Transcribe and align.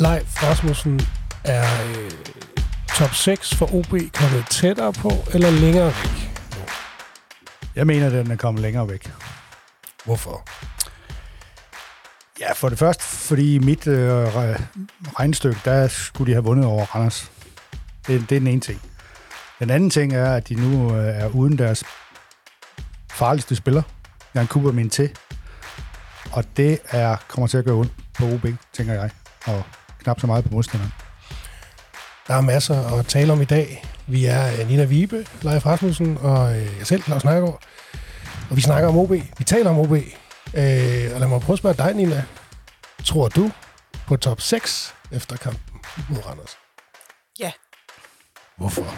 Leif 0.00 0.42
Rasmussen 0.42 1.00
er 1.44 1.84
øh, 1.84 2.10
top 2.96 3.14
6 3.14 3.54
for 3.54 3.74
OB 3.74 3.90
kommet 4.14 4.46
tættere 4.50 4.92
på 4.92 5.10
eller 5.34 5.50
længere 5.50 5.86
væk? 5.86 6.30
Jeg 7.76 7.86
mener, 7.86 8.06
at 8.06 8.12
den 8.12 8.30
er 8.30 8.36
kommet 8.36 8.62
længere 8.62 8.88
væk. 8.88 9.12
Hvorfor? 10.04 10.48
Ja, 12.40 12.52
for 12.52 12.68
det 12.68 12.78
første, 12.78 13.04
fordi 13.04 13.54
i 13.54 13.58
mit 13.58 13.86
øh, 13.86 14.26
re- 14.26 14.62
regnstykke, 15.18 15.60
der 15.64 15.88
skulle 15.88 16.30
de 16.30 16.34
have 16.34 16.44
vundet 16.44 16.66
over 16.66 16.84
Randers. 16.84 17.30
Det, 18.06 18.20
det 18.30 18.36
er 18.36 18.40
den 18.40 18.46
ene 18.46 18.60
ting. 18.60 18.82
Den 19.58 19.70
anden 19.70 19.90
ting 19.90 20.12
er, 20.12 20.34
at 20.34 20.48
de 20.48 20.54
nu 20.54 20.96
øh, 20.96 21.22
er 21.22 21.26
uden 21.28 21.58
deres 21.58 21.84
farligste 23.10 23.56
spiller, 23.56 23.82
Jan 24.34 24.46
Cooper 24.46 24.72
min 24.72 24.90
til. 24.90 25.10
Og 26.32 26.44
det 26.56 26.78
er, 26.88 27.16
kommer 27.28 27.46
til 27.46 27.58
at 27.58 27.64
gøre 27.64 27.74
ondt 27.74 27.92
på 28.14 28.24
OB, 28.24 28.46
tænker 28.72 28.94
jeg. 28.94 29.10
Og 29.46 29.64
knap 30.08 30.20
så 30.20 30.26
meget 30.26 30.44
på 30.44 30.50
modstanderen. 30.50 30.92
Der 32.26 32.34
er 32.34 32.40
masser 32.40 32.98
at 32.98 33.06
tale 33.06 33.32
om 33.32 33.40
i 33.40 33.44
dag. 33.44 33.84
Vi 34.06 34.24
er 34.24 34.60
øh, 34.60 34.68
Nina 34.68 34.84
Vibe, 34.84 35.26
Leif 35.42 35.66
Rasmussen 35.66 36.16
og 36.16 36.56
øh, 36.56 36.78
jeg 36.78 36.86
selv, 36.86 37.02
Claus 37.02 37.24
Nørgaard. 37.24 37.62
Og 38.50 38.56
vi 38.56 38.60
snakker 38.60 38.88
om 38.88 38.96
OB. 38.96 39.10
Vi 39.10 39.44
taler 39.46 39.70
om 39.70 39.78
OB. 39.78 39.92
Øh, 39.92 40.02
og 41.14 41.20
lad 41.20 41.26
mig 41.28 41.40
prøve 41.40 41.54
at 41.54 41.58
spørge 41.58 41.74
dig, 41.74 41.94
Nina. 41.94 42.24
Tror 43.04 43.28
du 43.28 43.50
på 44.06 44.16
top 44.16 44.40
6 44.40 44.94
efter 45.12 45.36
kampen 45.36 45.80
mod 46.10 46.26
Randers? 46.26 46.56
Ja. 47.38 47.52
Hvorfor? 48.56 48.94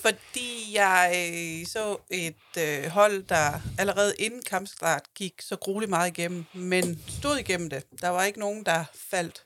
Fordi 0.00 0.74
jeg 0.74 1.12
øh, 1.14 1.66
så 1.66 1.96
et 2.10 2.56
øh, 2.58 2.90
hold, 2.90 3.22
der 3.22 3.60
allerede 3.78 4.14
inden 4.18 4.42
kampstart 4.50 5.02
gik 5.14 5.32
så 5.40 5.56
grueligt 5.56 5.90
meget 5.90 6.08
igennem, 6.18 6.44
men 6.54 7.02
stod 7.08 7.38
igennem 7.38 7.70
det. 7.70 7.84
Der 8.00 8.08
var 8.08 8.24
ikke 8.24 8.38
nogen, 8.38 8.64
der 8.64 8.84
faldt 9.10 9.44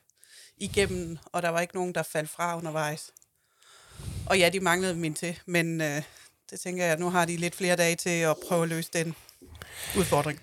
igennem, 0.57 1.17
og 1.31 1.41
der 1.41 1.49
var 1.49 1.59
ikke 1.61 1.75
nogen, 1.75 1.95
der 1.95 2.03
faldt 2.03 2.29
fra 2.29 2.57
undervejs. 2.57 3.11
Og 4.25 4.39
ja, 4.39 4.49
de 4.49 4.59
manglede 4.59 4.95
min 4.95 5.13
til, 5.13 5.39
men 5.45 5.81
øh, 5.81 6.01
det 6.51 6.59
tænker 6.59 6.85
jeg, 6.85 6.97
nu 6.97 7.09
har 7.09 7.25
de 7.25 7.37
lidt 7.37 7.55
flere 7.55 7.75
dage 7.75 7.95
til 7.95 8.09
at 8.09 8.35
prøve 8.47 8.63
at 8.63 8.69
løse 8.69 8.89
den 8.93 9.15
udfordring. 9.97 10.39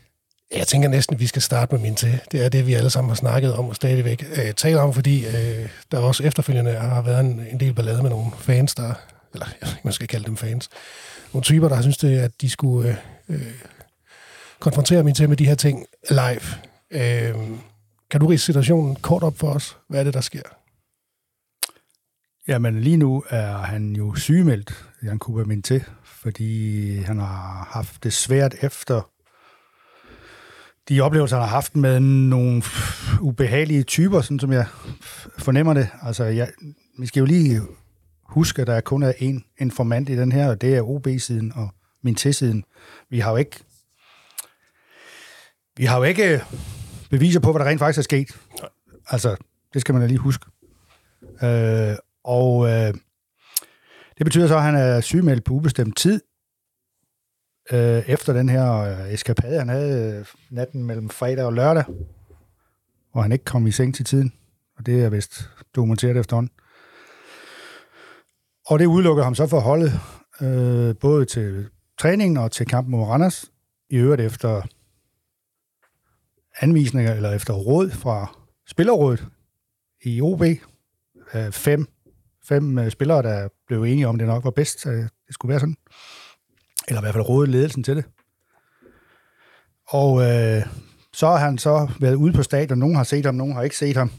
Jeg 0.57 0.67
tænker 0.67 0.89
næsten, 0.89 1.15
at 1.15 1.21
vi 1.21 1.27
skal 1.27 1.43
starte 1.43 1.75
med 1.75 1.83
min 1.83 1.95
til. 1.95 2.21
Det 2.33 2.45
er 2.45 2.49
det, 2.49 2.67
vi 2.67 2.75
alle 2.75 2.91
sammen 2.91 3.09
har 3.09 3.15
snakket 3.17 3.55
om 3.55 3.69
og 3.69 3.77
stadigvæk 3.77 4.25
øh, 4.37 4.55
taler 4.55 4.81
om, 4.81 4.95
fordi 4.95 5.27
øh, 5.27 5.69
der 5.91 5.99
også 5.99 6.23
efterfølgende 6.23 6.73
har 6.73 7.03
været 7.03 7.21
en, 7.21 7.47
en 7.51 7.61
del 7.61 7.75
ballade 7.75 8.03
med 8.03 8.11
nogle 8.11 8.31
fans, 8.39 8.75
der, 8.75 8.95
eller 9.33 9.47
jeg 9.85 9.95
skal 9.95 10.09
kalde 10.09 10.27
dem 10.27 10.37
fans, 10.37 10.69
nogle 11.33 11.43
typer, 11.43 11.69
der 11.69 11.75
har 11.75 11.83
synes 11.83 11.97
det, 11.97 12.19
at 12.19 12.31
de 12.41 12.51
skulle 12.51 12.99
øh, 13.29 13.37
øh, 13.37 13.55
konfrontere 14.59 15.03
min 15.03 15.15
til 15.15 15.29
med 15.29 15.37
de 15.37 15.47
her 15.47 15.55
ting 15.55 15.87
live. 16.11 16.41
Øh, 16.91 17.35
kan 18.13 18.21
du 18.21 18.27
rige 18.27 18.39
situationen 18.39 18.97
kort 18.97 19.23
op 19.23 19.39
for 19.39 19.49
os? 19.49 19.79
Hvad 19.89 20.01
er 20.01 20.05
det, 20.05 20.15
der 20.15 20.21
sker? 20.21 20.43
Jamen 22.49 22.81
lige 22.81 22.97
nu 22.97 23.25
er 23.29 23.57
han 23.57 23.97
jo 23.97 24.15
sygemeldt, 24.15 24.85
Jan 25.03 25.19
Cooper 25.19 25.45
min 25.45 25.63
til, 25.63 25.85
fordi 26.05 26.97
han 26.97 27.19
har 27.19 27.69
haft 27.71 28.05
det 28.05 28.13
svært 28.13 28.55
efter 28.63 29.11
de 30.89 31.01
oplevelser, 31.01 31.37
han 31.37 31.45
har 31.45 31.55
haft 31.55 31.77
med 31.77 32.01
nogle 32.01 32.63
ubehagelige 33.21 33.83
typer, 33.83 34.21
sådan 34.21 34.39
som 34.39 34.53
jeg 34.53 34.67
fornemmer 35.39 35.75
det. 35.75 35.89
Altså, 36.03 36.25
jeg, 36.25 36.53
vi 36.99 37.07
skal 37.07 37.21
jo 37.21 37.27
lige 37.27 37.61
huske, 38.23 38.63
at 38.63 38.69
der 38.69 38.81
kun 38.81 39.03
er 39.03 39.13
en 39.19 39.45
informant 39.59 40.09
i 40.09 40.17
den 40.17 40.33
her, 40.33 40.49
og 40.49 40.61
det 40.61 40.75
er 40.75 40.83
OB-siden 40.83 41.53
og 41.55 41.71
min 42.03 42.15
til-siden. 42.15 42.65
Vi 43.11 43.19
har 43.19 43.31
jo 43.31 43.37
ikke 43.37 43.59
vi 45.77 45.85
har 45.85 45.97
jo 45.97 46.03
ikke 46.03 46.45
beviser 47.13 47.41
på, 47.41 47.53
hvad 47.53 47.61
der 47.61 47.71
rent 47.71 47.79
faktisk 47.79 47.99
er 47.99 48.03
sket. 48.03 48.29
Altså, 49.09 49.37
det 49.73 49.81
skal 49.81 49.93
man 49.93 50.03
da 50.03 50.07
lige 50.09 50.19
huske. 50.19 50.47
Øh, 51.43 51.97
og 52.25 52.69
øh, 52.69 52.95
det 54.19 54.25
betyder 54.25 54.47
så, 54.47 54.57
at 54.57 54.63
han 54.63 54.75
er 54.75 55.01
sygemeldt 55.01 55.45
på 55.45 55.55
ubestemt 55.55 55.97
tid, 55.97 56.21
øh, 57.73 58.03
efter 58.09 58.33
den 58.33 58.49
her 58.49 58.73
øh, 58.73 59.13
eskapade, 59.13 59.59
han 59.59 59.69
havde 59.69 60.19
øh, 60.19 60.27
natten 60.51 60.85
mellem 60.85 61.11
fredag 61.11 61.45
og 61.45 61.53
lørdag, 61.53 61.85
hvor 63.13 63.23
han 63.23 63.33
ikke 63.33 63.45
kom 63.45 63.67
i 63.67 63.71
seng 63.71 63.95
til 63.95 64.05
tiden. 64.05 64.33
Og 64.79 64.87
det 64.87 65.05
er 65.05 65.09
vist 65.11 65.51
dokumenteret 65.75 66.17
efterhånden. 66.17 66.53
Og 68.67 68.79
det 68.79 68.87
udelukker 68.87 69.25
ham 69.25 69.35
så 69.35 69.47
for 69.47 69.61
holdet, 69.61 69.93
øh, 70.41 70.97
både 71.01 71.25
til 71.25 71.69
træningen 71.99 72.37
og 72.37 72.51
til 72.53 72.67
kampen 72.67 72.91
mod 72.91 73.05
Randers. 73.05 73.51
I 73.91 73.97
øvrigt 73.97 74.23
efter 74.23 74.63
anvisninger 76.61 77.15
eller 77.15 77.33
efter 77.33 77.55
råd 77.55 77.91
fra 77.91 78.39
spillerrådet 78.67 79.27
i 80.05 80.21
OB. 80.21 80.43
Øh, 81.35 81.53
fem, 81.53 81.87
fem 82.45 82.79
øh, 82.79 82.91
spillere, 82.91 83.23
der 83.23 83.49
blev 83.67 83.83
enige 83.83 84.09
om, 84.09 84.15
at 84.15 84.21
det 84.21 84.29
nok 84.29 84.45
var 84.45 84.51
bedst, 84.51 84.87
at 84.87 85.11
det 85.27 85.35
skulle 85.35 85.51
være 85.51 85.61
sådan. 85.61 85.77
Eller 86.89 87.01
i 87.01 87.05
hvert 87.05 87.15
fald 87.15 87.29
rådet 87.29 87.51
ledelsen 87.51 87.83
til 87.83 87.97
det. 87.97 88.05
Og 89.89 90.23
øh, 90.23 90.67
så 91.13 91.27
har 91.27 91.37
han 91.37 91.59
så 91.59 91.91
været 92.01 92.15
ude 92.15 92.33
på 92.33 92.43
stadion. 92.43 92.79
Nogen 92.79 92.97
har 92.97 93.05
set 93.05 93.27
ham, 93.27 93.35
nogen 93.35 93.55
har 93.55 93.63
ikke 93.63 93.77
set 93.77 93.97
ham. 93.97 94.11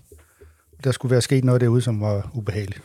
Der 0.84 0.92
skulle 0.92 1.12
være 1.12 1.22
sket 1.22 1.44
noget 1.44 1.62
derude, 1.62 1.82
som 1.82 2.02
var 2.02 2.32
ubehageligt. 2.34 2.82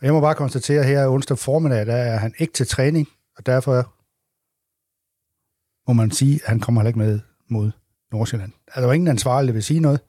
Og 0.00 0.06
jeg 0.06 0.12
må 0.12 0.20
bare 0.20 0.34
konstatere 0.34 0.84
her 0.84 1.08
onsdag 1.08 1.38
formiddag, 1.38 1.86
der 1.86 1.96
er 1.96 2.16
han 2.16 2.34
ikke 2.38 2.52
til 2.52 2.66
træning, 2.66 3.08
og 3.36 3.46
derfor 3.46 3.94
må 5.88 5.92
man 5.92 6.10
sige, 6.10 6.40
at 6.42 6.48
han 6.48 6.60
kommer 6.60 6.80
heller 6.80 6.88
ikke 6.88 6.98
med 6.98 7.20
mod 7.48 7.70
Nordsjælland. 8.16 8.52
Altså, 8.66 8.80
der 8.80 8.86
var 8.86 8.92
ingen 8.92 9.08
ansvarlig, 9.08 9.48
der 9.48 9.52
vil 9.52 9.64
sige 9.64 9.80
noget. 9.80 10.00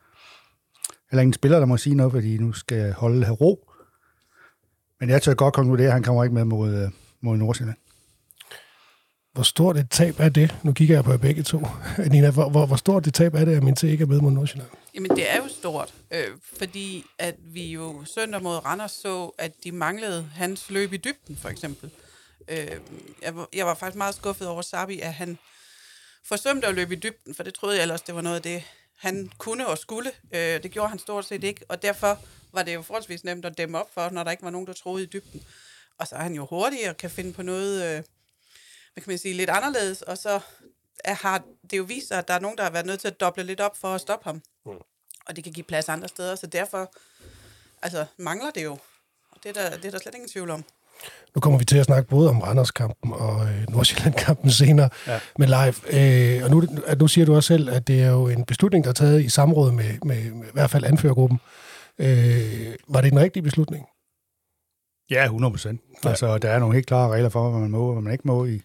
Eller 1.12 1.22
ingen 1.22 1.34
spiller, 1.34 1.60
der 1.60 1.66
må 1.66 1.78
sige 1.78 1.96
noget, 1.96 2.12
fordi 2.12 2.38
nu 2.38 2.54
skal 2.54 2.94
holde 2.94 3.26
her 3.26 3.32
ro. 3.32 3.70
Men 5.00 5.10
jeg 5.10 5.22
tør 5.22 5.34
godt 5.34 5.54
konkludere, 5.54 5.88
at 5.88 5.94
han 5.94 6.04
kommer 6.04 6.24
ikke 6.24 6.34
med 6.36 6.46
mod, 6.46 6.74
øh, 6.74 6.90
mod 7.22 7.38
Nordsjælland. 7.38 7.78
Hvor 9.34 9.44
stort 9.44 9.78
et 9.78 9.90
tab 9.90 10.20
er 10.20 10.30
det? 10.30 10.56
Nu 10.64 10.74
kigger 10.74 10.96
jeg 10.96 11.04
på 11.04 11.12
jer 11.12 11.18
begge 11.18 11.44
to. 11.44 11.68
Nina, 12.12 12.32
hvor, 12.32 12.50
hvor, 12.50 12.66
hvor 12.66 12.76
stort 12.76 13.08
et 13.08 13.14
tab 13.14 13.34
er 13.34 13.46
det, 13.46 13.56
at 13.56 13.64
min 13.64 13.76
ikke 13.84 14.02
er 14.02 14.08
med 14.08 14.22
mod 14.22 14.32
Nordsjælland? 14.32 14.70
Jamen, 14.96 15.12
det 15.12 15.32
er 15.32 15.38
jo 15.38 15.48
stort, 15.48 15.94
øh, 16.12 16.28
fordi 16.58 17.06
at 17.20 17.36
vi 17.40 17.66
jo 17.66 18.06
søndag 18.06 18.44
mod 18.44 18.66
Randers 18.66 18.92
så, 18.92 19.32
at 19.38 19.52
de 19.64 19.72
manglede 19.72 20.30
hans 20.34 20.70
løb 20.70 20.94
i 20.94 20.98
dybden, 20.98 21.38
for 21.38 21.50
eksempel. 21.50 21.92
Øh, 22.48 22.58
jeg, 23.22 23.36
var, 23.36 23.48
jeg 23.54 23.66
var 23.66 23.74
faktisk 23.74 23.98
meget 23.98 24.16
skuffet 24.16 24.48
over 24.48 24.62
Sabi, 24.62 25.00
at 25.00 25.14
han 25.14 25.38
forsømte 26.26 26.68
at 26.68 26.76
løbe 26.76 26.94
i 26.94 27.00
dybden, 27.00 27.36
for 27.36 27.44
det 27.44 27.54
troede 27.54 27.76
jeg 27.76 27.82
ellers, 27.82 28.02
det 28.02 28.16
var 28.16 28.22
noget 28.22 28.36
af 28.36 28.42
det, 28.42 28.64
han 28.96 29.32
kunne 29.38 29.68
og 29.68 29.78
skulle. 29.78 30.12
Øh, 30.32 30.64
det 30.64 30.72
gjorde 30.72 30.90
han 30.90 31.00
stort 31.00 31.26
set 31.26 31.44
ikke, 31.44 31.66
og 31.70 31.82
derfor 31.82 32.20
var 32.52 32.64
det 32.64 32.74
jo 32.74 32.82
forholdsvis 32.82 33.24
nemt 33.24 33.46
at 33.46 33.58
dæmme 33.58 33.80
op 33.80 33.94
for, 33.94 34.10
når 34.10 34.24
der 34.24 34.32
ikke 34.32 34.44
var 34.44 34.50
nogen, 34.50 34.68
der 34.68 34.74
troede 34.74 35.04
i 35.04 35.06
dybden. 35.06 35.44
Og 35.98 36.08
så 36.08 36.16
er 36.16 36.20
han 36.20 36.34
jo 36.34 36.46
hurtig 36.46 36.90
og 36.90 36.98
kan 36.98 37.10
finde 37.10 37.34
på 37.34 37.42
noget, 37.42 37.84
øh, 37.84 38.04
hvad 38.94 39.04
kan 39.04 39.12
man 39.12 39.18
sige, 39.18 39.34
lidt 39.34 39.50
anderledes, 39.50 40.02
og 40.02 40.18
så 40.18 40.40
er, 41.04 41.14
har 41.14 41.44
det 41.72 41.78
jo 41.78 41.84
vist 41.84 42.08
sig, 42.08 42.18
at 42.18 42.28
der 42.28 42.34
er 42.34 42.40
nogen, 42.40 42.58
der 42.58 42.64
har 42.64 42.72
været 42.72 42.86
nødt 42.86 43.00
til 43.00 43.08
at 43.08 43.20
doble 43.20 43.44
lidt 43.44 43.62
op 43.62 43.78
for 43.78 43.96
at 43.96 44.02
stoppe 44.02 44.24
ham. 44.24 44.42
Mm. 44.66 44.72
Og 45.26 45.36
det 45.36 45.44
kan 45.44 45.54
give 45.54 45.64
plads 45.64 45.90
andre 45.90 46.08
steder, 46.08 46.36
så 46.36 46.48
derfor 46.48 46.94
altså, 47.82 48.06
mangler 48.18 48.52
det 48.52 48.64
jo. 48.64 48.78
Og 49.32 49.44
det 49.44 49.50
er, 49.50 49.54
der, 49.54 49.78
det 49.78 49.86
er 49.86 49.92
der 49.92 50.00
slet 50.00 50.16
ingen 50.16 50.30
tvivl 50.30 50.50
om. 50.50 50.64
Nu 51.36 51.42
kommer 51.42 51.60
vi 51.60 51.66
til 51.66 51.78
at 51.78 51.86
snakke 51.86 52.10
både 52.10 52.30
om 52.30 52.40
Randers-kampen 52.40 53.14
og 53.14 53.46
øh, 53.46 53.70
Nordsjælland-kampen 53.70 54.52
senere 54.52 54.90
ja. 55.08 55.20
med 55.40 55.48
live. 55.48 55.76
Øh, 56.38 56.44
og 56.44 56.50
nu, 56.52 56.64
nu 57.00 57.08
siger 57.08 57.26
du 57.26 57.36
også 57.36 57.48
selv, 57.48 57.70
at 57.70 57.88
det 57.88 58.04
er 58.04 58.12
jo 58.12 58.28
en 58.28 58.46
beslutning, 58.46 58.84
der 58.84 58.90
er 58.90 58.94
taget 58.94 59.24
i 59.24 59.30
samråd 59.30 59.72
med, 59.72 60.00
med, 60.06 60.32
med 60.32 60.48
i 60.48 60.52
hvert 60.54 60.70
fald 60.70 60.84
anførergruppen. 60.84 61.40
Øh, 62.00 62.76
var 62.88 63.02
det 63.02 63.12
en 63.12 63.20
rigtig 63.20 63.44
beslutning? 63.44 63.86
Ja, 65.10 65.24
100 65.24 65.52
procent. 65.52 65.82
Ja. 66.04 66.10
Altså, 66.10 66.38
der 66.38 66.50
er 66.50 66.60
nogle 66.60 66.76
helt 66.76 66.88
klare 66.88 67.10
regler 67.10 67.30
for, 67.30 67.50
hvad 67.50 67.62
man 67.62 67.72
må 67.72 67.88
og 67.88 67.94
hvad 67.94 68.04
man 68.04 68.14
ikke 68.14 68.28
må 68.28 68.46
i, 68.46 68.62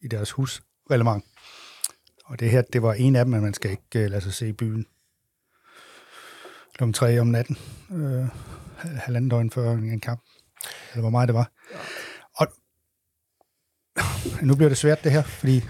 i 0.00 0.08
deres 0.08 0.30
husreglement. 0.30 1.24
Og 2.24 2.40
det 2.40 2.50
her, 2.50 2.62
det 2.62 2.82
var 2.82 2.92
en 2.92 3.16
af 3.16 3.24
dem, 3.24 3.34
at 3.34 3.42
man 3.42 3.54
skal 3.54 3.70
ikke 3.70 4.04
uh, 4.04 4.10
lade 4.10 4.20
sig 4.20 4.32
se 4.32 4.48
i 4.48 4.52
byen 4.52 4.86
kl. 6.78 6.92
3 6.92 7.20
om 7.20 7.26
natten. 7.26 7.58
Uh, 7.90 8.26
halvanden 8.78 9.28
døgn 9.28 9.50
før 9.50 9.72
en 9.72 10.00
kamp. 10.00 10.20
Eller 10.90 11.00
hvor 11.00 11.10
meget 11.10 11.28
det 11.28 11.34
var. 11.34 11.50
Og 12.34 12.46
nu 14.42 14.56
bliver 14.56 14.68
det 14.68 14.78
svært 14.78 15.04
det 15.04 15.12
her, 15.12 15.22
fordi 15.22 15.64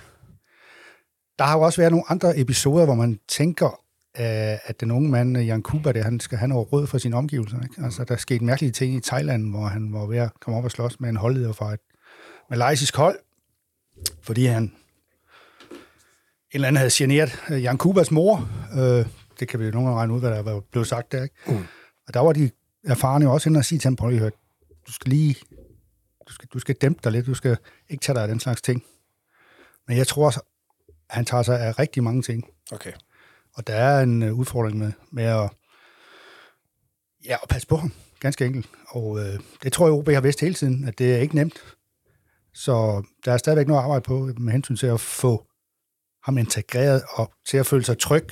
der 1.39 1.45
har 1.45 1.57
jo 1.57 1.63
også 1.63 1.81
været 1.81 1.93
nogle 1.93 2.05
andre 2.09 2.39
episoder, 2.39 2.85
hvor 2.85 2.95
man 2.95 3.19
tænker, 3.29 3.81
at 4.15 4.81
den 4.81 4.91
unge 4.91 5.11
mand, 5.11 5.39
Jan 5.39 5.63
Kuba, 5.63 5.93
det, 5.93 6.05
han 6.05 6.21
skal 6.21 6.39
have 6.39 6.49
noget 6.49 6.73
råd 6.73 6.87
for 6.87 6.99
sine 6.99 7.17
omgivelser. 7.17 7.63
Ikke? 7.63 7.75
Altså, 7.85 8.05
der 8.05 8.17
skete 8.17 8.45
mærkelige 8.45 8.73
ting 8.73 8.95
i 8.95 9.01
Thailand, 9.01 9.51
hvor 9.51 9.67
han 9.67 9.93
var 9.93 10.07
ved 10.07 10.19
at 10.19 10.31
komme 10.41 10.59
op 10.59 10.65
og 10.65 10.71
slås 10.71 11.01
med 11.01 11.09
en 11.09 11.17
holdleder 11.17 11.53
fra 11.53 11.73
et 11.73 11.81
malaysisk 12.51 12.97
hold, 12.97 13.19
fordi 14.23 14.47
han 14.47 14.63
en 14.63 14.73
eller 16.53 16.69
anden 16.69 16.77
havde 16.77 16.91
generet 16.95 17.41
Jan 17.51 17.79
Kubas 17.79 18.11
mor. 18.11 18.49
Øh, 18.75 19.07
det 19.41 19.49
kan 19.49 19.61
vi 19.61 19.65
jo 19.65 19.71
nogle 19.71 19.89
gange 19.89 20.01
regne 20.01 20.15
ud, 20.15 20.21
hvad 20.21 20.31
der 20.31 20.43
var 20.43 20.61
blevet 20.71 20.89
sagt 20.89 21.13
der. 21.13 21.23
Ikke? 21.23 21.35
Mm. 21.47 21.65
Og 22.07 22.15
der 22.15 22.21
var 22.21 22.33
de 22.33 22.51
erfarne 22.85 23.31
også 23.31 23.49
inde 23.49 23.59
og 23.59 23.65
sige 23.65 23.79
til 23.79 23.87
ham, 23.89 23.97
prøv 23.97 24.11
at 24.11 24.33
du 24.87 24.93
skal 24.93 25.11
lige, 25.11 25.37
du 26.29 26.33
skal, 26.33 26.49
du 26.53 26.59
skal 26.59 26.75
dæmpe 26.75 27.01
dig 27.05 27.13
lidt, 27.13 27.27
du 27.27 27.35
skal 27.35 27.57
ikke 27.89 28.03
tage 28.03 28.15
dig 28.15 28.23
af 28.23 28.29
den 28.29 28.41
slags 28.41 28.63
ting. 28.63 28.85
Men 29.89 29.97
jeg 29.97 30.07
tror 30.07 30.29
at 30.29 30.41
han 31.11 31.25
tager 31.25 31.43
sig 31.43 31.61
af 31.61 31.79
rigtig 31.79 32.03
mange 32.03 32.23
ting. 32.23 32.45
Okay. 32.73 32.93
Og 33.55 33.67
der 33.67 33.75
er 33.75 34.03
en 34.03 34.23
uh, 34.23 34.39
udfordring 34.39 34.79
med, 34.79 34.93
med 35.11 35.25
at 35.25 35.51
Ja, 37.25 37.37
og 37.37 37.49
pas 37.49 37.67
på 37.67 37.77
ham, 37.77 37.93
ganske 38.21 38.47
enkelt. 38.47 38.69
Og 38.89 39.19
øh, 39.19 39.41
det 39.63 39.73
tror 39.73 39.87
jeg, 39.87 39.93
OB 39.93 40.09
har 40.09 40.21
vidst 40.21 40.41
hele 40.41 40.55
tiden, 40.55 40.89
at 40.89 40.99
det 40.99 41.15
er 41.15 41.19
ikke 41.19 41.35
nemt. 41.35 41.77
Så 42.55 43.03
der 43.25 43.33
er 43.33 43.37
stadigvæk 43.37 43.67
noget 43.67 43.83
arbejde 43.83 44.03
på 44.03 44.31
med 44.39 44.53
hensyn 44.53 44.77
til 44.77 44.87
at 44.87 45.01
få 45.01 45.47
ham 46.25 46.39
integreret 46.39 47.03
og 47.11 47.33
til 47.49 47.57
at 47.57 47.67
føle 47.67 47.85
sig 47.85 47.99
tryg. 47.99 48.29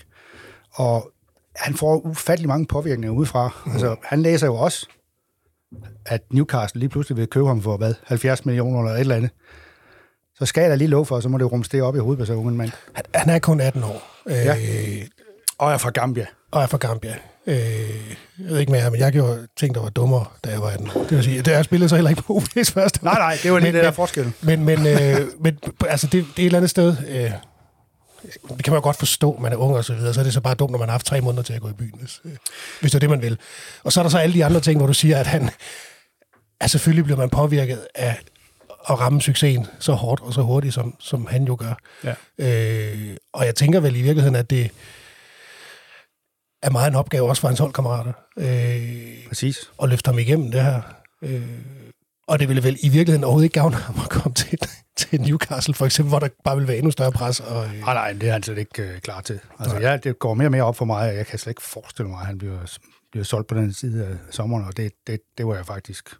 Og 0.73 1.13
han 1.57 1.75
får 1.75 1.97
ufattelig 2.07 2.49
mange 2.49 2.67
påvirkninger 2.67 3.11
udefra. 3.13 3.63
Mm. 3.67 3.73
Altså, 3.73 3.97
han 4.03 4.23
læser 4.23 4.47
jo 4.47 4.55
også, 4.55 4.87
at 6.07 6.21
Newcastle 6.33 6.79
lige 6.79 6.89
pludselig 6.89 7.17
vil 7.17 7.27
købe 7.27 7.47
ham 7.47 7.63
for, 7.63 7.77
hvad, 7.77 7.95
70 8.05 8.45
millioner 8.47 8.79
eller 8.81 8.93
et 8.95 9.01
eller 9.01 9.17
andet. 9.17 9.31
Så 10.39 10.47
skal 10.47 10.61
jeg 10.61 10.71
da 10.71 10.75
lige 10.75 10.89
love 10.89 11.07
for, 11.07 11.21
så 11.21 11.29
må 11.29 11.39
det 11.39 11.53
rumstere 11.53 11.83
op 11.83 11.97
i 11.97 11.99
hovedet 11.99 12.19
på 12.19 12.25
så 12.25 12.33
unge 12.35 12.53
mand. 12.53 12.71
Han, 12.95 13.05
han 13.15 13.35
er 13.35 13.39
kun 13.39 13.61
18 13.61 13.85
år. 13.85 14.03
Ja. 14.29 14.55
Øh, 14.57 15.07
Og 15.59 15.73
er 15.73 15.79
fra 15.79 15.91
Gambia. 15.91 16.27
og 16.51 16.63
er 16.63 16.67
fra 16.67 16.79
Gambia. 16.79 17.15
Øh, 17.47 17.57
jeg 17.57 18.49
ved 18.49 18.59
ikke 18.59 18.73
mere, 18.73 18.91
men 18.91 19.01
jeg 19.01 19.13
gjorde 19.13 19.47
ting, 19.57 19.75
der 19.75 19.81
var 19.83 19.89
dummere, 19.89 20.25
da 20.45 20.51
jeg 20.51 20.61
var 20.61 20.69
18 20.69 20.89
år. 20.95 21.01
Det 21.03 21.11
vil 21.11 21.25
sige, 21.25 21.43
det 21.43 21.49
jeg 21.53 21.65
spillede 21.65 21.89
så 21.89 21.95
heller 21.97 22.11
ikke 22.11 22.23
på 22.23 22.33
UB's 22.43 22.73
første 22.73 23.05
Nej, 23.05 23.15
nej, 23.19 23.39
det 23.43 23.53
var 23.53 23.59
lige 23.59 23.67
Men- 23.73 23.75
det 23.75 23.85
der 23.85 23.91
forskel. 23.91 24.33
Men, 24.43 24.65
men, 24.65 24.87
øh, 24.87 25.21
men 25.41 25.59
altså, 25.89 26.07
det, 26.07 26.13
det 26.13 26.43
er 26.43 26.43
et 26.43 26.47
eller 26.47 26.59
andet 26.59 26.71
sted... 26.71 26.97
Øh, 27.09 27.31
det 28.23 28.65
kan 28.65 28.73
man 28.73 28.79
jo 28.79 28.83
godt 28.83 28.97
forstå, 28.97 29.39
man 29.41 29.53
er 29.53 29.57
ung 29.57 29.77
og 29.77 29.85
så 29.85 29.95
videre, 29.95 30.15
så 30.15 30.21
er 30.21 30.25
det 30.25 30.33
så 30.33 30.41
bare 30.41 30.55
dumt, 30.55 30.71
når 30.71 30.79
man 30.79 30.89
har 30.89 30.93
haft 30.93 31.07
tre 31.07 31.21
måneder 31.21 31.43
til 31.43 31.53
at 31.53 31.61
gå 31.61 31.69
i 31.69 31.73
byen, 31.73 31.99
hvis, 32.01 32.21
øh, 32.25 32.33
hvis 32.81 32.91
det 32.91 32.95
er 32.95 33.01
det, 33.01 33.11
man 33.11 33.23
vil. 33.23 33.39
Og 33.85 33.93
så 33.93 34.01
er 34.01 34.03
der 34.03 34.11
så 34.11 34.19
alle 34.19 34.35
de 34.35 34.45
andre 34.45 34.61
ting, 34.61 34.79
hvor 34.79 34.87
du 34.87 34.95
siger, 34.95 35.19
at 35.19 35.27
han... 35.27 35.51
at 36.61 36.71
selvfølgelig 36.71 37.05
bliver 37.05 37.19
man 37.19 37.31
påvirket 37.31 37.87
af 37.95 38.21
at 38.91 39.01
ramme 39.01 39.21
succesen 39.23 39.67
så 39.79 39.93
hårdt 39.93 40.23
og 40.23 40.35
så 40.35 40.43
hurtigt, 40.43 40.75
som, 40.75 40.97
som 40.99 41.27
han 41.27 41.45
jo 41.45 41.57
gør. 41.59 41.75
Ja. 42.05 42.15
Øh, 42.39 43.17
og 43.33 43.47
jeg 43.47 43.55
tænker 43.55 43.81
vel 43.81 43.97
i 43.97 44.03
virkeligheden, 44.03 44.37
at 44.37 44.51
det 44.51 44.71
er 46.63 46.71
meget 46.71 46.89
en 46.89 46.95
opgave 46.95 47.29
også 47.29 47.41
for 47.41 47.49
hans 47.49 47.61
holdkammerater. 47.61 48.13
Øh, 48.39 49.29
Præcis. 49.29 49.71
og 49.79 49.89
løfte 49.89 50.09
ham 50.09 50.19
igennem 50.19 50.51
det 50.51 50.63
her. 50.63 50.83
Øh, 51.23 51.43
og 52.31 52.39
det 52.39 52.49
ville 52.49 52.65
vel 52.65 52.79
i 52.83 52.89
virkeligheden 52.89 53.25
overhovedet 53.25 53.45
ikke 53.45 53.61
gavne 53.61 53.77
ham 53.77 53.95
at 54.05 54.11
komme 54.11 54.35
til, 54.35 54.59
til 54.97 55.21
Newcastle, 55.21 55.75
for 55.75 55.87
eksempel, 55.87 56.09
hvor 56.09 56.19
der 56.19 56.29
bare 56.45 56.57
vil 56.57 56.69
være 56.69 56.77
endnu 56.77 56.91
større 56.91 57.13
pres. 57.13 57.41
Og, 57.41 57.65
øh, 57.67 57.81
Nej, 57.81 57.95
nej, 57.95 58.13
det 58.13 58.29
er 58.29 58.33
han 58.33 58.43
slet 58.43 58.59
ikke 58.59 58.83
øh, 58.83 59.01
klar 59.01 59.21
til. 59.21 59.41
Altså, 59.59 59.79
ja, 59.79 59.97
det 59.97 60.19
går 60.19 60.35
mere 60.35 60.47
og 60.47 60.53
mere 60.53 60.63
op 60.63 60.77
for 60.77 60.85
mig, 60.85 61.09
og 61.11 61.17
jeg 61.17 61.27
kan 61.27 61.39
slet 61.39 61.51
ikke 61.51 61.63
forestille 61.63 62.11
mig, 62.11 62.21
at 62.21 62.27
han 62.27 62.39
bliver, 62.39 62.79
bliver 63.13 63.25
solgt 63.25 63.49
på 63.49 63.55
den 63.55 63.73
side 63.73 64.07
af 64.07 64.17
sommeren, 64.31 64.65
og 64.65 64.77
det, 64.77 64.93
det, 65.07 65.21
det 65.39 65.47
var 65.47 65.55
jeg 65.55 65.67
faktisk, 65.67 66.15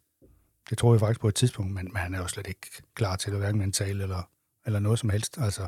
det 0.71 0.79
tror 0.79 0.95
jeg 0.95 1.01
faktisk 1.01 1.21
på 1.21 1.29
et 1.29 1.35
tidspunkt, 1.35 1.75
men, 1.75 1.85
men 1.85 1.97
han 1.97 2.15
er 2.15 2.19
jo 2.19 2.27
slet 2.29 2.47
ikke 2.47 2.67
klar 2.95 3.17
til 3.17 3.33
det, 3.33 3.41
hverken 3.41 3.59
mentalt 3.59 4.03
eller, 4.03 4.29
eller 4.67 4.79
noget 4.79 4.99
som 4.99 5.11
helst. 5.11 5.39
Altså, 5.41 5.63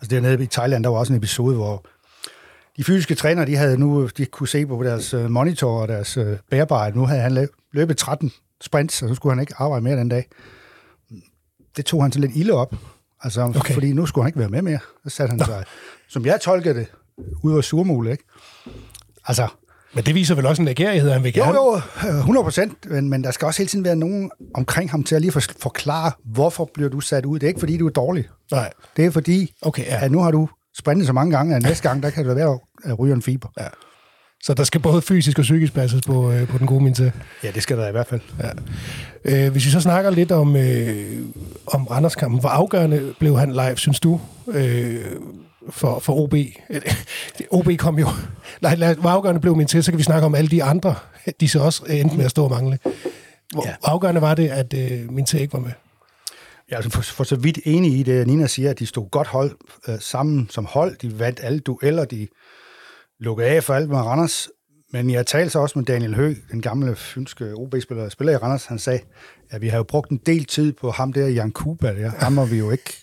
altså 0.00 0.10
dernede 0.10 0.42
i 0.44 0.46
Thailand, 0.46 0.84
der 0.84 0.90
var 0.90 0.98
også 0.98 1.12
en 1.12 1.16
episode, 1.16 1.56
hvor 1.56 1.84
de 2.76 2.84
fysiske 2.84 3.14
trænere, 3.14 3.46
de 3.46 3.56
havde 3.56 3.78
nu, 3.78 4.06
de 4.06 4.26
kunne 4.26 4.48
se 4.48 4.66
på 4.66 4.82
deres 4.82 5.14
øh, 5.14 5.30
monitor 5.30 5.80
og 5.82 5.88
deres 5.88 6.16
øh, 6.16 6.38
bærbare, 6.50 6.90
nu 6.90 7.06
havde 7.06 7.20
han 7.20 7.38
lø- 7.38 7.70
løbet 7.72 7.96
13 7.96 8.32
sprints, 8.64 9.02
og 9.02 9.08
så 9.08 9.14
skulle 9.14 9.32
han 9.34 9.40
ikke 9.40 9.54
arbejde 9.58 9.84
mere 9.84 9.96
den 9.96 10.08
dag. 10.08 10.28
Det 11.76 11.84
tog 11.84 12.02
han 12.02 12.12
sådan 12.12 12.28
lidt 12.28 12.36
ilde 12.40 12.52
op, 12.52 12.74
altså, 13.22 13.42
Okay. 13.56 13.74
fordi 13.74 13.92
nu 13.92 14.06
skulle 14.06 14.22
han 14.24 14.28
ikke 14.28 14.38
være 14.38 14.48
med 14.48 14.62
mere. 14.62 14.78
Så 15.04 15.10
satte 15.16 15.30
han 15.30 15.38
sig, 15.44 15.64
som 16.08 16.26
jeg 16.26 16.40
tolkede 16.40 16.74
det, 16.74 16.86
ud 17.42 17.56
af 17.56 17.64
surmule, 17.64 18.10
ikke? 18.10 18.24
Altså, 19.26 19.48
men 19.94 20.04
det 20.04 20.14
viser 20.14 20.34
vel 20.34 20.46
også 20.46 20.62
en 20.62 20.68
agerighed, 20.68 21.10
han 21.10 21.24
vil 21.24 21.34
jo, 21.36 21.42
gerne. 21.44 21.56
jo, 21.56 21.80
øh, 22.08 22.18
100 22.18 22.44
procent, 22.44 22.90
men, 22.90 23.08
men 23.08 23.24
der 23.24 23.30
skal 23.30 23.46
også 23.46 23.58
hele 23.62 23.68
tiden 23.68 23.84
være 23.84 23.96
nogen 23.96 24.30
omkring 24.54 24.90
ham 24.90 25.04
til 25.04 25.14
at 25.14 25.20
lige 25.20 25.32
for, 25.32 25.42
forklare, 25.58 26.12
hvorfor 26.24 26.70
bliver 26.74 26.90
du 26.90 27.00
sat 27.00 27.24
ud. 27.26 27.38
Det 27.38 27.46
er 27.46 27.48
ikke, 27.48 27.60
fordi 27.60 27.76
du 27.76 27.86
er 27.86 27.90
dårlig. 27.90 28.28
Nej, 28.52 28.72
Det 28.96 29.04
er 29.06 29.10
fordi, 29.10 29.54
okay, 29.62 29.84
ja. 29.86 30.04
at 30.04 30.12
nu 30.12 30.20
har 30.20 30.30
du 30.30 30.48
sprintet 30.78 31.06
så 31.06 31.12
mange 31.12 31.36
gange, 31.36 31.56
at 31.56 31.62
næste 31.62 31.88
gang, 31.88 32.02
der 32.02 32.10
kan 32.10 32.28
det 32.28 32.36
være 32.36 32.58
at 32.84 32.98
ryge 32.98 33.14
en 33.14 33.22
fiber. 33.22 33.48
ja. 33.60 33.66
Så 34.44 34.54
der 34.54 34.64
skal 34.64 34.80
både 34.80 35.02
fysisk 35.02 35.38
og 35.38 35.42
psykisk 35.42 35.74
passes 35.74 36.00
på, 36.06 36.32
øh, 36.32 36.48
på 36.48 36.58
den 36.58 36.66
gode 36.66 36.84
min 36.84 36.94
til. 36.94 37.12
Ja, 37.42 37.50
det 37.50 37.62
skal 37.62 37.78
der 37.78 37.88
i 37.88 37.90
hvert 37.90 38.06
fald. 38.06 38.20
Ja. 39.24 39.46
Øh, 39.46 39.52
hvis 39.52 39.64
vi 39.66 39.70
så 39.70 39.80
snakker 39.80 40.10
lidt 40.10 40.32
om, 40.32 40.56
øh, 40.56 41.22
om 41.66 41.86
Randerskampen, 41.86 42.40
hvor 42.40 42.48
afgørende 42.48 43.14
blev 43.18 43.38
han 43.38 43.52
live, 43.52 43.76
synes 43.76 44.00
du, 44.00 44.20
øh, 44.48 45.04
for, 45.70 45.98
for 45.98 46.12
OB? 46.14 46.34
OB 47.58 47.68
kom 47.78 47.98
jo... 47.98 48.08
Nej, 48.60 48.74
lad- 48.74 48.94
hvor 48.94 49.10
afgørende 49.10 49.40
blev 49.40 49.56
min 49.56 49.66
til, 49.66 49.84
så 49.84 49.92
kan 49.92 49.98
vi 49.98 50.02
snakke 50.02 50.26
om 50.26 50.34
alle 50.34 50.50
de 50.50 50.64
andre, 50.64 50.94
de 51.40 51.48
så 51.48 51.60
også 51.60 51.84
endte 51.84 52.16
med 52.16 52.24
at 52.24 52.30
stå 52.30 52.44
og 52.44 52.50
mangle. 52.50 52.78
Hvor, 53.52 53.66
ja. 53.66 53.74
Afgørende 53.82 54.20
var 54.20 54.34
det, 54.34 54.48
at 54.48 54.74
øh, 54.74 55.12
min 55.12 55.24
til 55.24 55.40
ikke 55.40 55.52
var 55.52 55.60
med? 55.60 55.72
Jeg 56.70 56.74
er 56.74 56.76
altså 56.76 56.90
for, 56.90 57.02
for 57.02 57.24
så 57.24 57.36
vidt 57.36 57.58
enig 57.64 57.98
i 57.98 58.02
det, 58.02 58.26
Nina 58.26 58.46
siger, 58.46 58.70
at 58.70 58.78
de 58.78 58.86
stod 58.86 59.10
godt 59.10 59.28
hold 59.28 59.50
øh, 59.88 60.00
sammen 60.00 60.48
som 60.50 60.64
hold. 60.64 60.96
De 61.02 61.18
vandt 61.18 61.40
alle 61.42 61.58
dueller, 61.58 62.04
de 62.04 62.28
lukkede 63.24 63.48
af 63.48 63.64
for 63.64 63.74
alt 63.74 63.88
med 63.88 63.98
Randers. 63.98 64.48
Men 64.92 65.10
jeg 65.10 65.26
talte 65.26 65.50
så 65.50 65.58
også 65.58 65.78
med 65.78 65.86
Daniel 65.86 66.14
Høgh, 66.14 66.36
den 66.50 66.62
gamle 66.62 66.96
fynske 66.96 67.54
OB-spiller, 67.54 68.08
spiller 68.08 68.32
i 68.32 68.36
Randers. 68.36 68.66
Han 68.66 68.78
sagde, 68.78 69.00
at 69.50 69.60
vi 69.60 69.68
har 69.68 69.76
jo 69.76 69.82
brugt 69.82 70.10
en 70.10 70.16
del 70.16 70.44
tid 70.44 70.72
på 70.72 70.90
ham 70.90 71.12
der, 71.12 71.28
Jan 71.28 71.50
Kuba. 71.50 71.94
Der. 71.94 72.08
Ham 72.08 72.36
var 72.36 72.44
vi 72.44 72.58
jo 72.58 72.70
ikke 72.70 72.96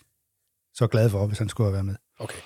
så 0.73 0.88
glade 0.88 1.09
for, 1.09 1.27
hvis 1.27 1.39
han 1.39 1.50
skulle 1.50 1.68
have 1.68 1.73
været 1.73 1.85
med. 1.85 1.95
Okay. 2.19 2.39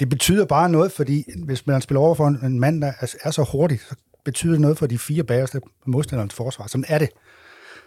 Det 0.00 0.08
betyder 0.08 0.44
bare 0.44 0.68
noget, 0.68 0.92
fordi 0.92 1.24
hvis 1.44 1.66
man 1.66 1.80
spiller 1.80 2.00
over 2.00 2.14
for 2.14 2.26
en, 2.26 2.60
mand, 2.60 2.82
der 2.82 2.92
er, 3.24 3.30
så 3.30 3.48
hurtig, 3.52 3.80
så 3.80 3.94
betyder 4.24 4.52
det 4.52 4.60
noget 4.60 4.78
for 4.78 4.86
de 4.86 4.98
fire 4.98 5.24
bagerste 5.24 5.60
modstanderens 5.86 6.34
forsvar. 6.34 6.66
Sådan 6.66 6.84
er 6.88 6.98
det. 6.98 7.08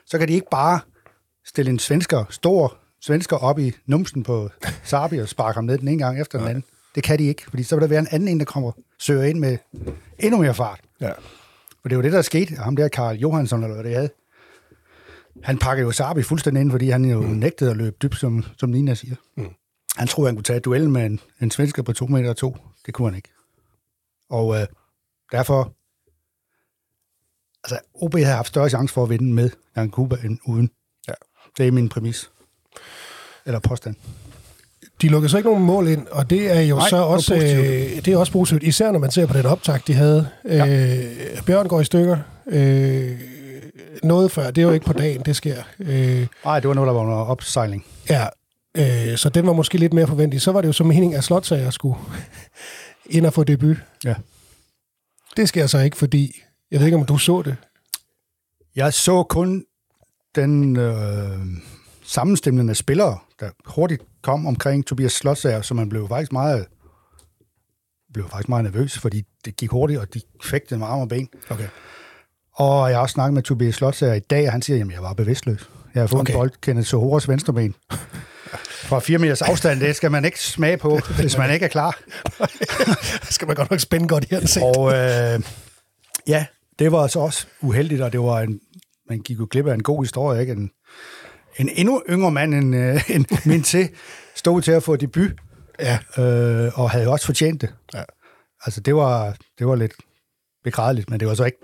Så 0.06 0.18
kan 0.18 0.28
de 0.28 0.34
ikke 0.34 0.48
bare 0.52 0.80
stille 1.46 1.72
en 1.72 1.80
svensker, 1.80 2.26
stor 2.30 2.78
svensker 3.02 3.38
op 3.38 3.60
i 3.60 3.72
numsen 3.86 4.24
på 4.24 4.50
Sabi 4.84 5.18
og 5.18 5.30
sparke 5.30 5.56
ham 5.56 5.64
ned 5.64 5.78
den 5.78 5.88
ene 5.88 6.04
gang 6.04 6.22
efter 6.22 6.40
den 6.40 6.48
anden. 6.48 6.64
Det 6.96 7.04
kan 7.04 7.20
de 7.20 7.24
ikke, 7.24 7.44
fordi 7.50 7.64
så 7.64 7.76
vil 7.76 7.82
der 7.82 7.88
være 7.88 8.00
en 8.00 8.08
anden 8.12 8.30
en, 8.30 8.40
der 8.40 8.46
kommer 8.46 8.72
søger 9.00 9.24
ind 9.24 9.40
med 9.40 9.58
endnu 10.20 10.42
mere 10.42 10.54
fart. 10.54 10.80
Ja. 11.02 11.12
For 11.82 11.90
det 11.90 11.92
er 11.92 11.96
jo 11.96 12.02
det, 12.02 12.12
der 12.12 12.22
skete. 12.22 12.56
Ham 12.56 12.76
der, 12.76 12.88
Karl 12.88 13.16
Johansson, 13.16 13.64
eller 13.64 13.74
hvad 13.74 13.84
det 13.84 13.96
havde. 13.96 14.10
Han 15.44 15.58
pakkede 15.58 15.86
jo 15.86 15.92
Sabi 15.92 16.24
fuldstændig 16.24 16.62
ind, 16.62 16.72
fordi 16.72 16.90
han 16.90 17.06
jo 17.06 17.22
mm. 17.22 17.28
nægtede 17.28 17.72
at 17.72 17.78
løbe 17.78 17.96
dybt, 18.02 18.16
som, 18.16 18.44
som 18.58 18.70
Nina 18.70 18.94
siger. 18.94 19.16
Mm. 19.38 19.50
Han 19.98 20.08
troede, 20.08 20.28
han 20.28 20.36
kunne 20.36 20.44
tage 20.44 20.60
duellen 20.60 20.92
med 20.92 21.06
en, 21.06 21.20
en 21.42 21.52
svensker 21.52 21.84
på 21.84 21.94
2 21.94 22.08
meter 22.08 22.30
og 22.30 22.38
to. 22.38 22.58
Det 22.86 22.94
kunne 22.94 23.08
han 23.08 23.16
ikke. 23.16 23.30
Og 24.30 24.62
øh, 24.62 24.68
derfor... 25.32 25.74
Altså, 27.64 27.80
OB 27.94 28.14
havde 28.14 28.36
haft 28.36 28.48
større 28.48 28.70
chance 28.70 28.94
for 28.94 29.04
at 29.04 29.10
vinde 29.10 29.34
med 29.34 29.50
Jan 29.76 29.90
Kuba 29.90 30.16
end 30.24 30.40
uden. 30.46 30.70
Ja. 31.08 31.14
Det 31.58 31.68
er 31.68 31.72
min 31.72 31.90
præmis. 31.90 32.32
Eller 33.46 33.60
påstand. 33.60 33.96
De 35.04 35.08
lukkede 35.08 35.30
så 35.30 35.38
ikke 35.38 35.50
nogen 35.50 35.64
mål 35.64 35.88
ind, 35.88 36.08
og 36.08 36.30
det 36.30 36.52
er 36.58 36.62
jo 36.62 36.76
Nej, 36.76 36.90
så 36.90 36.98
også, 36.98 37.36
øh, 37.36 37.42
det 38.06 38.08
er 38.08 38.18
også 38.18 38.32
positivt, 38.32 38.64
især 38.64 38.92
når 38.92 39.00
man 39.00 39.12
ser 39.12 39.26
på 39.26 39.38
den 39.38 39.46
optag, 39.46 39.80
de 39.88 39.94
havde. 39.94 40.30
Ja. 40.46 40.68
Øh, 40.68 41.44
Bjørn 41.46 41.68
går 41.68 41.82
i 41.82 41.86
stykker. 41.86 42.18
Øh, 42.48 43.20
noget 44.04 44.32
før, 44.32 44.52
det 44.52 44.58
er 44.62 44.66
jo 44.66 44.72
ikke 44.72 44.86
på 44.86 44.94
dagen, 44.94 45.22
det 45.26 45.36
sker. 45.36 45.64
Øh, 45.80 46.28
Nej, 46.46 46.60
det 46.60 46.68
var 46.68 46.74
noget, 46.74 46.88
der 46.88 46.94
var 46.94 47.02
under 47.02 47.16
opsejling. 47.16 47.86
Ja, 48.10 48.26
øh, 48.78 49.18
så 49.18 49.30
den 49.30 49.48
var 49.48 49.54
måske 49.54 49.78
lidt 49.78 49.94
mere 49.94 50.08
forventelig. 50.08 50.42
Så 50.42 50.52
var 50.52 50.62
det 50.62 50.68
jo 50.68 50.74
så 50.74 50.84
meningen, 50.84 51.18
at 51.18 51.24
Slotsager 51.24 51.70
skulle 51.70 52.00
ind 53.16 53.26
og 53.26 53.34
få 53.34 53.44
debut. 53.44 53.78
Ja. 54.06 54.16
Det 55.38 55.50
sker 55.50 55.68
så 55.68 55.80
ikke, 55.80 55.98
fordi... 55.98 56.36
Jeg 56.72 56.80
ved 56.80 56.88
ikke, 56.88 56.98
om 56.98 57.06
du 57.06 57.18
så 57.18 57.42
det. 57.42 57.56
Jeg 58.76 58.94
så 58.94 59.24
kun 59.24 59.64
den 60.36 60.78
øh, 60.78 61.40
sammenstemning 62.06 62.70
af 62.70 62.76
spillere, 62.76 63.18
der 63.40 63.50
hurtigt 63.66 64.02
kom 64.24 64.48
omkring 64.48 64.86
Tobias 64.86 65.12
Slotsager, 65.12 65.62
så 65.62 65.74
man 65.74 65.90
blev 65.90 66.08
faktisk 66.08 66.32
meget 66.32 66.66
blev 68.14 68.30
faktisk 68.30 68.50
meget 68.50 68.64
nervøs, 68.64 68.98
fordi 68.98 69.24
det 69.46 69.56
gik 69.56 69.70
hurtigt, 69.70 70.00
og 70.00 70.14
de 70.14 70.22
den 70.70 70.80
med 70.80 70.88
arm 70.88 71.00
og 71.00 71.10
ben. 71.10 71.30
Okay. 71.50 71.68
Og 72.56 72.90
jeg 72.90 72.98
har 72.98 73.02
også 73.02 73.14
snakket 73.14 73.34
med 73.34 73.44
Tobias 73.44 73.76
Slotsager 73.76 74.14
i 74.14 74.20
dag, 74.20 74.46
og 74.46 74.52
han 74.52 74.62
siger, 74.62 74.86
at 74.86 74.92
jeg 74.92 75.04
var 75.04 75.14
bevidstløs. 75.14 75.70
Jeg 75.94 76.02
har 76.02 76.08
fået 76.08 76.22
Okay. 76.22 76.34
en 76.34 76.38
bold, 76.38 76.52
Kenneth 76.62 76.88
Sohoras 76.88 77.30
venstreben. 77.30 77.76
Fra 78.70 79.00
fire 79.00 79.18
meters 79.18 79.42
afstand, 79.42 79.80
det 79.80 79.96
skal 79.96 80.12
man 80.12 80.26
ikke 80.26 80.42
smage 80.42 80.78
på, 80.78 81.00
hvis 81.20 81.38
man 81.38 81.54
ikke 81.54 81.64
er 81.66 81.70
klar. 81.70 82.00
skal 83.34 83.48
man 83.48 83.56
godt 83.56 83.72
nok 83.72 83.80
spænde 83.80 84.08
godt 84.08 84.26
i 84.32 84.36
ansigt. 84.36 84.66
Og 84.66 84.94
øh, 84.94 85.40
ja, 86.28 86.46
det 86.80 86.92
var 86.92 87.08
så 87.08 87.20
også 87.20 87.48
uheldigt, 87.62 88.02
og 88.02 88.12
det 88.12 88.20
var 88.20 88.40
en, 88.40 88.60
man 89.10 89.20
gik 89.20 89.40
jo 89.40 89.48
glip 89.52 89.68
af 89.68 89.74
en 89.74 89.84
god 89.84 90.04
historie, 90.04 90.42
ikke? 90.42 90.54
En, 90.54 90.72
en 91.58 91.70
endnu 91.74 92.04
yngre 92.10 92.32
mand 92.32 92.54
end, 92.56 92.76
øh, 92.76 93.10
end 93.10 93.26
min 93.46 93.64
til 93.74 93.90
stod 94.36 94.62
til 94.62 94.72
at 94.72 94.84
få 94.84 94.96
debut, 94.96 95.32
Ja. 95.80 96.00
øh, 96.18 96.80
og 96.80 96.90
havde 96.92 97.08
også 97.08 97.26
fortjent 97.26 97.62
det. 97.62 97.74
Ja. 97.94 98.04
Altså, 98.66 98.82
det 98.82 98.96
var, 98.96 99.36
det 99.60 99.68
var 99.68 99.76
lidt 99.76 99.94
begrædeligt, 100.64 101.10
men 101.10 101.20
det 101.20 101.28
var 101.28 101.34
så 101.34 101.44
ikke... 101.44 101.58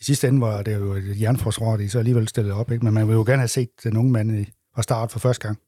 I 0.00 0.04
sidste 0.04 0.28
ende 0.28 0.40
var 0.40 0.62
det 0.62 0.74
jo 0.74 0.92
et 0.92 1.20
jernforsvar, 1.20 1.76
de 1.76 1.90
så 1.90 1.98
alligevel 1.98 2.28
stillede 2.28 2.54
op, 2.54 2.70
ikke? 2.72 2.84
Men 2.84 2.94
man 2.94 3.06
ville 3.06 3.16
jo 3.18 3.24
gerne 3.24 3.38
have 3.38 3.48
set 3.48 3.68
den 3.84 3.96
unge 3.96 4.12
mand 4.12 4.40
i, 4.40 4.52
fra 4.74 4.82
start 4.82 5.12
for 5.12 5.18
første 5.18 5.46
gang. 5.46 5.58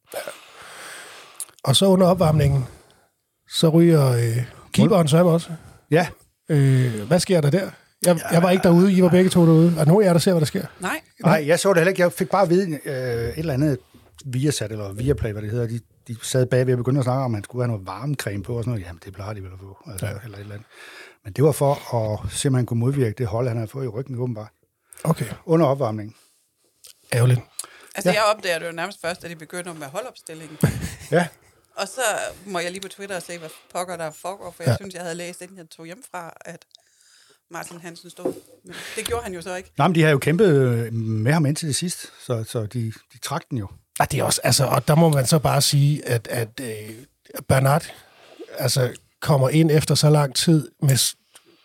Og 1.65 1.77
så 1.77 1.87
under 1.87 2.07
opvarmningen, 2.07 2.65
så 3.49 3.69
ryger 3.69 4.07
øh, 4.13 4.45
keeperen 4.73 5.09
Søren 5.09 5.27
også. 5.27 5.51
Ja, 5.91 6.09
Øh, 6.53 7.03
hvad 7.07 7.21
sker 7.21 7.41
der 7.41 7.51
der? 7.51 7.71
Jeg, 8.07 8.21
jeg 8.33 8.43
var 8.43 8.51
ikke 8.51 8.63
derude, 8.63 8.93
I 8.93 9.03
var 9.03 9.09
begge 9.09 9.31
to 9.31 9.47
derude. 9.47 9.69
Er 9.71 9.75
der 9.75 9.85
nogen 9.85 10.03
af 10.03 10.07
jer, 10.07 10.13
der 10.13 10.21
ser, 10.21 10.33
hvad 10.33 10.41
der 10.41 10.47
sker? 10.47 10.67
Nej, 10.81 11.01
Nej, 11.21 11.45
jeg 11.47 11.61
så 11.61 11.69
det 11.69 11.77
heller 11.77 11.89
ikke. 11.91 12.03
Jeg 12.03 12.13
fik 12.13 12.31
bare 12.31 12.43
at 12.43 12.51
vide 12.51 12.81
øh, 12.85 12.93
et 12.95 13.39
eller 13.39 13.55
andet 13.55 13.79
Viasat, 14.25 14.73
eller 14.73 14.93
Viaplay, 14.93 15.33
hvad 15.33 15.43
det 15.43 15.51
hedder. 15.51 15.67
De, 15.67 15.81
de 16.09 16.17
sad 16.23 16.47
bagved 16.47 16.75
og 16.75 16.79
begyndte 16.79 16.99
at 16.99 17.05
snakke 17.05 17.21
om, 17.25 17.25
at 17.25 17.31
man 17.31 17.45
skulle 17.45 17.63
have 17.63 17.69
noget 17.73 17.87
varmecreme 17.87 18.43
på 18.43 18.57
og 18.57 18.65
sådan 18.65 18.71
noget. 18.73 18.87
Jamen, 18.87 19.01
det 19.05 19.13
plejer 19.13 19.33
de 19.33 19.43
vel 19.43 19.53
at 19.53 19.59
få. 19.59 19.91
Altså, 19.91 20.07
ja. 20.07 20.13
eller 20.25 20.37
et 20.39 20.41
eller 20.43 20.55
andet. 20.55 20.69
Men 21.25 21.33
det 21.33 21.45
var 21.45 21.53
for 21.53 21.95
at 22.23 22.33
se, 22.33 22.49
om 22.49 22.55
han 22.55 22.67
kunne 22.67 22.81
modvirke 22.81 23.15
det 23.19 23.27
hold, 23.27 23.49
han 23.49 23.57
havde 23.57 23.69
fået 23.71 23.85
i 23.85 23.89
ryggen 23.89 24.19
åbenbart. 24.19 24.51
Okay, 25.05 25.25
Under 25.47 25.67
opvarmningen. 25.67 26.15
ærgerligt. 27.13 27.41
Altså, 27.95 28.11
Ja. 28.11 28.15
ja. 28.15 28.21
jeg 28.23 28.35
opdager 28.37 28.59
det 28.59 28.67
jo 28.67 28.73
nærmest 28.73 29.01
først, 29.01 29.25
at 29.25 29.31
de 29.31 29.37
begynder 29.37 29.73
med 29.75 29.87
holdopstillingen. 29.87 30.59
Ja, 31.11 31.27
Og 31.77 31.89
så 31.89 32.01
må 32.47 32.59
jeg 32.59 32.71
lige 32.71 32.81
på 32.81 32.89
Twitter 32.89 33.17
og 33.17 33.23
se, 33.23 33.39
hvad 33.39 33.49
pokker 33.73 33.97
der 33.97 34.11
foregår, 34.11 34.51
for 34.57 34.63
jeg 34.63 34.67
Ja. 34.67 34.71
ja. 34.73 34.77
synes, 34.77 34.95
jeg 34.95 35.03
havde 35.03 35.15
læst, 35.15 35.43
inden 35.43 35.57
jeg 35.57 35.71
tog 35.71 35.87
hjem 35.87 36.03
fra, 36.11 36.33
at 36.41 36.65
Martin 37.51 37.81
Hansen 37.81 38.11
stod. 38.11 38.33
Men 38.65 38.75
det 38.97 39.05
gjorde 39.07 39.23
han 39.25 39.35
jo 39.35 39.43
så 39.43 39.55
ikke. 39.57 39.71
Nej, 39.79 39.89
men 39.89 39.95
de 39.95 40.03
har 40.03 40.11
jo 40.11 40.19
kæmpet 40.19 40.47
øh, 40.57 40.93
med 40.93 41.33
ham 41.33 41.47
indtil 41.47 41.69
det 41.69 41.77
sidste, 41.77 42.09
så, 42.27 42.45
så 42.49 42.67
de, 42.67 42.93
de 43.13 43.19
trak 43.23 43.43
den 43.51 43.59
jo. 43.59 43.69
Ja, 44.01 44.05
det 44.05 44.21
er 44.21 44.25
også, 44.25 44.41
altså, 44.45 44.65
og 44.67 44.89
der 44.89 44.95
må 44.95 45.09
man 45.09 45.27
så 45.27 45.39
bare 45.39 45.63
sige, 45.63 46.09
at, 46.09 46.29
at 46.29 46.49
øh, 46.63 46.95
Bernard 47.49 47.93
altså, 48.59 48.93
kommer 49.21 49.49
ind 49.49 49.71
efter 49.71 49.95
så 49.95 50.11
lang 50.11 50.35
tid 50.35 50.69
med, 50.83 51.15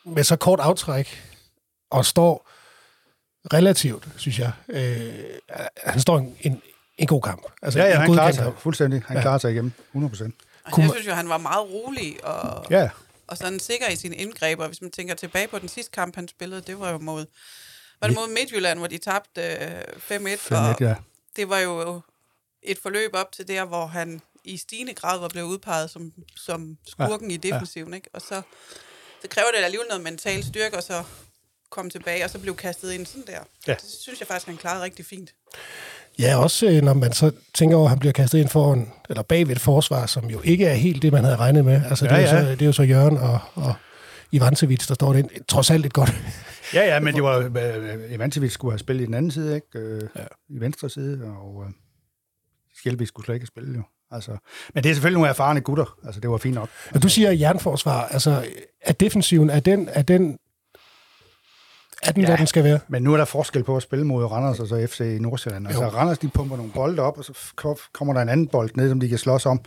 med 0.05 0.23
så 0.23 0.35
kort 0.35 0.59
aftræk 0.59 1.23
og 1.91 2.05
står 2.05 2.49
relativt, 3.53 4.07
synes 4.17 4.39
jeg. 4.39 4.51
Øh, 4.69 5.13
han 5.83 5.99
står 6.01 6.17
en, 6.17 6.35
en, 6.41 6.61
en 6.97 7.07
god 7.07 7.21
kamp. 7.21 7.41
Altså, 7.61 7.79
Ja, 7.79 7.85
ja, 7.85 7.91
en 7.93 7.97
han 7.97 8.07
klarer 8.13 8.17
godkendt 8.27 8.35
sig 8.35 8.43
kamp. 8.43 8.59
fuldstændig. 8.59 9.03
Han 9.07 9.17
Ja. 9.17 9.21
klarer 9.21 9.37
sig 9.37 9.51
igennem 9.51 9.71
100 9.91 10.09
procent. 10.09 10.35
Og 10.65 10.71
Kunne 10.71 10.83
jeg 10.83 10.91
synes 10.93 11.07
jo, 11.07 11.13
han 11.13 11.29
var 11.29 11.37
meget 11.37 11.69
rolig 11.71 12.25
og, 12.25 12.65
Ja, 12.69 12.89
og 13.27 13.37
sådan 13.37 13.59
sikker 13.59 13.89
i 13.89 13.95
sine 13.95 14.15
indgreb. 14.15 14.59
Og 14.59 14.67
hvis 14.67 14.81
man 14.81 14.91
tænker 14.91 15.13
tilbage 15.13 15.47
på 15.47 15.59
den 15.59 15.69
sidste 15.69 15.91
kamp, 15.91 16.15
han 16.15 16.27
spillede, 16.27 16.61
det 16.61 16.79
var 16.79 16.91
jo 16.91 16.97
mod, 16.97 17.25
var 18.01 18.07
det 18.07 18.15
mod 18.15 18.27
Midtjylland, 18.27 18.79
hvor 18.79 18.87
de 18.87 18.97
tabte 18.97 19.41
øh, 19.41 19.81
5-1. 19.81 20.35
5 20.35 20.39
og 20.51 20.75
ja. 20.79 20.95
det 21.35 21.49
var 21.49 21.59
jo 21.59 22.01
et 22.61 22.77
forløb 22.79 23.13
op 23.13 23.31
til 23.31 23.47
der, 23.47 23.65
hvor 23.65 23.85
han 23.85 24.21
i 24.43 24.57
stigende 24.57 24.93
grad 24.93 25.19
var 25.19 25.27
blevet 25.27 25.47
udpeget 25.47 25.89
som, 25.89 26.13
som 26.35 26.77
skurken 26.87 27.31
ja. 27.31 27.35
i 27.35 27.37
defensiven. 27.37 27.93
Ikke? 27.93 28.09
Og 28.13 28.21
så, 28.21 28.41
så 29.21 29.27
kræver 29.27 29.47
det 29.55 29.63
alligevel 29.63 29.87
noget 29.87 30.03
mental 30.03 30.43
styrke, 30.43 30.77
og 30.77 30.83
så 30.83 31.03
komme 31.69 31.91
tilbage, 31.91 32.23
og 32.23 32.29
så 32.29 32.39
blev 32.39 32.55
kastet 32.55 32.91
ind 32.91 33.05
sådan 33.05 33.27
der. 33.27 33.43
Ja. 33.67 33.73
Det 33.73 33.89
synes 33.99 34.19
jeg 34.19 34.27
faktisk, 34.27 34.47
han 34.47 34.57
klarede 34.57 34.83
rigtig 34.83 35.05
fint. 35.05 35.33
Ja, 36.19 36.37
også 36.37 36.65
øh, 36.67 36.81
når 36.81 36.93
man 36.93 37.13
så 37.13 37.31
tænker 37.53 37.75
over, 37.77 37.85
at 37.85 37.89
han 37.89 37.99
bliver 37.99 38.13
kastet 38.13 38.39
ind 38.39 38.49
foran, 38.49 38.91
eller 39.09 39.23
bagved 39.23 39.55
et 39.55 39.61
forsvar, 39.61 40.05
som 40.05 40.25
jo 40.25 40.41
ikke 40.43 40.65
er 40.65 40.73
helt 40.73 41.01
det, 41.01 41.11
man 41.11 41.23
havde 41.23 41.35
regnet 41.35 41.65
med. 41.65 41.81
Altså, 41.89 42.05
det, 42.05 42.11
Ja, 42.11 42.15
er, 42.15 42.19
jo 42.21 42.37
ja. 42.37 42.43
så, 42.45 42.51
det 42.51 42.61
er 42.61 42.65
jo 42.65 42.71
så 42.71 42.83
Jørgen 42.83 43.17
og, 43.17 43.39
og 43.55 43.73
Ivancevic, 44.31 44.87
der 44.87 44.93
står 44.93 45.13
det. 45.13 45.27
Trods 45.47 45.71
alt 45.71 45.85
et 45.85 45.93
godt. 45.93 46.13
ja, 46.73 46.93
ja, 46.93 46.99
men 46.99 47.15
det 47.15 47.23
var 47.23 47.37
øh, 47.37 48.13
Evancevic 48.13 48.51
skulle 48.51 48.71
have 48.71 48.79
spillet 48.79 49.03
i 49.03 49.05
den 49.05 49.13
anden 49.13 49.31
side, 49.31 49.55
ikke? 49.55 49.67
Øh, 49.79 50.01
ja. 50.15 50.21
I 50.49 50.59
venstre 50.59 50.89
side, 50.89 51.23
og 51.23 51.63
øh, 51.67 51.73
Skjelby 52.77 53.03
skulle 53.03 53.25
slet 53.25 53.35
ikke 53.35 53.47
spille 53.47 53.75
jo. 53.75 53.83
Altså, 54.11 54.31
men 54.73 54.83
det 54.83 54.89
er 54.89 54.93
selvfølgelig 54.93 55.17
nogle 55.17 55.29
erfarne 55.29 55.61
gutter. 55.61 55.97
Altså, 56.05 56.21
det 56.21 56.29
var 56.29 56.37
fint 56.37 56.55
nok. 56.55 56.69
Når 56.93 56.99
du 56.99 57.09
siger 57.09 57.31
jernforsvar, 57.31 58.05
altså, 58.05 58.45
er 58.81 58.93
defensiven, 58.93 59.49
er 59.49 59.59
den, 59.59 59.89
er 59.91 60.01
den, 60.01 60.37
er 62.07 62.11
den, 62.11 62.21
ja. 62.21 62.27
Hvad 62.27 62.37
den 62.37 62.47
skal 62.47 62.63
være? 62.63 62.79
Men 62.87 63.03
nu 63.03 63.13
er 63.13 63.17
der 63.17 63.25
forskel 63.25 63.63
på 63.63 63.77
at 63.77 63.83
spille 63.83 64.05
mod 64.05 64.25
Randers 64.25 64.59
og 64.59 64.67
så 64.67 64.87
FC 64.89 64.99
i 64.99 65.19
Nordsjælland. 65.19 65.67
Altså, 65.67 65.83
Jo. 65.83 65.89
Randers, 65.89 66.17
de 66.17 66.27
pumper 66.27 66.57
nogle 66.57 66.71
bolde 66.71 67.01
op, 67.01 67.17
og 67.17 67.25
så 67.25 67.33
kommer 67.93 68.13
der 68.13 68.21
en 68.21 68.29
anden 68.29 68.47
bold 68.47 68.69
ned, 68.75 68.89
som 68.89 68.99
de 68.99 69.09
kan 69.09 69.17
slås 69.17 69.45
om. 69.45 69.59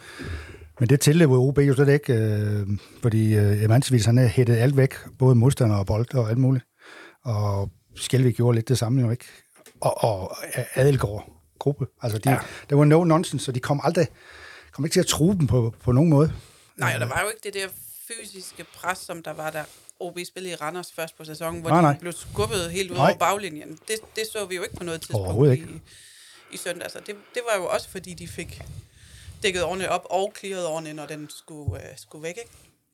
Men 0.80 0.88
det 0.88 1.00
tillever 1.00 1.38
OB 1.38 1.58
jo 1.58 1.74
slet 1.74 1.88
ikke, 1.88 2.12
øh, 2.14 2.66
fordi 3.02 3.34
øh, 3.36 3.62
Evancevic, 3.62 4.04
han 4.04 4.18
hættet 4.18 4.56
alt 4.56 4.76
væk, 4.76 4.94
både 5.18 5.34
modstander 5.34 5.76
og 5.76 5.86
bold 5.86 6.14
og 6.14 6.28
alt 6.28 6.38
muligt. 6.38 6.64
Og 7.24 7.70
Skjelvik 7.96 8.36
gjorde 8.36 8.54
lidt 8.56 8.68
det 8.68 8.78
samme 8.78 9.00
jo 9.02 9.10
ikke. 9.10 9.24
Og, 9.80 10.04
og 10.04 10.36
Adelgaard 10.74 11.28
gruppe. 11.58 11.86
Altså, 12.02 12.18
de, 12.18 12.30
Ja. 12.30 12.38
der 12.70 12.76
var 12.76 12.84
no 12.84 13.04
nonsense, 13.04 13.44
så 13.44 13.52
de 13.52 13.60
kom 13.60 13.80
aldrig 13.84 14.06
kom 14.72 14.84
ikke 14.84 14.92
til 14.92 15.00
at 15.00 15.06
true 15.06 15.34
dem 15.38 15.46
på, 15.46 15.74
på 15.84 15.92
nogen 15.92 16.10
måde. 16.10 16.32
Nej, 16.76 16.92
og 16.94 17.00
der 17.00 17.06
var 17.06 17.20
jo 17.24 17.28
ikke 17.28 17.40
det 17.44 17.54
der 17.54 17.68
fysiske 18.08 18.64
pres, 18.76 18.98
som 18.98 19.22
der 19.22 19.32
var, 19.32 19.50
da 19.50 19.64
OB 20.00 20.18
spillede 20.26 20.52
i 20.52 20.56
Randers 20.56 20.92
først 20.92 21.16
på 21.16 21.24
sæsonen, 21.24 21.60
hvor 21.60 21.70
Nej, 21.70 21.78
de 21.78 21.82
nej. 21.82 21.98
blev 21.98 22.12
skubbet 22.12 22.70
helt 22.70 22.90
ud 22.90 22.96
Nej. 22.96 23.06
over 23.10 23.18
baglinjen. 23.18 23.68
Det, 23.88 23.96
det 24.16 24.24
så 24.32 24.46
vi 24.46 24.56
jo 24.56 24.62
ikke 24.62 24.76
på 24.76 24.84
noget 24.84 25.00
tidspunkt 25.00 25.24
Overhovedet 25.26 25.56
i, 25.56 25.60
ikke. 25.60 25.80
i 26.52 26.56
søndags. 26.56 26.94
Og 26.94 27.06
det, 27.06 27.14
det 27.34 27.42
var 27.52 27.62
jo 27.62 27.68
også, 27.68 27.88
fordi 27.88 28.14
de 28.14 28.28
fik 28.28 28.62
dækket 29.42 29.64
ordentligt 29.64 29.90
op 29.90 30.06
og 30.10 30.32
clearet 30.38 30.66
ordentligt, 30.66 30.96
når 30.96 31.06
den 31.06 31.26
skulle, 31.30 31.76
øh, 31.82 31.88
skulle 31.96 32.22
væk. 32.22 32.34
Ikke? 32.38 32.50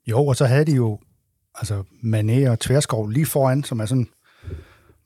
Jo, 0.06 0.26
og 0.26 0.36
så 0.36 0.46
havde 0.46 0.64
de 0.64 0.72
jo 0.72 0.98
altså 1.54 1.84
Mané 2.04 2.50
og 2.50 2.60
Tverskov 2.60 3.08
lige 3.08 3.26
foran, 3.26 3.64
som 3.64 3.80
er 3.80 3.86
sådan 3.86 4.08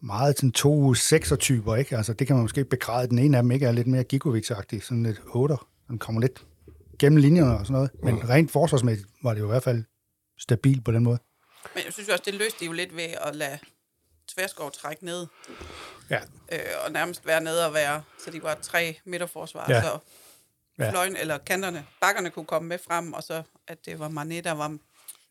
meget 0.01 0.37
sådan 0.37 0.53
to 0.53 0.95
sekser-typer, 0.95 1.77
ikke? 1.77 1.97
Altså, 1.97 2.13
det 2.13 2.27
kan 2.27 2.37
man 2.37 2.43
måske 2.43 2.65
begræde. 2.65 3.09
Den 3.09 3.19
ene 3.19 3.37
af 3.37 3.43
dem 3.43 3.51
ikke 3.51 3.67
er 3.67 3.73
lidt 3.73 3.87
mere 3.87 4.05
Gigovic-agtig, 4.13 4.81
sådan 4.83 5.03
lidt 5.03 5.21
otter. 5.35 5.69
Den 5.89 5.99
kommer 5.99 6.21
lidt 6.21 6.45
gennem 6.99 7.17
linjerne 7.17 7.59
og 7.59 7.67
sådan 7.67 7.73
noget. 7.73 7.91
Men 8.03 8.29
rent 8.29 8.51
forsvarsmæssigt 8.51 9.09
var 9.23 9.35
det 9.35 9.41
jo 9.41 9.45
i 9.45 9.51
hvert 9.51 9.63
fald 9.63 9.85
stabilt 10.39 10.85
på 10.85 10.93
den 10.93 11.03
måde. 11.03 11.19
Men 11.79 11.85
jeg 11.85 11.93
synes 11.93 12.09
jo 12.09 12.13
også, 12.13 12.23
det 12.27 12.35
løste 12.35 12.61
de 12.61 12.65
jo 12.67 12.73
lidt 12.73 12.97
ved 12.97 13.05
at 13.21 13.37
lade 13.37 13.59
Tverskov 14.29 14.73
trække 14.73 15.05
ned, 15.05 15.27
Ja. 16.11 16.21
øh, 16.53 16.59
og 16.87 16.93
nærmest 16.93 17.27
være 17.27 17.41
nede 17.41 17.67
og 17.67 17.75
være, 17.75 18.03
så 18.25 18.31
de 18.31 18.43
var 18.43 18.55
tre 18.63 18.99
midterforsvar, 19.05 19.67
Ja. 19.69 19.83
så 19.83 19.99
Ja. 20.79 20.91
fløjen, 20.91 21.17
eller 21.17 21.39
kanterne, 21.39 21.87
bakkerne 22.01 22.31
kunne 22.31 22.45
komme 22.45 22.69
med 22.69 22.79
frem, 22.89 23.13
og 23.13 23.23
så 23.23 23.43
at 23.69 23.79
det 23.87 23.99
var 23.99 24.09
Mané, 24.09 24.41
der 24.41 24.53
var 24.53 24.77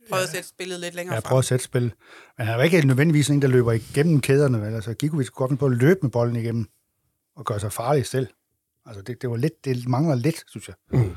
prøvet 0.09 0.23
at 0.23 0.29
sætte 0.29 0.49
spillet 0.49 0.79
lidt 0.79 0.95
længere 0.95 1.13
Jeg 1.15 1.23
frem. 1.23 1.29
prøver 1.29 1.39
at 1.39 1.45
sætte 1.45 1.65
spil. 1.65 1.81
Men 2.37 2.47
han 2.47 2.47
er 2.47 2.53
jo 2.55 2.61
ikke 2.63 2.87
nødvendigvis 2.87 3.29
en, 3.29 3.41
der 3.41 3.47
løber 3.47 3.71
igennem 3.71 4.21
kæderne. 4.21 4.61
Vel? 4.61 4.73
Altså, 4.75 4.93
Gigovic 4.93 5.27
kunne 5.29 5.47
godt 5.47 5.59
på 5.59 5.65
at 5.65 5.71
løbe 5.71 5.99
med 6.01 6.09
bolden 6.11 6.35
igennem 6.35 6.69
og 7.35 7.45
gøre 7.45 7.59
sig 7.59 7.73
farlig 7.73 8.05
selv. 8.05 8.27
Altså, 8.85 9.01
det, 9.01 9.21
det, 9.21 9.29
var 9.29 9.37
lidt, 9.37 9.65
det 9.65 9.87
mangler 9.87 10.15
lidt, 10.15 10.43
synes 10.47 10.67
jeg. 10.67 10.75
Mm. 10.91 11.15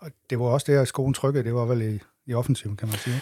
Og 0.00 0.10
det 0.30 0.38
var 0.38 0.44
også 0.46 0.72
det, 0.72 0.78
at 0.78 0.88
skoen 0.88 1.14
trykkede. 1.14 1.44
Det 1.44 1.54
var 1.54 1.64
vel 1.64 1.82
i, 1.94 2.00
i 2.26 2.34
offensiven, 2.34 2.76
kan 2.76 2.88
man 2.88 2.98
sige. 2.98 3.20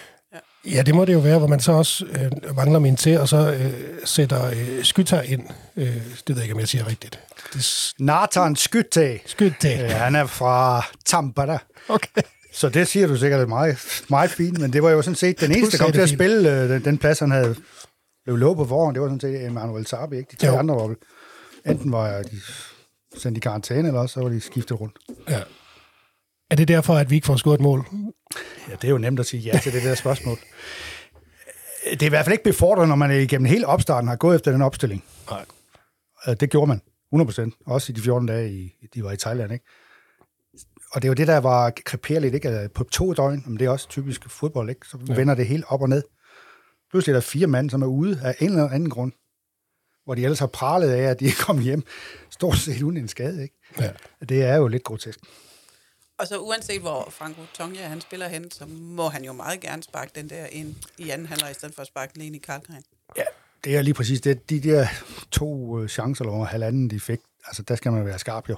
Ja, 0.73 0.82
det 0.82 0.94
må 0.94 1.04
det 1.04 1.12
jo 1.12 1.18
være, 1.18 1.38
hvor 1.38 1.46
man 1.46 1.61
så 1.61 1.73
også 1.73 2.04
øh, 2.06 2.56
mangler 2.56 2.78
min 2.78 2.96
til, 2.96 3.20
og 3.20 3.28
så 3.28 3.52
øh, 3.52 3.73
sætter 4.04 4.46
øh, 4.50 4.85
skytter 4.85 5.23
ind. 5.23 5.42
Øh, 5.76 5.87
det 5.87 6.02
ved 6.28 6.35
jeg 6.37 6.42
ikke, 6.42 6.54
om 6.54 6.61
jeg 6.61 6.68
siger 6.68 6.87
rigtigt. 6.87 7.20
Det 7.54 7.92
Nathan 7.99 8.56
Skytte. 8.56 9.20
skytte. 9.26 9.73
Øh, 9.75 9.90
han 9.90 10.14
er 10.14 10.26
fra 10.26 10.87
Tampere. 11.06 11.58
Okay. 11.88 12.23
Så 12.52 12.68
det 12.68 12.88
siger 12.88 13.06
du 13.06 13.16
sikkert 13.16 13.49
meget, 13.49 14.02
meget 14.11 14.30
fint, 14.30 14.58
men 14.58 14.73
det 14.73 14.82
var 14.82 14.90
jo 14.90 15.02
sådan 15.02 15.14
set 15.16 15.40
den 15.40 15.52
eneste, 15.52 15.78
der 15.78 15.85
kom 15.85 15.92
til 15.92 16.00
at 16.00 16.08
spille 16.08 16.62
øh, 16.62 16.68
den, 16.68 16.85
den 16.85 16.99
plads, 16.99 17.18
han 17.18 17.30
havde 17.30 17.54
blev 18.25 18.37
lovet 18.37 18.56
på 18.56 18.64
forhånd. 18.66 18.94
Det 18.94 19.02
var 19.02 19.08
sådan 19.08 19.20
set 19.20 19.44
Emanuel 19.46 19.87
Sarbi, 19.87 20.16
ikke? 20.16 20.28
De 20.30 20.37
tre 20.37 20.46
Jo. 20.52 20.58
andre 20.58 20.75
var 20.75 20.94
enten 21.70 21.92
var 21.92 22.23
de 22.23 22.40
sendt 23.18 23.38
i 23.38 23.40
karantæne, 23.40 23.88
eller 23.88 24.00
også 24.00 24.12
så 24.12 24.20
var 24.20 24.28
de 24.28 24.40
skiftet 24.40 24.80
rundt. 24.80 24.96
Ja. 25.28 25.40
Er 26.50 26.56
det 26.56 26.68
derfor, 26.68 26.94
at 26.94 27.10
vi 27.10 27.14
ikke 27.14 27.26
får 27.26 27.36
scoret 27.36 27.54
et 27.54 27.60
mål? 27.60 27.86
Ja, 28.68 28.72
det 28.74 28.84
er 28.84 28.88
jo 28.88 28.98
nemt 28.98 29.20
at 29.20 29.26
sige 29.26 29.40
ja 29.40 29.58
til 29.62 29.72
det 29.72 29.82
der 29.82 29.94
spørgsmål. 29.94 30.38
Det 31.90 32.02
er 32.02 32.06
i 32.06 32.08
hvert 32.08 32.24
fald 32.24 32.32
ikke 32.32 32.44
befordrende, 32.44 32.88
når 32.88 32.96
man 32.96 33.10
igennem 33.22 33.44
hele 33.46 33.66
opstarten 33.66 34.08
har 34.08 34.16
gået 34.16 34.36
efter 34.36 34.52
den 34.52 34.62
opstilling. 34.62 35.04
Nej. 35.30 35.44
Øh, 36.28 36.36
Det 36.40 36.50
gjorde 36.50 36.66
man, 36.66 36.80
100% 37.14 37.62
Også 37.66 37.92
i 37.92 37.94
de 37.94 38.00
14 38.00 38.26
dage, 38.28 38.52
i, 38.52 38.72
de 38.94 39.04
var 39.04 39.12
i 39.12 39.16
Thailand, 39.16 39.52
ikke? 39.52 39.64
Og 40.92 41.02
det 41.02 41.08
jo 41.08 41.12
det, 41.14 41.26
der 41.26 41.38
var 41.38 41.70
kreperligt, 41.84 42.34
ikke? 42.34 42.68
På 42.74 42.84
to 42.84 43.12
døgn, 43.12 43.42
men 43.46 43.58
det 43.58 43.64
er 43.64 43.70
også 43.70 43.88
typisk 43.88 44.30
fodbold, 44.30 44.70
ikke? 44.70 44.86
Så 44.88 44.98
Ja. 45.08 45.14
vender 45.14 45.34
det 45.34 45.46
helt 45.46 45.64
op 45.68 45.82
og 45.82 45.88
ned. 45.88 46.02
Pludselig 46.90 47.12
er 47.12 47.16
der 47.16 47.20
fire 47.20 47.46
mand, 47.46 47.70
som 47.70 47.82
er 47.82 47.86
ude 47.86 48.20
af 48.22 48.34
en 48.40 48.48
eller 48.50 48.68
anden 48.68 48.90
grund, 48.90 49.12
hvor 50.04 50.14
de 50.14 50.22
ellers 50.22 50.38
har 50.38 50.46
pralet 50.46 50.90
af, 50.90 51.02
at 51.02 51.20
de 51.20 51.26
er 51.26 51.32
kommet 51.46 51.64
hjem 51.64 51.82
stort 52.30 52.56
set 52.58 52.82
uden 52.82 52.96
en 52.96 53.08
skade, 53.08 53.42
ikke? 53.42 53.54
Ja. 53.80 53.90
Det 54.28 54.42
er 54.42 54.56
jo 54.56 54.66
lidt 54.68 54.84
grotesk. 54.84 55.18
Og 56.18 56.26
så 56.26 56.38
uanset 56.38 56.80
hvor 56.80 57.08
Franco 57.11 57.40
Tonja 57.54 57.87
han 57.88 58.00
spiller 58.00 58.28
hen, 58.28 58.50
så 58.50 58.66
må 58.66 59.08
han 59.08 59.25
jo 59.25 59.32
meget 59.32 59.61
gerne 59.61 59.82
sparke 59.82 60.11
den 60.14 60.30
der 60.30 60.46
ind 60.46 60.75
i 60.99 61.11
anden 61.11 61.26
halvleg, 61.26 61.50
i 61.50 61.54
stedet 61.54 61.75
for 61.75 61.82
at 61.82 61.88
sparke 61.88 62.12
den 62.14 62.23
ind 62.23 62.37
i 62.37 62.38
Karlgren. 62.38 62.82
Ja, 63.16 63.23
det 63.64 63.76
er 63.76 63.82
lige 63.82 63.94
præcis 63.94 64.20
det. 64.20 64.50
De 64.50 64.61
der 64.61 64.87
to 65.30 65.80
øh, 65.80 65.88
chancer, 65.88 66.25
eller 66.25 66.44
halvanden, 66.44 66.90
de 66.90 67.00
fik, 67.00 67.20
altså 67.46 67.62
der 67.62 67.76
skal 67.76 67.92
man 67.92 68.06
være 68.06 68.18
skarp 68.18 68.49
jo. 68.49 68.56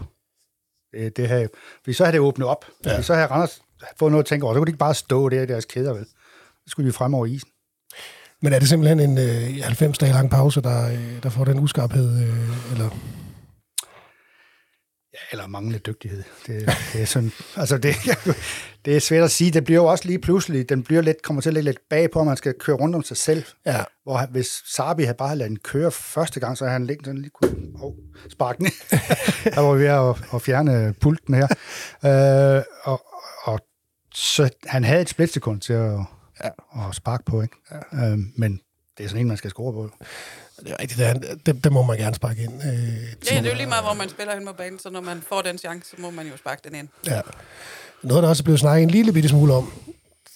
Det, 0.92 1.16
det 1.16 1.28
her, 1.28 1.48
fordi 1.84 1.92
så 1.92 2.04
havde 2.04 2.12
det 2.12 2.20
åbnet 2.20 2.48
op. 2.48 2.64
Ja. 2.84 2.90
Ja. 2.90 3.02
Så 3.02 3.14
havde 3.14 3.26
Randers 3.26 3.62
fået 3.96 4.12
noget 4.12 4.24
at 4.24 4.28
tænke 4.28 4.44
over. 4.44 4.54
Så 4.54 4.58
kunne 4.58 4.66
de 4.66 4.70
ikke 4.70 4.78
bare 4.78 4.94
stå 4.94 5.28
der 5.28 5.42
i 5.42 5.46
deres 5.46 5.64
kæder, 5.64 5.92
vel? 5.92 6.04
Så 6.66 6.70
skulle 6.70 6.88
de 6.88 6.92
frem 6.92 7.14
over 7.14 7.26
isen. 7.26 7.50
Men 8.42 8.52
er 8.52 8.58
det 8.58 8.68
simpelthen 8.68 9.00
en 9.00 9.18
øh, 9.18 9.62
90 9.62 9.98
dage 9.98 10.12
lang 10.12 10.30
pause, 10.30 10.60
der, 10.60 10.88
øh, 10.88 11.22
der 11.22 11.28
får 11.28 11.44
den 11.44 11.58
uskarphed? 11.58 12.22
Øh, 12.22 12.72
eller? 12.72 12.90
Eller 15.32 15.46
manglende 15.46 15.78
dygtighed. 15.78 16.22
Det, 16.46 16.66
det 16.92 17.02
er 17.02 17.06
sådan, 17.06 17.32
altså 17.56 17.78
det, 17.78 17.94
det 18.84 18.96
er 18.96 19.00
svært 19.00 19.24
at 19.24 19.30
sige. 19.30 19.50
Det 19.50 19.64
bliver 19.64 19.80
jo 19.80 19.86
også 19.86 20.04
lige 20.06 20.18
pludselig, 20.18 20.68
den 20.68 20.82
bliver 20.82 21.02
lidt, 21.02 21.22
kommer 21.22 21.42
til 21.42 21.50
at 21.50 21.54
ligge 21.54 21.64
lidt 21.64 21.78
bagpå, 21.90 22.20
at 22.20 22.26
man 22.26 22.36
skal 22.36 22.54
køre 22.60 22.76
rundt 22.76 22.94
om 22.96 23.02
sig 23.02 23.16
selv. 23.16 23.44
Ja. 23.66 23.84
Hvor 24.02 24.26
hvis 24.30 24.62
Sarbi 24.66 25.02
havde 25.02 25.16
bare 25.16 25.36
ladet 25.36 25.50
den 25.50 25.58
køre 25.58 25.90
første 25.90 26.40
gang, 26.40 26.58
så 26.58 26.64
havde 26.64 26.72
han 26.72 26.86
ligget 26.86 27.06
sådan 27.06 27.20
lige 27.20 27.30
kunne 27.30 27.56
oh, 27.82 27.94
sparke 28.30 28.58
den. 28.58 28.66
der 29.54 29.60
var 29.60 29.74
vi 29.74 29.80
ved 29.80 29.88
at, 29.88 30.34
at 30.34 30.42
fjerne 30.42 30.94
pulten 31.00 31.34
her. 31.34 31.48
Øh, 32.04 32.62
og, 32.84 33.02
og 33.42 33.60
så 34.14 34.50
han 34.66 34.84
havde 34.84 35.00
et 35.00 35.08
splitsekund 35.08 35.60
til 35.60 35.72
at, 35.72 35.98
Ja. 36.44 36.48
at 36.88 36.94
sparke 36.94 37.24
på, 37.24 37.42
ikke? 37.42 37.56
Ja. 37.92 38.10
Øh, 38.12 38.18
men 38.36 38.60
det 38.98 39.04
er 39.04 39.08
sådan 39.08 39.20
en, 39.20 39.28
man 39.28 39.36
skal 39.36 39.50
score 39.50 39.72
på. 39.72 39.90
Det 40.60 40.70
er 40.70 40.76
rigtigt, 40.82 41.00
det, 41.00 41.46
det, 41.46 41.64
det 41.64 41.72
må 41.72 41.82
man 41.82 41.98
gerne 41.98 42.14
sparke 42.14 42.42
ind. 42.42 42.52
Øh, 42.52 42.68
Ja, 43.30 43.38
det 43.38 43.46
er 43.46 43.50
jo 43.50 43.56
lige 43.56 43.66
meget, 43.66 43.84
hvor 43.84 43.94
man 43.94 44.08
spiller 44.08 44.34
hen 44.34 44.46
på 44.46 44.52
banen, 44.52 44.78
så 44.78 44.90
når 44.90 45.00
man 45.00 45.22
får 45.28 45.42
den 45.42 45.58
chance, 45.58 45.90
så 45.90 45.96
må 45.98 46.10
man 46.10 46.26
jo 46.26 46.36
sparke 46.36 46.60
den 46.64 46.74
ind. 46.74 46.88
Ja. 47.06 47.20
Noget, 48.02 48.22
der 48.22 48.28
også 48.28 48.42
er 48.42 48.44
blevet 48.44 48.60
snakket 48.60 48.82
en 48.82 48.90
lille 48.90 49.12
bitte 49.12 49.28
smule 49.28 49.54
om, 49.54 49.72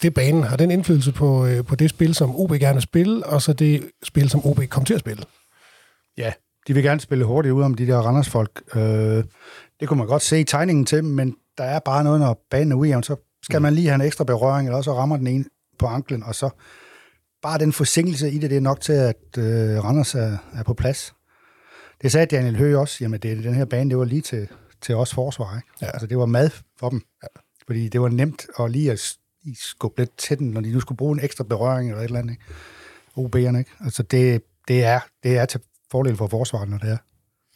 det 0.03 0.15
banen, 0.15 0.43
har 0.43 0.57
den 0.57 0.71
indflydelse 0.71 1.13
på, 1.13 1.47
øh, 1.47 1.65
på 1.65 1.77
det 1.77 1.91
spil, 1.91 2.15
som 2.15 2.37
OB 2.37 2.51
gerne 2.51 2.75
vil 2.75 2.83
spille, 2.83 3.27
og 3.27 3.43
så 3.43 3.53
det 3.53 3.91
spil, 4.03 4.31
som 4.31 4.47
OB 4.47 4.61
kommer 4.69 4.87
til 4.87 4.95
at 4.95 5.01
spille? 5.01 5.25
Ja, 6.19 6.33
de 6.69 6.75
vil 6.75 6.83
gerne 6.83 7.01
spille 7.01 7.25
hurtigt 7.25 7.53
ud 7.53 7.63
om 7.63 7.75
de 7.75 7.87
der 7.87 7.99
Randersfolk. 7.99 8.63
Øh, 8.75 9.25
det 9.81 9.89
kunne 9.89 9.99
man 9.99 10.07
godt 10.07 10.23
se 10.23 10.41
i 10.41 10.45
tegningen 10.45 10.87
til, 10.87 11.05
men 11.05 11.37
der 11.59 11.65
er 11.65 11.79
bare 11.79 12.05
noget, 12.05 12.21
når 12.21 12.47
banen 12.51 12.73
er 12.73 12.77
ujævn, 12.77 13.03
så 13.03 13.17
skal 13.43 13.59
mm. 13.59 13.63
man 13.63 13.75
lige 13.75 13.89
have 13.89 13.95
en 13.95 14.01
ekstra 14.01 14.25
berøring, 14.25 14.69
eller 14.69 14.83
så 14.83 14.93
rammer 14.95 15.17
den 15.17 15.27
ene 15.27 15.45
på 15.79 15.87
anklen, 15.87 16.23
og 16.23 16.35
så 16.35 16.51
bare 17.43 17.59
den 17.59 17.73
forsinkelse 17.73 18.31
i 18.31 18.39
det, 18.39 18.51
det 18.51 18.57
er 18.57 18.61
nok 18.61 18.81
til, 18.81 18.93
at 18.93 19.39
øh, 19.39 19.85
Randers 19.85 20.15
er, 20.15 20.37
er 20.55 20.63
på 20.63 20.75
plads. 20.75 21.15
Det 22.03 22.13
sagde 22.13 22.27
Daniel 22.27 22.57
Høgh 22.57 22.79
også, 22.79 22.97
jamen 23.01 23.21
det, 23.21 23.45
den 23.45 23.55
her 23.55 23.65
bane, 23.65 23.91
det 23.91 23.99
var 23.99 24.05
lige 24.05 24.21
til, 24.21 24.49
til 24.81 24.95
os 24.95 25.15
forsvar. 25.15 25.57
Ikke? 25.57 25.69
Ja. 25.83 25.87
Altså 25.87 26.07
det 26.07 26.19
var 26.19 26.27
mad 26.27 26.51
for 26.79 26.91
dem. 26.91 27.03
Ja. 27.23 27.29
Fordi 27.67 27.89
det 27.89 28.01
var 28.01 28.09
nemt 28.09 28.47
at 28.61 28.71
lige 28.71 28.93
at 28.93 29.17
skubbe 29.55 30.01
lidt 30.01 30.19
til 30.19 30.39
den, 30.39 30.51
når 30.51 30.61
de 30.61 30.73
nu 30.73 30.81
skulle 30.81 30.97
bruge 30.97 31.19
en 31.19 31.25
ekstra 31.25 31.45
berøring 31.45 31.91
eller 31.91 32.01
et 32.01 32.05
eller 32.05 32.19
andet. 32.19 32.33
Ikke? 32.33 32.45
OB'erne, 33.19 33.59
ikke? 33.59 33.71
Altså 33.85 34.03
det, 34.03 34.43
det, 34.69 34.85
er, 34.85 35.01
det 35.23 35.39
er 35.39 35.45
til 35.45 35.61
fordel 35.91 36.17
for 36.17 36.27
forsvaret, 36.27 36.69
når 36.69 36.79
det 36.79 36.91
er. 36.91 36.99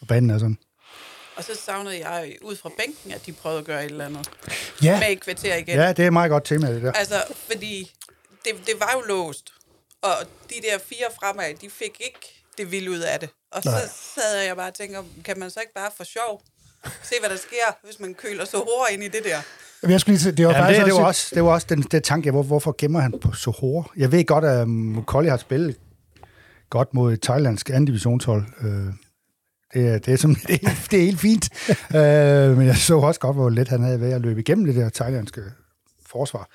Og 0.01 0.07
banen 0.07 0.31
er 0.31 0.39
sådan. 0.39 0.59
Og 1.37 1.45
så 1.45 1.55
savnede 1.55 2.09
jeg 2.09 2.37
ud 2.43 2.57
fra 2.57 2.71
bænken, 2.79 3.13
at 3.13 3.27
de 3.27 3.33
prøvede 3.33 3.59
at 3.59 3.65
gøre 3.65 3.85
et 3.85 3.91
eller 3.91 4.07
andet. 4.07 4.31
Ja. 4.83 5.01
Med 5.01 5.13
et 5.13 5.21
kvarter 5.21 5.57
igen. 5.57 5.77
Ja, 5.77 5.93
det 5.93 6.07
er 6.07 6.11
meget 6.11 6.31
godt 6.31 6.45
tema, 6.45 6.75
det 6.75 6.83
der. 6.83 6.93
Altså, 6.93 7.25
fordi 7.51 7.93
det, 8.45 8.53
det 8.67 8.75
var 8.81 8.93
jo 8.95 9.01
låst. 9.01 9.53
Og 10.07 10.27
de 10.51 10.55
der 10.67 10.79
fire 10.79 11.09
fremad, 11.21 11.55
de 11.55 11.71
fik 11.71 12.01
ikke 12.01 12.45
det 12.59 12.71
vilde 12.73 12.91
ud 12.91 12.99
af 12.99 13.21
det. 13.21 13.29
Og 13.53 13.63
Nej. 13.65 13.81
så 13.81 13.91
sad 14.15 14.41
jeg 14.47 14.57
bare 14.57 14.69
og 14.69 14.75
tænker, 14.75 15.03
kan 15.25 15.39
man 15.39 15.51
så 15.51 15.61
ikke 15.61 15.75
bare 15.75 15.91
for 15.97 16.05
sjov 16.05 16.43
se, 17.03 17.15
hvad 17.21 17.31
der 17.31 17.37
sker, 17.37 17.69
hvis 17.85 18.01
man 18.01 18.15
køler 18.15 18.45
så 18.45 18.57
hårdt 18.57 18.93
ind 18.93 19.03
i 19.03 19.09
det 19.09 19.25
der? 19.25 19.39
Jeg 19.91 20.01
skulle 20.01 20.19
lige, 20.19 20.33
det 20.33 20.47
var, 20.47 20.53
ja, 20.53 20.79
det, 20.79 20.87
det, 20.87 20.95
var 20.95 21.05
også, 21.05 21.35
det 21.35 21.45
var 21.45 21.51
også 21.51 21.67
den, 21.71 21.83
den 21.83 22.03
tanke, 22.03 22.31
hvor, 22.31 22.43
hvorfor 22.43 22.75
gemmer 22.79 23.01
han 23.01 23.15
på 23.21 23.33
så 23.33 23.51
hårdt? 23.51 23.89
Jeg 23.97 24.13
ved 24.13 24.25
godt, 24.25 24.45
at 24.45 24.69
Mukolli 24.69 25.29
har 25.29 25.37
spillet 25.37 25.77
godt 26.71 26.95
mod 26.95 27.13
et 27.13 27.23
thailandsk 27.23 27.71
anden 27.71 27.85
divisionshold. 27.85 28.45
Øh, 28.61 28.93
det, 29.75 29.89
er, 29.89 29.99
det, 29.99 30.09
er, 30.13 30.17
som, 30.17 30.35
det, 30.49 30.63
er, 30.63 30.71
det 30.91 30.99
er 30.99 31.05
helt 31.05 31.21
fint. 31.21 31.49
øh, 31.71 32.57
men 32.59 32.67
jeg 32.67 32.77
så 32.77 32.99
også 32.99 33.21
godt, 33.21 33.37
hvor 33.37 33.51
let 33.51 33.69
han 33.69 33.83
havde 33.83 34.01
været 34.01 34.15
at 34.15 34.21
løbe 34.21 34.41
igennem 34.41 34.67
det 34.67 34.75
der 34.75 34.89
thailandske 34.89 35.43
forsvar. 36.07 36.49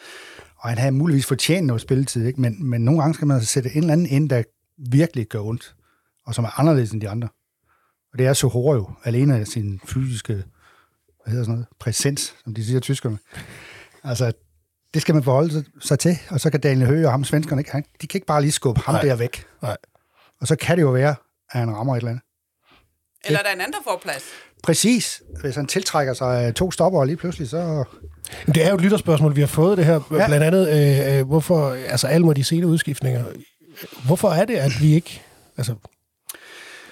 Og 0.62 0.70
han 0.70 0.78
havde 0.78 0.92
muligvis 0.92 1.26
fortjent 1.26 1.68
noget 1.68 1.82
spilletid, 1.82 2.26
ikke? 2.26 2.42
Men, 2.42 2.70
men 2.70 2.86
nogle 2.86 3.02
gange 3.02 3.14
skal 3.14 3.28
man 3.28 3.42
sætte 3.42 3.70
en 3.70 3.78
eller 3.78 3.94
anden 3.94 4.08
ind, 4.08 4.30
der 4.30 4.44
virkelig 4.78 5.28
gør 5.28 5.40
ondt, 5.40 5.76
og 6.26 6.36
som 6.36 6.46
er 6.46 6.60
anderledes 6.60 6.92
end 6.92 7.02
de 7.02 7.10
andre. 7.10 7.30
Og 8.14 8.20
det 8.20 8.26
er 8.26 8.34
så 8.34 8.48
hårdt 8.48 8.78
jo, 8.78 8.90
alene 9.04 9.40
af 9.40 9.48
sin 9.48 9.80
fysiske, 9.86 10.34
hvad 10.34 10.44
hedder 11.28 11.44
sådan 11.44 11.54
noget, 11.54 11.68
præsens, 11.80 12.36
som 12.44 12.54
de 12.54 12.66
siger 12.66 12.80
tyskerne. 12.80 13.18
Altså, 14.04 14.32
det 14.94 15.02
skal 15.02 15.16
man 15.16 15.24
forholde 15.24 15.66
sig 15.80 16.00
til, 16.00 16.18
og 16.30 16.40
så 16.40 16.50
kan 16.50 16.60
Daniel 16.60 16.88
Høgh 16.88 17.06
og 17.06 17.12
ham 17.12 17.24
svenskerne 17.24 17.62
ikke, 17.62 17.72
han, 17.72 17.84
de 18.02 18.08
kan 18.08 18.18
ikke 18.18 18.28
bare 18.28 18.42
lige 18.42 18.52
skubbe 18.52 18.82
ham 18.82 18.96
Nej. 18.96 19.02
der 19.02 19.16
væk. 19.16 19.46
Nej. 19.62 19.78
Og 20.42 20.48
så 20.48 20.56
kan 20.56 20.78
det 20.78 20.82
jo 20.82 20.90
være, 20.90 21.16
at 21.52 21.60
han 21.60 21.76
rammer 21.76 21.94
et 21.94 21.98
eller 21.98 22.12
andet. 22.12 22.24
Eller 23.26 23.40
der 23.40 23.50
er 23.50 23.54
en 23.54 23.62
anden, 23.62 23.74
der 23.74 23.80
får 23.84 24.00
plads. 24.04 24.24
Præcis. 24.64 25.22
Hvis 25.42 25.56
han 25.56 25.66
tiltrækker 25.66 26.14
sig 26.14 26.56
to 26.56 26.72
stopper 26.72 27.06
lige 27.06 27.18
pludselig, 27.18 27.50
så... 27.50 27.84
Det 28.46 28.66
er 28.66 28.70
jo 28.70 28.76
et 28.76 28.82
lytterspørgsmål, 28.82 29.36
vi 29.36 29.42
har 29.42 29.48
fået 29.48 29.78
det 29.78 29.86
her. 29.86 30.00
Ja. 30.12 30.28
Blandt 30.28 30.44
andet, 30.46 30.70
øh, 30.70 31.20
øh 31.20 31.28
hvorfor, 31.28 31.70
altså 31.70 32.08
alle 32.08 32.26
må 32.26 32.34
de 32.34 32.44
sene 32.44 32.68
udskiftninger, 32.68 33.26
hvorfor 34.06 34.30
er 34.30 34.46
det, 34.46 34.56
at 34.56 34.72
vi 34.82 34.94
ikke... 34.94 35.22
Altså, 35.58 35.76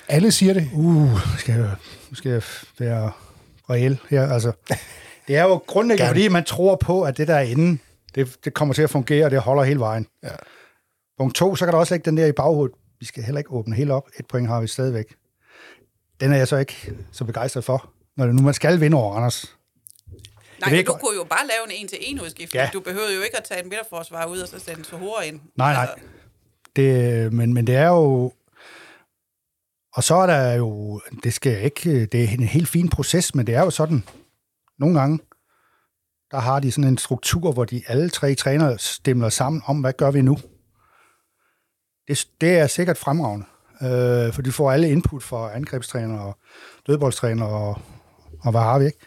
alle 0.08 0.32
siger 0.32 0.54
det. 0.54 0.70
Uh, 0.74 1.20
skal 1.38 1.56
jeg, 1.56 1.76
skal 2.14 2.32
jeg 2.32 2.42
være 2.80 3.12
reel 3.70 4.00
her. 4.10 4.32
Altså, 4.34 4.52
det 5.28 5.38
er 5.38 5.44
jo 5.44 5.56
grundlæggende, 5.56 6.08
fordi 6.08 6.28
man 6.28 6.44
tror 6.44 6.76
på, 6.76 7.02
at 7.04 7.18
det 7.18 7.28
der 7.28 7.36
er 7.36 7.42
inde, 7.42 7.78
det, 8.16 8.38
det 8.46 8.54
kommer 8.54 8.74
til 8.74 8.82
at 8.82 8.90
fungere, 8.90 9.26
og 9.26 9.32
det 9.32 9.40
holder 9.40 9.64
hele 9.64 9.80
vejen. 9.80 10.08
Ja. 10.24 10.30
Punkt 11.18 11.36
to, 11.36 11.56
så 11.56 11.66
kan 11.66 11.74
der 11.74 11.80
også 11.80 11.94
lægge 11.94 12.06
den 12.06 12.18
der 12.18 12.26
i 12.26 12.32
baghovedet. 12.32 12.76
Vi 13.00 13.06
skal 13.06 13.24
heller 13.24 13.40
ikke 13.40 13.52
åbne 13.52 13.76
helt 13.76 13.92
op. 13.92 14.08
Et 14.20 14.26
point 14.26 14.48
har 14.48 14.62
vi 14.62 14.68
stadigvæk. 14.68 15.16
Den 16.20 16.32
er 16.32 16.38
jeg 16.38 16.48
så 16.48 16.58
ikke 16.58 16.96
så 17.12 17.26
begejstret 17.26 17.64
for, 17.64 17.92
når 18.18 18.26
det 18.26 18.36
nu 18.36 18.42
man 18.42 18.54
skal 18.54 18.80
vinde 18.80 18.98
over 18.98 19.16
Anders. 19.16 19.56
Nej, 20.62 20.72
men 20.72 20.86
du 20.86 20.94
kunne 20.94 21.16
jo 21.16 21.24
bare 21.24 21.48
lave 21.48 21.66
en 21.66 21.84
en-til-en 21.84 22.22
udskift. 22.22 22.56
Ja. 22.56 22.70
Du 22.74 22.80
behøver 22.80 23.12
jo 23.16 23.22
ikke 23.22 23.38
at 23.38 23.44
tage 23.44 23.64
en 23.64 23.70
midterforsvar 23.70 24.26
ud 24.26 24.40
og 24.40 24.48
så 24.48 24.60
sætte 24.60 24.80
en 24.80 24.84
Sohora 24.84 25.22
ind. 25.22 25.40
Nej, 25.56 25.74
nej. 25.74 25.82
Altså. 25.82 26.06
Det, 26.76 27.34
men, 27.34 27.54
men 27.54 27.68
det 27.68 27.76
er 27.76 27.88
jo... 27.88 28.34
Og 29.94 30.04
så 30.04 30.16
er 30.16 30.26
der 30.26 30.54
jo... 30.54 31.02
Det 31.24 31.34
skal 31.34 31.64
ikke... 31.64 32.06
Det 32.06 32.24
er 32.24 32.28
en 32.28 32.44
helt 32.44 32.68
fin 32.68 32.90
proces, 32.90 33.36
men 33.36 33.48
det 33.48 33.56
er 33.56 33.62
jo 33.62 33.70
sådan... 33.70 34.04
Nogle 34.80 35.00
gange, 35.00 35.20
der 36.32 36.40
har 36.40 36.60
de 36.60 36.72
sådan 36.72 36.90
en 36.90 36.98
struktur, 36.98 37.52
hvor 37.52 37.66
de 37.66 37.84
alle 37.88 38.10
tre 38.10 38.36
trænere 38.36 38.80
stemmer 38.80 39.30
sammen 39.30 39.62
om, 39.66 39.80
hvad 39.80 39.94
gør 39.94 40.12
vi 40.12 40.22
nu? 40.22 40.38
Det, 42.08 42.28
det 42.42 42.58
er 42.58 42.68
sikkert 42.68 42.98
fremragende 42.98 43.46
øh, 43.82 44.34
for 44.34 44.42
de 44.42 44.52
får 44.52 44.72
alle 44.72 44.90
input 44.90 45.24
fra 45.24 45.56
angrebstræner 45.56 46.20
og 46.20 46.38
dødboldstræner 46.88 47.46
og, 47.46 47.82
og 48.42 48.52
hvad 48.52 48.62
har 48.62 48.80
vi, 48.80 48.86
ikke? 48.86 48.98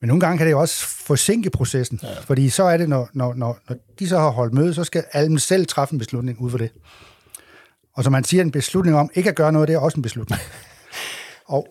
Men 0.00 0.08
nogle 0.08 0.20
gange 0.20 0.38
kan 0.38 0.46
det 0.46 0.52
jo 0.52 0.60
også 0.60 0.86
forsinke 0.86 1.50
processen, 1.50 2.00
ja. 2.02 2.20
fordi 2.20 2.48
så 2.48 2.64
er 2.64 2.76
det, 2.76 2.88
når, 2.88 3.08
når, 3.12 3.34
når, 3.34 3.58
når 3.68 3.76
de 3.98 4.08
så 4.08 4.18
har 4.18 4.30
holdt 4.30 4.54
møde, 4.54 4.74
så 4.74 4.84
skal 4.84 5.04
alle 5.12 5.40
selv 5.40 5.66
træffe 5.66 5.92
en 5.92 5.98
beslutning 5.98 6.40
ud 6.40 6.50
for 6.50 6.58
det. 6.58 6.70
Og 7.94 8.04
som 8.04 8.12
man 8.12 8.24
siger, 8.24 8.42
en 8.42 8.50
beslutning 8.50 8.96
om 8.96 9.10
ikke 9.14 9.30
at 9.30 9.36
gøre 9.36 9.52
noget, 9.52 9.68
det 9.68 9.74
er 9.74 9.78
også 9.78 9.96
en 9.96 10.02
beslutning. 10.02 10.40
og 11.54 11.66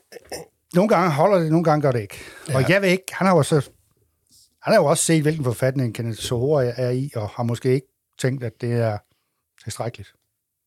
nogle 0.73 0.89
gange 0.89 1.11
holder 1.11 1.39
det, 1.39 1.51
nogle 1.51 1.63
gange 1.63 1.81
gør 1.81 1.91
det 1.91 2.01
ikke. 2.01 2.19
Ja. 2.49 2.55
Og 2.55 2.69
jeg 2.69 2.81
ved 2.81 2.89
ikke, 2.89 3.03
han 3.11 3.27
har 3.27 3.35
jo 3.35 3.43
så 3.43 3.69
han 4.61 4.73
har 4.73 4.81
jo 4.81 4.85
også 4.85 5.05
set, 5.05 5.21
hvilken 5.21 5.43
forfatning 5.43 5.95
Kenneth 5.95 6.19
Sohora 6.19 6.63
er 6.63 6.89
i, 6.89 7.11
og 7.15 7.29
har 7.29 7.43
måske 7.43 7.73
ikke 7.73 7.87
tænkt, 8.19 8.43
at 8.43 8.61
det 8.61 8.73
er 8.73 8.97
tilstrækkeligt. 9.63 10.13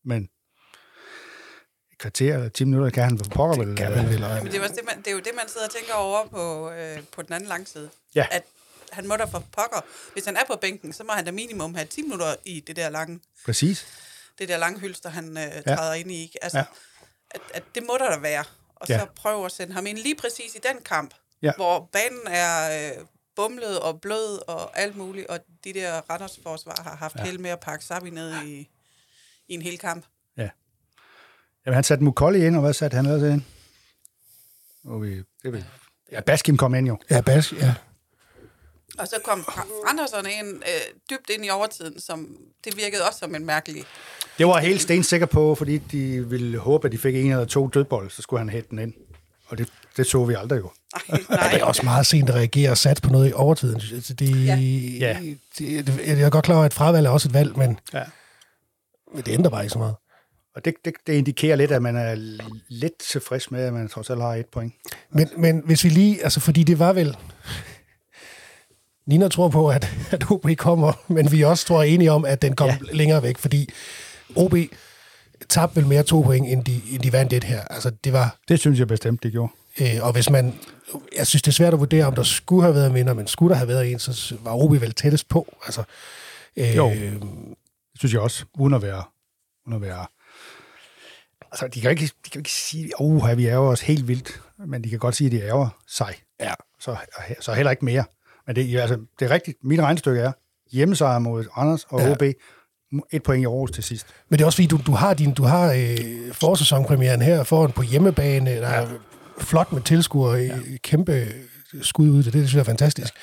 Men 0.05 0.29
kvarter 2.05 2.33
eller 2.33 2.49
10 2.49 2.63
minutter, 2.63 2.89
kan 2.89 3.03
han 3.03 3.17
på 3.17 3.29
pokker 3.29 3.65
vel? 3.65 3.77
Kan 3.77 3.91
man 3.91 4.09
vel. 4.09 4.19
Men 4.19 4.51
det, 4.51 4.55
er 4.55 4.67
det, 4.67 4.85
man, 4.85 4.97
det 4.97 5.07
er 5.07 5.11
jo 5.11 5.19
det, 5.19 5.31
man 5.35 5.49
sidder 5.49 5.67
og 5.67 5.73
tænker 5.73 5.93
over 5.93 6.27
på, 6.27 6.71
øh, 6.71 6.99
på 7.11 7.21
den 7.21 7.33
anden 7.33 7.49
langside. 7.49 7.89
Ja. 8.15 8.27
At 8.31 8.43
han 8.91 9.07
må 9.07 9.15
da 9.15 9.23
for 9.23 9.43
pokker. 9.51 9.81
Hvis 10.13 10.25
han 10.25 10.37
er 10.37 10.45
på 10.47 10.55
bænken, 10.61 10.93
så 10.93 11.03
må 11.03 11.13
han 11.13 11.25
da 11.25 11.31
minimum 11.31 11.75
have 11.75 11.87
10 11.87 12.01
minutter 12.01 12.35
i 12.45 12.59
det 12.59 12.75
der 12.75 12.89
lange... 12.89 13.19
Præcis. 13.45 13.87
Det 14.39 14.49
der 14.49 14.57
lange 14.57 14.79
hylster, 14.79 15.09
han 15.09 15.37
øh, 15.37 15.63
træder 15.63 15.93
ja. 15.93 15.99
ind 15.99 16.11
i. 16.11 16.35
Altså, 16.41 16.57
ja. 16.57 16.65
at, 17.31 17.41
at 17.53 17.63
det 17.75 17.83
må 17.83 17.97
der 17.99 18.09
da 18.09 18.17
være. 18.17 18.43
Og 18.75 18.89
ja. 18.89 18.99
så 18.99 19.05
prøve 19.15 19.45
at 19.45 19.51
sende 19.51 19.73
ham 19.73 19.85
ind 19.87 19.97
lige 19.97 20.15
præcis 20.15 20.55
i 20.55 20.59
den 20.73 20.83
kamp, 20.83 21.13
ja. 21.41 21.51
hvor 21.55 21.89
banen 21.91 22.27
er 22.27 22.89
øh, 22.91 23.05
bumlet 23.35 23.79
og 23.79 24.01
blød 24.01 24.39
og 24.47 24.79
alt 24.79 24.95
muligt, 24.95 25.27
og 25.27 25.39
de 25.63 25.73
der 25.73 26.01
Randers-forsvar 26.09 26.81
har 26.83 26.95
haft 26.95 27.15
ja. 27.15 27.23
held 27.23 27.37
med 27.37 27.49
at 27.49 27.59
pakke 27.59 27.85
Sabi 27.85 28.09
ned 28.09 28.43
i, 28.45 28.69
i 29.47 29.53
en 29.53 29.61
hel 29.61 29.77
kamp. 29.77 30.05
Jamen, 31.65 31.75
han 31.75 31.83
satte 31.83 32.03
Mukolli 32.03 32.45
ind, 32.45 32.55
og 32.55 32.61
hvad 32.61 32.73
satte 32.73 32.95
han 32.95 33.05
ellers 33.05 33.33
ind? 33.33 33.41
Og 34.85 35.01
vi, 35.01 35.15
det 35.15 35.53
vil, 35.53 35.65
ja, 36.11 36.21
Baskim 36.21 36.57
kom 36.57 36.75
ind 36.75 36.87
jo. 36.87 36.97
Ja, 37.09 37.21
Bas, 37.21 37.53
ja. 37.53 37.73
Og 38.99 39.07
så 39.07 39.15
kom 39.23 39.45
Andersen 39.87 40.25
ind 40.39 40.55
øh, 40.55 40.81
dybt 41.09 41.29
ind 41.29 41.45
i 41.45 41.49
overtiden, 41.49 41.99
som 41.99 42.37
det 42.63 42.77
virkede 42.77 43.03
også 43.07 43.19
som 43.19 43.35
en 43.35 43.45
mærkelig... 43.45 43.83
Det 44.37 44.47
var 44.47 44.59
helt 44.59 44.81
sten 44.81 45.03
sikker 45.03 45.25
på, 45.25 45.55
fordi 45.55 45.77
de 45.77 46.29
ville 46.29 46.57
håbe, 46.57 46.87
at 46.87 46.91
de 46.91 46.97
fik 46.97 47.15
en 47.15 47.31
eller 47.31 47.45
to 47.45 47.67
dødbold, 47.67 48.09
så 48.09 48.21
skulle 48.21 48.39
han 48.39 48.49
hætte 48.49 48.69
den 48.69 48.79
ind. 48.79 48.93
Og 49.47 49.57
det, 49.57 49.69
det 49.97 50.07
så 50.07 50.25
vi 50.25 50.33
aldrig 50.33 50.57
jo. 50.57 50.69
Ej, 50.93 51.19
nej. 51.29 51.49
det 51.51 51.61
er 51.61 51.65
også 51.65 51.83
meget 51.83 52.05
sent 52.05 52.29
at 52.29 52.35
reagere 52.35 52.71
og 52.71 52.77
sat 52.77 52.99
på 53.03 53.09
noget 53.09 53.29
i 53.29 53.33
overtiden. 53.33 53.79
Det, 54.19 54.45
ja. 54.45 54.55
ja. 54.99 55.19
Det, 55.57 55.87
det, 55.87 56.07
jeg 56.07 56.21
er 56.21 56.29
godt 56.29 56.45
klar 56.45 56.55
over, 56.55 56.65
at 56.65 56.73
fravalg 56.73 57.05
er 57.05 57.09
også 57.09 57.29
et 57.29 57.33
valg, 57.33 57.57
men, 57.57 57.79
ja. 57.93 58.03
men 59.13 59.23
det 59.23 59.31
ændrer 59.31 59.51
bare 59.51 59.63
ikke 59.63 59.73
så 59.73 59.79
meget. 59.79 59.95
Og 60.55 60.65
det, 60.65 60.73
det, 60.85 60.93
det 61.07 61.13
indikerer 61.13 61.55
lidt, 61.55 61.71
at 61.71 61.81
man 61.81 61.95
er 61.95 62.15
lidt 62.67 62.97
tilfreds 62.99 63.51
med, 63.51 63.61
at 63.61 63.73
man 63.73 63.89
trods 63.89 64.09
alt 64.09 64.21
har 64.21 64.33
et 64.33 64.45
point. 64.45 64.73
Men, 65.11 65.29
men 65.37 65.61
hvis 65.65 65.83
vi 65.83 65.89
lige, 65.89 66.23
altså 66.23 66.39
fordi 66.39 66.63
det 66.63 66.79
var 66.79 66.93
vel... 66.93 67.17
Nina 69.07 69.27
tror 69.27 69.49
på, 69.49 69.69
at, 69.69 69.91
at 70.11 70.31
OB 70.31 70.47
kommer, 70.57 70.93
men 71.07 71.31
vi 71.31 71.41
også 71.41 71.65
tror 71.65 71.83
enige 71.83 72.11
om, 72.11 72.25
at 72.25 72.41
den 72.41 72.55
kom 72.55 72.69
ja. 72.69 72.77
længere 72.91 73.23
væk, 73.23 73.37
fordi 73.37 73.69
OB 74.35 74.55
tabte 75.49 75.75
vel 75.75 75.85
mere 75.85 76.03
to 76.03 76.21
point, 76.21 76.47
end 76.47 76.63
de, 76.63 76.81
end 76.91 77.01
de 77.01 77.13
vandt 77.13 77.31
det 77.31 77.43
her. 77.43 77.61
Altså, 77.61 77.89
det 77.89 78.13
var... 78.13 78.37
Det 78.47 78.59
synes 78.59 78.79
jeg 78.79 78.87
bestemt, 78.87 79.23
det 79.23 79.31
gjorde. 79.31 79.51
Øh, 79.81 79.95
og 80.01 80.11
hvis 80.11 80.29
man... 80.29 80.59
Jeg 81.17 81.27
synes, 81.27 81.41
det 81.41 81.47
er 81.47 81.53
svært 81.53 81.73
at 81.73 81.79
vurdere, 81.79 82.05
om 82.05 82.15
der 82.15 82.23
skulle 82.23 82.63
have 82.63 82.75
været 82.75 82.87
en 82.87 82.93
vinder, 82.93 83.13
men 83.13 83.27
skulle 83.27 83.49
der 83.49 83.55
have 83.55 83.67
været 83.67 83.91
en, 83.91 83.99
så 83.99 84.35
var 84.43 84.53
OB 84.53 84.71
vel 84.71 84.93
tættest 84.93 85.27
på. 85.29 85.55
Altså, 85.65 85.83
øh, 86.57 86.75
jo, 86.75 86.89
det 86.89 87.99
synes 87.99 88.13
jeg 88.13 88.21
også, 88.21 88.45
uden 88.59 88.73
at 88.73 88.81
være, 88.81 89.03
uden 89.65 89.75
at 89.75 89.81
være 89.81 90.05
Altså, 91.55 91.67
de 91.67 91.81
kan 91.81 91.91
ikke, 91.91 92.11
de 92.25 92.29
kan 92.29 92.39
ikke 92.39 92.51
sige, 92.51 92.85
at 92.85 92.91
oh, 92.99 93.37
vi 93.37 93.47
ærger 93.47 93.69
os 93.69 93.81
helt 93.81 94.07
vildt, 94.07 94.41
men 94.67 94.83
de 94.83 94.89
kan 94.89 94.99
godt 94.99 95.15
sige, 95.15 95.25
at 95.25 95.31
de 95.31 95.41
ærger 95.41 95.69
sig. 95.87 96.15
Ja. 96.39 96.53
Så, 96.79 96.97
så 97.39 97.53
heller 97.53 97.71
ikke 97.71 97.85
mere. 97.85 98.03
Men 98.47 98.55
det, 98.55 98.79
altså, 98.79 98.97
det 99.19 99.25
er 99.25 99.29
rigtigt. 99.29 99.57
Mit 99.63 99.79
regnstykke 99.79 100.21
er 100.21 100.31
hjemmesejr 100.71 101.19
mod 101.19 101.45
Anders 101.55 101.83
og 101.89 101.99
ja. 101.99 102.11
OB. 102.11 102.21
Et 103.11 103.23
point 103.23 103.41
i 103.41 103.45
Aarhus 103.45 103.71
til 103.71 103.83
sidst. 103.83 104.07
Men 104.29 104.37
det 104.37 104.43
er 104.43 104.45
også 104.45 104.55
fordi, 104.55 104.67
du, 104.67 104.79
du 104.85 104.91
har, 104.91 105.13
din, 105.13 105.33
du 105.33 105.43
har 105.43 105.73
øh, 105.73 106.33
forsæsonpremieren 106.33 107.21
her 107.21 107.43
foran 107.43 107.71
på 107.71 107.81
hjemmebane. 107.81 108.51
Der 108.51 108.69
ja. 108.69 108.81
er 108.81 108.87
flot 109.39 109.71
med 109.73 109.81
tilskuere. 109.81 110.33
Ja. 110.37 110.57
Kæmpe 110.83 111.27
skud 111.81 112.09
ud. 112.09 112.23
Det, 112.23 112.33
det 112.33 112.41
synes 112.41 112.53
jeg 112.53 112.59
er 112.59 112.63
fantastisk. 112.63 113.13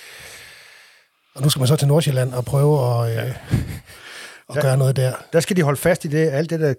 Og 1.35 1.43
nu 1.43 1.49
skal 1.49 1.61
man 1.61 1.69
så 1.69 1.77
til 1.77 1.89
Nordsjælland 1.89 2.33
og 2.35 2.45
prøve 2.45 3.05
at, 3.05 3.11
øh, 3.29 3.31
at 4.51 4.57
Ja. 4.57 4.61
gøre 4.61 4.77
noget 4.77 4.97
der. 4.97 5.13
Der 5.33 5.41
skal 5.41 5.57
de 5.57 5.63
holde 5.63 5.81
fast 5.81 6.05
i 6.05 6.09
det, 6.09 6.29
alt 6.31 6.51
det 6.51 6.61
der, 6.61 6.75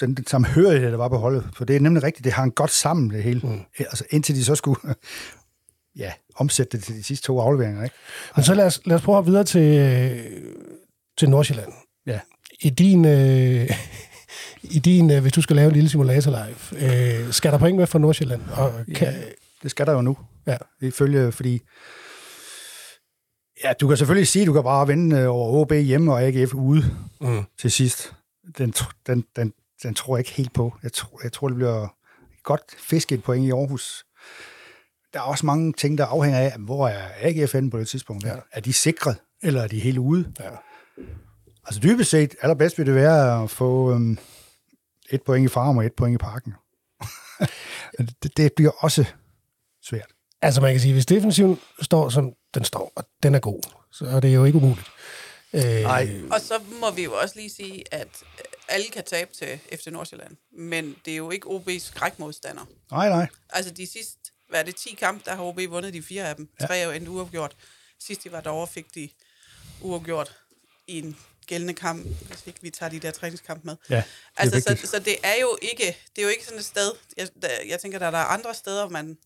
den, 0.00 0.14
den 0.14 0.26
samhørighed, 0.26 0.90
der 0.90 0.96
var 0.96 1.08
på 1.08 1.16
holdet. 1.16 1.48
For 1.54 1.64
det 1.64 1.76
er 1.76 1.80
nemlig 1.80 2.02
rigtigt, 2.02 2.24
det 2.24 2.32
hang 2.32 2.54
godt 2.54 2.70
sammen, 2.70 3.10
det 3.10 3.22
hele. 3.22 3.40
Mm. 3.40 3.60
Altså 3.78 4.04
indtil 4.10 4.34
de 4.34 4.44
så 4.44 4.54
skulle 4.54 4.80
ja, 5.96 6.12
omsætte 6.34 6.76
det 6.76 6.84
til 6.84 6.94
de 6.94 7.02
sidste 7.02 7.26
to 7.26 7.40
afleveringer. 7.40 7.84
Ikke? 7.84 7.96
Men 8.36 8.44
så 8.44 8.54
lad 8.54 8.66
os, 8.66 8.80
lad 8.84 8.96
os 8.96 9.02
prøve 9.02 9.18
at 9.18 9.26
videre 9.26 9.44
til, 9.44 10.20
til 11.18 11.30
Nordsjælland. 11.30 11.72
Ja. 12.06 12.20
I 12.60 12.70
din, 12.70 13.04
øh, 13.04 13.70
i 14.76 14.78
din 14.78 15.10
øh, 15.10 15.22
hvis 15.22 15.32
du 15.32 15.42
skal 15.42 15.56
lave 15.56 15.68
en 15.68 15.74
lille 15.74 15.88
simulator 15.88 16.30
live, 16.30 16.84
øh, 17.24 17.32
skal 17.32 17.52
der 17.52 17.58
point 17.58 17.76
med 17.78 17.86
for 17.86 17.98
Nordsjælland? 17.98 18.42
Og 18.52 18.72
kan, 18.94 19.08
Ja. 19.08 19.20
Det 19.62 19.70
skal 19.70 19.86
der 19.86 19.92
jo 19.92 20.00
nu. 20.00 20.16
Ja. 20.46 20.56
Ifølge, 20.80 21.32
fordi... 21.32 21.60
Ja, 23.64 23.72
du 23.80 23.88
kan 23.88 23.96
selvfølgelig 23.96 24.28
sige, 24.28 24.42
at 24.42 24.46
du 24.46 24.52
kan 24.52 24.62
bare 24.62 24.86
vinde 24.86 25.16
øh, 25.16 25.30
over 25.30 25.52
OB 25.52 25.72
hjemme 25.72 26.12
og 26.12 26.22
AGF 26.22 26.54
ude 26.54 26.84
mm. 27.20 27.42
til 27.58 27.70
sidst. 27.70 28.14
Den, 28.58 28.74
den, 29.06 29.24
den, 29.36 29.52
den 29.82 29.94
tror 29.94 30.16
jeg 30.16 30.20
ikke 30.20 30.30
helt 30.30 30.52
på. 30.52 30.74
Jeg, 30.82 30.92
tror, 30.92 31.20
jeg 31.22 31.32
tror, 31.32 31.48
det 31.48 31.56
bliver 31.56 31.88
godt 32.42 32.62
fisket 32.78 33.22
point 33.22 33.46
i 33.46 33.50
Aarhus. 33.50 34.06
Der 35.12 35.18
er 35.18 35.24
også 35.24 35.46
mange 35.46 35.72
ting, 35.72 35.98
der 35.98 36.06
afhænger 36.06 36.38
af, 36.40 36.52
hvor 36.58 36.88
er 36.88 37.08
AGF 37.20 37.52
henne 37.52 37.70
på 37.70 37.78
det 37.78 37.88
tidspunkt. 37.88 38.24
Ja. 38.24 38.34
Ja. 38.34 38.40
Er 38.52 38.60
de 38.60 38.72
sikret, 38.72 39.16
eller 39.42 39.62
er 39.62 39.68
de 39.68 39.78
helt 39.78 39.98
ude? 39.98 40.32
Ja. 40.40 40.50
Altså 41.64 41.80
dybest 41.80 42.10
set, 42.10 42.34
allerbedst 42.42 42.78
vil 42.78 42.86
det 42.86 42.94
være 42.94 43.42
at 43.42 43.50
få 43.50 43.92
øhm, 43.92 44.18
et 45.10 45.22
point 45.22 45.44
i 45.44 45.48
farm 45.48 45.76
og 45.78 45.86
et 45.86 45.92
point 45.92 46.14
i 46.14 46.18
parken. 46.18 46.54
Det, 48.22 48.36
det 48.36 48.52
bliver 48.56 48.70
også 48.78 49.04
svært. 49.82 50.06
Altså 50.42 50.60
man 50.60 50.72
kan 50.72 50.80
sige, 50.80 50.92
hvis 50.92 51.06
defensiven 51.06 51.58
står, 51.82 52.08
som 52.08 52.32
den 52.54 52.64
står, 52.64 52.92
og 52.96 53.04
den 53.22 53.34
er 53.34 53.38
god, 53.38 53.62
så 53.92 54.06
er 54.06 54.20
det 54.20 54.34
jo 54.34 54.44
ikke 54.44 54.56
umuligt. 54.56 54.90
Øh, 55.52 55.82
Nej. 55.82 56.20
Og 56.30 56.40
så 56.40 56.54
må 56.80 56.90
vi 56.90 57.04
jo 57.04 57.12
også 57.22 57.34
lige 57.36 57.50
sige, 57.50 57.94
at 57.94 58.08
alle 58.68 58.86
kan 58.88 59.04
tabe 59.04 59.30
til 59.34 59.58
FC 59.76 59.86
Nordsjælland, 59.86 60.36
men 60.58 60.96
det 61.04 61.12
er 61.12 61.16
jo 61.16 61.30
ikke 61.30 61.48
OB's 61.48 61.78
skrækmodstander. 61.86 62.64
Nej, 62.90 63.08
nej. 63.08 63.26
Altså 63.50 63.70
de 63.70 63.86
sidste, 63.86 64.18
hvad 64.48 64.60
er 64.60 64.64
det, 64.64 64.76
10 64.76 64.94
kampe, 64.94 65.22
der 65.24 65.34
har 65.36 65.42
OB 65.42 65.58
vundet 65.68 65.94
de 65.94 66.02
fire 66.02 66.28
af 66.28 66.36
dem. 66.36 66.48
Ja. 66.60 66.66
Tre 66.66 66.78
er 66.78 66.84
jo 66.84 66.90
endt 66.90 67.08
uafgjort. 67.08 67.56
Sidst 68.00 68.24
de 68.24 68.32
var 68.32 68.40
derovre, 68.40 68.66
fik 68.66 68.94
de 68.94 69.08
uafgjort 69.80 70.36
i 70.86 70.98
en 70.98 71.16
gældende 71.46 71.74
kamp, 71.74 72.06
hvis 72.06 72.46
ikke 72.46 72.58
vi 72.62 72.70
tager 72.70 72.90
de 72.90 72.98
der 73.00 73.10
træningskamp 73.10 73.64
med. 73.64 73.76
Ja, 73.90 73.96
det 73.96 74.04
Altså, 74.36 74.60
så, 74.60 74.68
vigtigt. 74.70 74.90
så 74.90 74.98
det 74.98 75.16
er 75.22 75.34
jo 75.40 75.58
ikke, 75.62 75.96
det 76.16 76.22
er 76.22 76.26
jo 76.26 76.28
ikke 76.28 76.44
sådan 76.44 76.58
et 76.58 76.64
sted, 76.64 76.92
jeg, 77.16 77.28
der, 77.42 77.48
jeg 77.68 77.80
tænker, 77.80 77.98
der, 77.98 78.10
der 78.10 78.18
er 78.18 78.24
andre 78.24 78.54
steder, 78.54 78.88
man, 78.88 79.18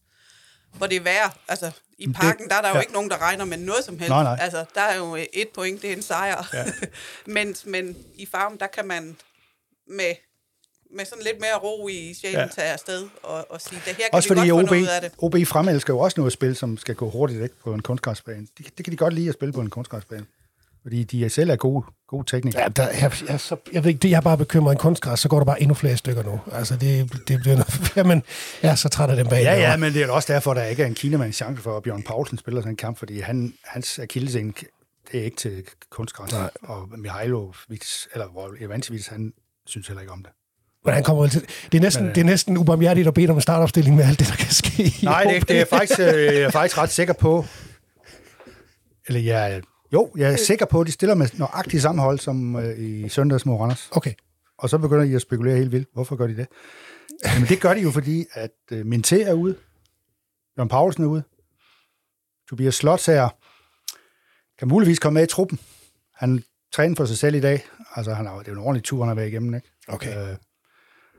hvor 0.72 0.86
det 0.86 0.96
er 0.96 1.00
værre. 1.00 1.30
Altså, 1.48 1.70
i 1.98 2.06
det- 2.06 2.16
parken, 2.16 2.48
der 2.48 2.54
er 2.54 2.60
der 2.62 2.68
jo 2.68 2.74
ja. 2.74 2.80
ikke 2.80 2.92
nogen, 2.92 3.10
der 3.10 3.18
regner 3.18 3.44
med 3.44 3.58
noget 3.58 3.84
som 3.84 3.98
helst. 3.98 4.08
Nej, 4.08 4.22
nej. 4.22 4.36
Altså, 4.40 4.64
der 4.74 4.80
er 4.80 4.96
jo 4.96 5.16
et 5.32 5.48
point, 5.54 5.82
det 5.82 5.90
er 5.92 5.96
en 5.96 6.02
sejr. 6.02 6.48
Ja. 6.52 6.64
men, 7.34 7.56
men 7.64 8.06
i 8.14 8.26
farm, 8.26 8.58
der 8.58 8.66
kan 8.66 8.86
man 8.86 9.16
med, 9.90 10.14
med 10.96 11.04
sådan 11.04 11.24
lidt 11.24 11.40
mere 11.40 11.56
ro 11.62 11.88
i 11.88 12.14
sjælen 12.14 12.36
Ja. 12.36 12.42
ja. 12.42 12.48
tage 12.48 12.72
afsted 12.72 13.08
og, 13.22 13.50
og 13.50 13.60
sige, 13.60 13.80
det 13.86 13.92
her 13.92 13.94
kan 13.94 14.08
Også 14.12 14.28
fordi 14.28 14.48
godt 14.48 14.62
OB, 14.62 14.68
få 14.68 14.74
noget 14.74 14.82
ud 14.82 14.88
af 14.88 15.00
det. 15.00 15.12
OB 15.18 15.46
fremelsker 15.46 15.94
jo 15.94 15.98
også 15.98 16.20
noget 16.20 16.32
spil, 16.32 16.56
som 16.56 16.78
skal 16.78 16.94
gå 16.94 17.10
hurtigt 17.10 17.42
ikke, 17.42 17.54
på 17.64 17.74
en 17.74 17.82
kunstgræsbane. 17.82 18.46
De, 18.58 18.64
det 18.76 18.84
kan 18.84 18.92
de 18.92 18.96
godt 18.96 19.14
lide 19.14 19.28
at 19.28 19.34
spille 19.34 19.52
på 19.52 19.60
en 19.60 19.70
kunstgræsbane. 19.70 20.26
Fordi 20.82 21.04
de 21.04 21.24
er 21.24 21.28
selv 21.28 21.50
er 21.50 21.56
gode, 21.56 21.84
gode 22.08 22.24
teknikere. 22.26 22.62
Ja, 22.62 22.68
der, 22.68 22.88
jeg, 22.88 23.12
jeg, 23.28 23.40
så, 23.40 23.56
jeg 23.72 23.84
ved 23.84 23.90
ikke, 23.90 24.00
det 24.00 24.10
jeg 24.10 24.22
bare 24.22 24.38
bekymret 24.38 24.72
en 24.72 24.78
kunstgræs, 24.78 25.20
så 25.20 25.28
går 25.28 25.38
der 25.38 25.44
bare 25.44 25.62
endnu 25.62 25.74
flere 25.74 25.96
stykker 25.96 26.22
nu. 26.22 26.40
Altså, 26.52 26.76
det, 26.76 27.12
det 27.28 27.40
bliver 27.40 27.54
noget, 27.56 27.92
jamen, 27.96 28.22
jeg 28.62 28.70
er 28.70 28.74
så 28.74 28.88
træt 28.88 29.10
af 29.10 29.16
dem 29.16 29.26
bag. 29.26 29.42
Ja, 29.42 29.54
ja, 29.54 29.76
men 29.76 29.92
det 29.92 30.02
er 30.02 30.06
jo 30.06 30.14
også 30.14 30.32
derfor, 30.32 30.54
der 30.54 30.64
ikke 30.64 30.82
er 30.82 30.86
en 30.86 30.94
kinamands 30.94 31.36
chance 31.36 31.62
for, 31.62 31.76
at 31.76 31.82
Bjørn 31.82 32.02
Paulsen 32.02 32.38
spiller 32.38 32.60
sådan 32.60 32.72
en 32.72 32.76
kamp, 32.76 32.98
fordi 32.98 33.20
han, 33.20 33.54
hans 33.64 33.98
akillescene, 33.98 34.52
det 35.12 35.20
er 35.20 35.24
ikke 35.24 35.36
til 35.36 35.64
kunstgræs. 35.90 36.32
Nej. 36.32 36.50
Og 36.62 36.88
Mihailo, 36.98 37.52
eller 38.14 38.54
Evancevic, 38.60 39.06
han 39.06 39.32
synes 39.66 39.86
heller 39.88 40.00
ikke 40.00 40.12
om 40.12 40.22
det. 40.22 40.32
Han 40.94 41.02
kommer 41.04 41.26
til, 41.28 41.40
det, 41.72 41.78
er 41.78 41.82
næsten, 41.82 42.02
Men, 42.02 42.08
øh, 42.10 42.14
det 42.14 42.20
er 42.20 42.24
næsten 42.24 42.56
ubarmhjertigt 42.58 43.08
at 43.08 43.14
bede 43.14 43.30
om 43.30 43.36
en 43.36 43.40
startopstilling 43.42 43.96
med 43.96 44.04
alt 44.04 44.18
det, 44.18 44.28
der 44.28 44.34
kan 44.36 44.50
ske. 44.50 44.82
i 44.82 44.94
Nej, 45.02 45.22
det, 45.24 45.48
det 45.48 45.60
er 45.60 45.64
faktisk, 45.78 46.00
øh, 46.00 46.06
jeg 46.06 46.36
er 46.36 46.50
faktisk 46.50 46.78
ret 46.78 46.90
sikker 46.90 47.14
på, 47.14 47.44
eller 49.06 49.20
jeg, 49.20 49.52
er- 49.56 49.60
jo, 49.92 50.10
jeg 50.16 50.32
er 50.32 50.36
sikker 50.36 50.66
på, 50.66 50.80
at 50.80 50.86
de 50.86 50.92
stiller 50.92 51.14
med 51.14 51.26
nøjagtigt 51.38 51.82
samme 51.82 52.02
hold 52.02 52.18
som 52.18 52.56
øh, 52.56 52.78
i 52.78 53.08
søndags 53.08 53.46
mod 53.46 53.56
Randers. 53.60 53.88
Okay. 53.92 54.12
Og 54.58 54.70
så 54.70 54.78
begynder 54.78 55.04
de 55.04 55.14
at 55.14 55.22
spekulere 55.22 55.56
helt 55.56 55.72
vildt. 55.72 55.88
Hvorfor 55.94 56.16
gør 56.16 56.26
de 56.26 56.36
det? 56.36 56.46
Jamen, 57.24 57.48
det 57.48 57.60
gør 57.60 57.74
de 57.74 57.80
jo, 57.80 57.90
fordi 57.90 58.24
at 58.32 58.50
øh, 58.72 58.80
Minté 58.86 59.28
er 59.28 59.32
ude. 59.32 59.56
Jørgen 60.58 60.68
Paulsen 60.68 61.04
er 61.04 61.08
ude. 61.08 61.22
Tobias 62.50 62.74
Slots 62.74 63.06
her 63.06 63.28
kan 64.58 64.68
muligvis 64.68 64.98
komme 64.98 65.14
med 65.14 65.22
i 65.22 65.26
truppen. 65.26 65.58
Han 66.14 66.42
træner 66.74 66.96
for 66.96 67.04
sig 67.04 67.18
selv 67.18 67.34
i 67.34 67.40
dag. 67.40 67.64
Altså, 67.96 68.14
han 68.14 68.26
har, 68.26 68.38
det 68.38 68.48
er 68.48 68.52
jo 68.52 68.58
en 68.58 68.64
ordentlig 68.64 68.84
tur, 68.84 69.00
han 69.00 69.08
har 69.08 69.14
været 69.14 69.28
igennem, 69.28 69.54
ikke? 69.54 69.70
Okay. 69.88 70.30
Øh, 70.30 70.36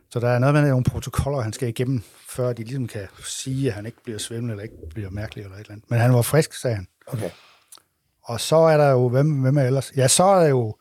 så 0.10 0.20
der 0.20 0.30
er 0.30 0.40
noget 0.40 0.54
med 0.56 0.70
nogle 0.70 0.84
protokoller, 0.84 1.40
han 1.42 1.54
skal 1.54 1.70
igennem, 1.70 2.02
før 2.30 2.54
de 2.54 2.64
ligesom 2.64 2.88
kan 2.88 3.08
sige, 3.26 3.68
at 3.68 3.74
han 3.74 3.86
ikke 3.86 4.04
bliver 4.04 4.20
svimmel 4.20 4.52
eller 4.52 4.64
ikke 4.64 4.76
bliver 4.94 5.10
mærkelig 5.10 5.44
eller 5.44 5.56
et 5.56 5.60
eller 5.60 5.72
andet. 5.72 5.90
Men 5.90 6.00
han 6.00 6.14
var 6.14 6.22
frisk, 6.22 6.54
sagde 6.54 6.76
han. 6.76 6.88
okay. 7.08 7.30
Og 8.24 8.40
så 8.42 8.56
er 8.56 8.78
der 8.78 8.90
jo, 8.92 9.10
hvem, 9.10 9.42
hvem 9.42 9.58
er 9.58 9.64
ellers? 9.64 9.92
Ja, 9.96 10.08
så 10.08 10.24
er 10.24 10.40
der 10.40 10.50
jo 10.50 10.76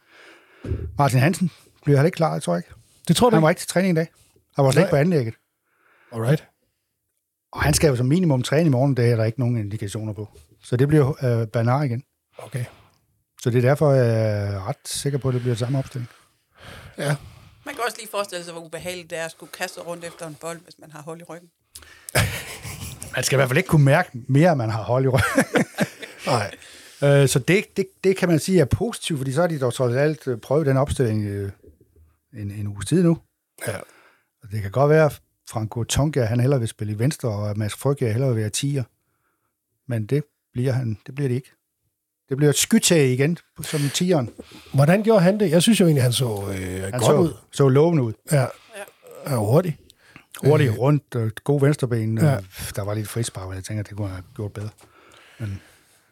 Martin 0.99 1.19
Hansen. 1.19 1.51
Bliver 1.85 1.97
han 1.97 2.07
ikke 2.07 2.17
klar, 2.17 2.33
jeg 2.33 2.43
tror 2.43 2.57
ikke. 2.57 2.69
Det 3.09 3.17
tror 3.17 3.31
du 3.31 3.37
Han 3.37 3.43
var 3.43 3.49
ikke? 3.51 3.59
til 3.61 3.69
træning 3.69 3.93
i 3.93 3.95
dag. 3.95 4.09
Han 4.57 4.65
var 4.65 4.71
slet 4.71 4.81
Nej. 4.81 4.85
ikke 4.87 4.91
på 4.91 4.97
anlægget. 4.97 5.35
Alright. 6.13 6.47
Og 7.53 7.63
han 7.63 7.75
skal 7.75 7.89
jo 7.89 7.97
som 7.97 8.07
minimum 8.07 8.43
træne 8.43 8.67
i 8.67 8.71
morgen, 8.71 8.97
det 8.97 9.11
er 9.11 9.17
der 9.17 9.25
ikke 9.25 9.41
nogen 9.41 9.57
indikationer 9.57 10.13
på. 10.13 10.29
Så 10.63 10.77
det 10.77 10.89
bliver 10.89 11.25
øh, 11.25 11.47
Bernard 11.47 11.85
igen. 11.85 12.03
Okay. 12.39 12.65
Så 13.43 13.51
det 13.51 13.59
er 13.59 13.69
derfor, 13.69 13.93
jeg 13.93 14.09
er 14.09 14.69
ret 14.69 14.77
sikker 14.85 15.19
på, 15.19 15.29
at 15.29 15.35
det 15.35 15.43
bliver 15.43 15.57
samme 15.57 15.79
opstilling. 15.79 16.11
Ja. 16.99 17.17
Man 17.67 17.75
kan 17.75 17.85
også 17.87 17.97
lige 17.99 18.11
forestille 18.11 18.45
sig, 18.45 18.53
hvor 18.53 18.63
ubehageligt 18.63 19.11
det 19.11 19.19
er 19.19 19.25
at 19.25 19.31
skulle 19.31 19.53
kaste 19.53 19.81
rundt 19.81 20.05
efter 20.05 20.27
en 20.27 20.37
bold, 20.41 20.61
hvis 20.65 20.75
man 20.79 20.91
har 20.93 21.03
hold 21.03 21.21
i 21.21 21.25
ryggen. 21.25 21.51
Man 23.15 23.25
skal 23.25 23.37
i 23.37 23.39
hvert 23.39 23.49
fald 23.49 23.57
ikke 23.57 23.69
kunne 23.69 23.85
mærke 23.85 24.11
mere, 24.29 24.51
at 24.51 24.57
man 24.57 24.71
har 24.71 24.83
hold 24.83 25.05
i 25.05 25.09
ryggen. 25.09 25.45
Nej. 26.27 26.55
Øh, 27.03 27.29
så 27.29 27.39
det, 27.39 27.77
det, 27.77 27.87
det 28.05 28.17
kan 28.17 28.29
man 28.29 28.39
sige 28.39 28.61
er 28.61 28.65
positivt, 28.65 29.19
fordi 29.19 29.33
så 29.33 29.41
har 29.41 29.49
de 29.49 29.61
dog 29.61 29.75
trods 29.75 29.95
alt 29.95 30.27
øh, 30.27 30.39
prøvet 30.39 30.67
den 30.67 30.77
opstilling 30.77 31.25
øh, 31.25 31.53
en, 32.33 32.51
en 32.51 32.67
uges 32.67 32.87
tid 32.87 33.03
nu. 33.03 33.19
Ja. 33.67 33.77
Og 34.43 34.51
det 34.51 34.63
kan 34.63 34.71
godt 34.71 34.91
være, 34.91 35.07
at 35.07 35.21
Franco 35.49 35.85
Tonga, 35.85 36.25
han 36.25 36.41
hellere 36.41 36.61
vil 36.61 36.69
spille 36.69 36.93
i 36.93 36.99
venstre, 36.99 37.29
og 37.29 37.51
at 37.51 37.57
Mads 37.57 37.75
Frygge 37.75 38.13
hellere 38.13 38.35
vil 38.35 38.41
være 38.41 38.51
tiger. 38.51 38.85
Men 39.87 40.07
det 40.07 40.25
bliver, 40.53 40.73
han, 40.73 40.99
det 41.07 41.15
bliver 41.15 41.29
det 41.29 41.35
ikke. 41.35 41.53
Det 42.31 42.37
bliver 42.37 42.51
et 42.51 42.57
skytag 42.59 43.07
igen, 43.09 43.39
som 43.63 43.81
tieren. 43.95 44.31
Hvordan 44.75 45.03
gjorde 45.03 45.21
han 45.21 45.41
det? 45.41 45.51
Jeg 45.51 45.63
synes 45.63 45.81
jo 45.81 45.85
egentlig, 45.85 46.03
han 46.03 46.13
så 46.13 46.25
øh, 46.53 46.83
Han 46.83 46.91
godt 46.93 47.05
så, 47.05 47.15
ud. 47.15 47.33
så 47.53 47.69
lovende 47.69 48.03
ud. 48.03 48.13
Ja. 48.33 48.47
Ja, 49.27 49.37
hurtigt. 49.37 49.77
Hurtigt 50.45 50.79
rundt, 50.79 51.15
øh, 51.17 51.31
god 51.45 51.61
venstreben. 51.61 52.19
Ja. 52.19 52.27
Ja. 52.27 52.39
Der 52.77 52.83
var 52.83 52.95
lidt 52.95 53.09
frispark, 53.09 53.49
men 53.49 53.57
jeg 53.57 53.65
tænker, 53.65 53.83
det 53.83 53.97
kunne 53.97 54.07
han 54.09 54.17
have 54.17 54.25
gjort 54.37 54.53
bedre. 54.53 54.69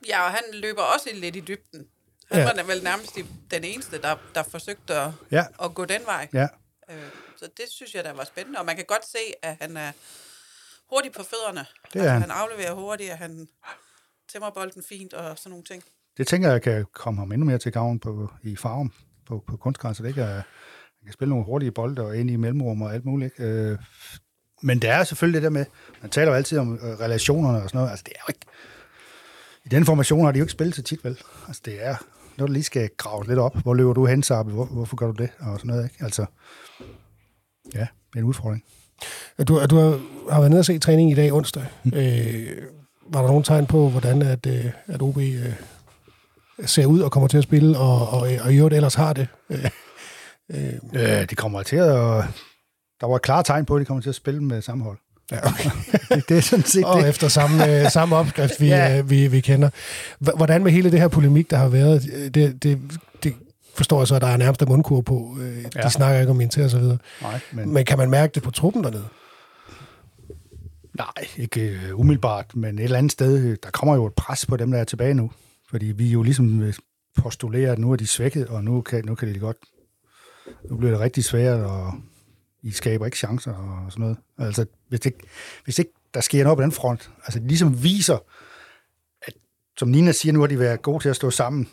Ja, 0.09 0.23
og 0.25 0.31
han 0.31 0.43
løber 0.53 0.83
også 0.83 1.11
lidt 1.15 1.37
i 1.37 1.41
dybden. 1.41 1.87
Han 2.33 2.41
Ja. 2.41 2.53
var 2.57 2.63
vel 2.63 2.83
nærmest 2.83 3.15
de- 3.17 3.27
den 3.51 3.65
eneste, 3.65 4.01
der, 4.03 4.17
der 4.35 4.43
forsøgte 4.43 4.95
at, 4.95 5.11
Ja, 5.31 5.45
at 5.63 5.75
gå 5.75 5.85
den 5.85 6.01
vej. 6.07 6.29
ja. 6.33 6.47
Øh, 6.91 6.97
så 7.37 7.45
det 7.57 7.65
synes 7.71 7.95
jeg, 7.95 8.05
der 8.05 8.13
var 8.13 8.25
spændende. 8.25 8.59
Og 8.59 8.67
man 8.67 8.77
kan 8.77 8.85
godt 8.89 9.07
se, 9.07 9.19
at 9.43 9.57
han 9.61 9.77
er 9.77 9.93
hurtig 10.91 11.13
på 11.13 11.23
fødderne. 11.23 11.67
Det 11.93 12.03
er 12.03 12.09
han. 12.11 12.21
han 12.21 12.31
afleverer 12.31 12.73
hurtigt, 12.75 13.13
og 13.13 13.19
han 13.19 13.49
tæmmer 14.33 14.51
bolden 14.51 14.83
fint 14.89 15.15
og 15.15 15.39
sådan 15.39 15.51
nogle 15.51 15.65
ting. 15.65 15.83
Det 16.19 16.27
tænker 16.27 16.51
jeg 16.51 16.63
kan 16.63 16.87
komme 16.95 17.21
ham 17.21 17.33
endnu 17.33 17.47
mere 17.47 17.59
til 17.59 17.73
gavn 17.73 17.99
på, 17.99 18.33
i 18.43 18.57
farven 18.57 18.93
på, 19.27 19.45
på 19.47 19.57
kunstgræs, 19.57 19.97
så 19.97 20.03
det 20.03 20.15
kan, 20.15 20.25
han 20.25 21.05
kan 21.05 21.13
spille 21.13 21.31
nogle 21.31 21.45
hurtige 21.45 21.71
bolde 21.71 22.03
og 22.03 22.17
ind 22.17 22.31
i 22.31 22.37
mellemrum 22.37 22.83
og 22.83 22.95
alt 22.95 23.05
muligt. 23.05 23.33
ikke? 23.39 23.53
Øh, 23.53 23.79
men 24.63 24.83
det 24.83 24.91
er 24.91 25.05
selvfølgelig 25.05 25.43
det 25.43 25.45
der 25.45 25.59
med, 25.59 25.65
man 26.03 26.11
taler 26.11 26.31
jo 26.31 26.37
altid 26.37 26.59
om 26.59 26.75
øh, 26.75 27.01
relationerne 27.01 27.63
og 27.63 27.69
sådan 27.69 27.79
noget, 27.79 27.91
altså 27.91 28.05
det 28.07 28.13
er 28.17 28.21
jo 28.29 28.31
ikke, 28.31 28.47
i 29.65 29.69
den 29.69 29.85
formation 29.85 30.25
har 30.25 30.33
de 30.33 30.39
jo 30.39 30.45
ikke 30.45 30.53
spillet 30.53 30.75
så 30.75 30.83
tit, 30.83 31.05
vel? 31.05 31.19
Altså 31.47 31.63
det 31.65 31.87
er 31.87 31.97
noget, 32.39 32.49
der 32.49 32.53
lige 32.53 32.63
skal 32.63 32.91
grave 32.97 33.27
lidt 33.27 33.39
op. 33.39 33.57
Hvor 33.63 33.75
løber 33.75 33.93
du 33.93 34.07
hen, 34.07 34.23
Sabi? 34.23 34.53
Hvor, 34.53 34.65
hvorfor 34.65 34.97
gør 34.97 35.07
du 35.07 35.23
det? 35.23 35.31
Og 35.39 35.59
sådan 35.59 35.69
noget, 35.69 35.85
ikke? 35.85 36.05
Altså, 36.05 36.27
ja, 37.75 37.81
det 37.81 38.15
er 38.15 38.19
en 38.19 38.25
udfordring. 38.25 38.65
Du, 39.39 39.67
du 39.67 39.77
har, 39.77 40.01
har 40.33 40.41
været 40.41 40.51
nede 40.51 40.61
og 40.61 40.65
se 40.65 40.79
træning 40.79 41.11
i 41.11 41.15
dag 41.15 41.33
onsdag. 41.33 41.65
Øh, 41.85 42.49
var 43.07 43.21
der 43.21 43.29
nogen 43.29 43.43
tegn 43.43 43.67
på, 43.67 43.89
hvordan 43.89 44.23
at, 44.23 44.47
øh, 44.47 44.65
at 44.87 45.03
OB 45.03 45.17
øh, 45.17 45.53
ser 46.67 46.87
ud 46.87 47.01
og 47.01 47.13
kommer 47.13 47.29
til 47.29 47.39
at 47.39 47.43
spille, 47.45 47.79
og, 47.79 48.09
og, 48.09 48.21
og 48.41 48.53
i 48.53 48.57
øvrigt 48.57 48.75
ellers 48.75 48.95
har 48.95 49.13
det? 49.13 49.27
Øh, 49.51 49.65
øh, 50.51 50.73
Øh, 50.95 51.31
de 51.31 51.35
kommer 51.35 51.63
til 51.63 51.77
at... 51.77 52.25
Der 53.01 53.07
var 53.07 53.19
klare 53.19 53.43
tegn 53.43 53.65
på, 53.65 53.75
at 53.77 53.81
de 53.81 53.85
kommer 53.85 54.03
til 54.03 54.09
at 54.09 54.15
spille 54.15 54.43
med 54.43 54.63
samme 54.63 54.85
hold. 54.85 54.99
ja, 55.33 55.39
okay. 55.47 55.71
Det, 56.09 56.25
det 56.29 56.37
er 56.37 56.41
sådan 56.43 56.65
set 56.65 56.85
og 56.85 57.01
det. 57.01 57.09
efter 57.09 57.29
samme, 57.29 57.81
øh, 57.85 57.91
samme 57.91 58.17
opskrift, 58.17 58.61
vi, 58.61 58.67
Ja. 58.67 58.77
ja. 58.77 58.99
øh, 58.99 59.11
vi, 59.11 59.27
vi 59.29 59.41
kender. 59.41 59.71
Hvordan 60.19 60.63
med 60.65 60.73
hele 60.73 60.91
det 60.91 61.01
her 61.01 61.09
polemik, 61.09 61.51
der 61.51 61.57
har 61.57 61.69
været, 61.69 62.03
det, 62.35 62.63
det, 62.63 62.79
det 63.23 63.35
forstår 63.75 64.01
jeg 64.01 64.09
så, 64.09 64.15
at 64.15 64.23
der 64.23 64.29
er 64.29 64.37
nærmest 64.37 64.63
en 64.63 64.69
mundkur 64.69 65.01
på. 65.01 65.37
De 65.39 65.65
Ja. 65.77 65.89
snakker 65.89 66.21
ikke 66.21 66.31
om 66.31 66.41
Inter 66.41 66.65
og 66.65 66.71
så 66.71 66.79
videre. 66.79 66.99
Nej, 67.23 67.41
men, 67.53 67.73
Men 67.75 67.85
kan 67.85 67.99
man 67.99 68.11
mærke 68.11 68.33
det 68.35 68.43
på 68.43 68.51
truppen 68.51 68.85
dernede? 68.85 69.05
nej, 70.95 71.27
ikke 71.37 71.79
umiddelbart, 71.95 72.57
men 72.57 72.79
et 72.79 72.85
eller 72.85 72.99
andet 72.99 73.13
sted, 73.13 73.57
der 73.57 73.71
kommer 73.71 73.95
jo 73.95 74.07
et 74.07 74.15
pres 74.15 74.47
på 74.47 74.57
dem, 74.57 74.71
der 74.71 74.79
er 74.79 74.85
tilbage 74.85 75.15
nu. 75.15 75.31
Fordi 75.71 75.87
vi 75.87 76.11
jo 76.11 76.23
ligesom 76.23 76.63
øh, 76.63 76.75
postulerer, 77.15 77.73
at 77.73 77.79
nu 77.79 77.93
er 77.93 77.97
de 77.97 78.07
svækket, 78.07 78.47
og 78.47 78.65
nu 78.65 78.81
kan, 78.81 79.05
nu 79.05 79.15
kan 79.15 79.35
de 79.35 79.39
godt... 79.39 79.57
Nu 80.71 80.77
bliver 80.77 80.91
det 80.91 81.01
rigtig 81.01 81.25
svært, 81.25 81.61
og 81.61 81.93
I 82.63 82.71
skaber 82.71 83.05
ikke 83.07 83.19
chancer 83.19 83.53
og 83.53 83.93
sådan 83.93 84.01
noget. 84.01 84.19
Altså, 84.39 84.67
hvis 84.89 85.07
ikke, 85.07 85.19
hvis 85.65 85.79
ikke 85.79 85.93
der 86.15 86.21
sker 86.21 86.45
noget 86.45 86.57
på 86.57 86.63
den 86.63 86.73
front, 86.73 87.11
altså 87.25 87.39
de 87.39 87.47
ligesom 87.47 87.83
viser, 87.83 88.19
at 89.23 89.35
som 89.79 89.89
Nina 89.89 90.13
siger, 90.13 90.33
nu 90.33 90.41
har 90.41 90.47
de 90.47 90.59
været 90.59 90.83
gode 90.83 91.05
til 91.05 91.09
at 91.09 91.17
stå 91.17 91.31
sammen. 91.31 91.69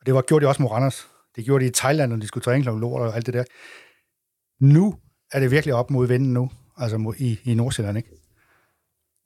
Og 0.00 0.06
det 0.06 0.14
var 0.14 0.22
gjort 0.22 0.42
de 0.42 0.48
også 0.48 0.62
mod 0.62 0.70
Randers. 0.70 1.08
Det 1.36 1.44
gjorde 1.44 1.64
de 1.64 1.68
i 1.68 1.72
Thailand, 1.72 2.10
når 2.10 2.18
de 2.18 2.26
skulle 2.26 2.44
træne 2.44 2.62
klokken 2.62 2.80
lort 2.80 3.02
og 3.02 3.16
alt 3.16 3.26
det 3.26 3.34
der. 3.34 3.44
Nu 4.60 4.98
er 5.32 5.40
det 5.40 5.50
virkelig 5.50 5.74
op 5.74 5.90
mod 5.90 6.06
vinden 6.06 6.32
nu, 6.32 6.50
altså 6.76 6.98
mod, 6.98 7.14
i, 7.18 7.40
i 7.44 7.54
Nordsjælland, 7.54 7.96
ikke? 7.96 8.10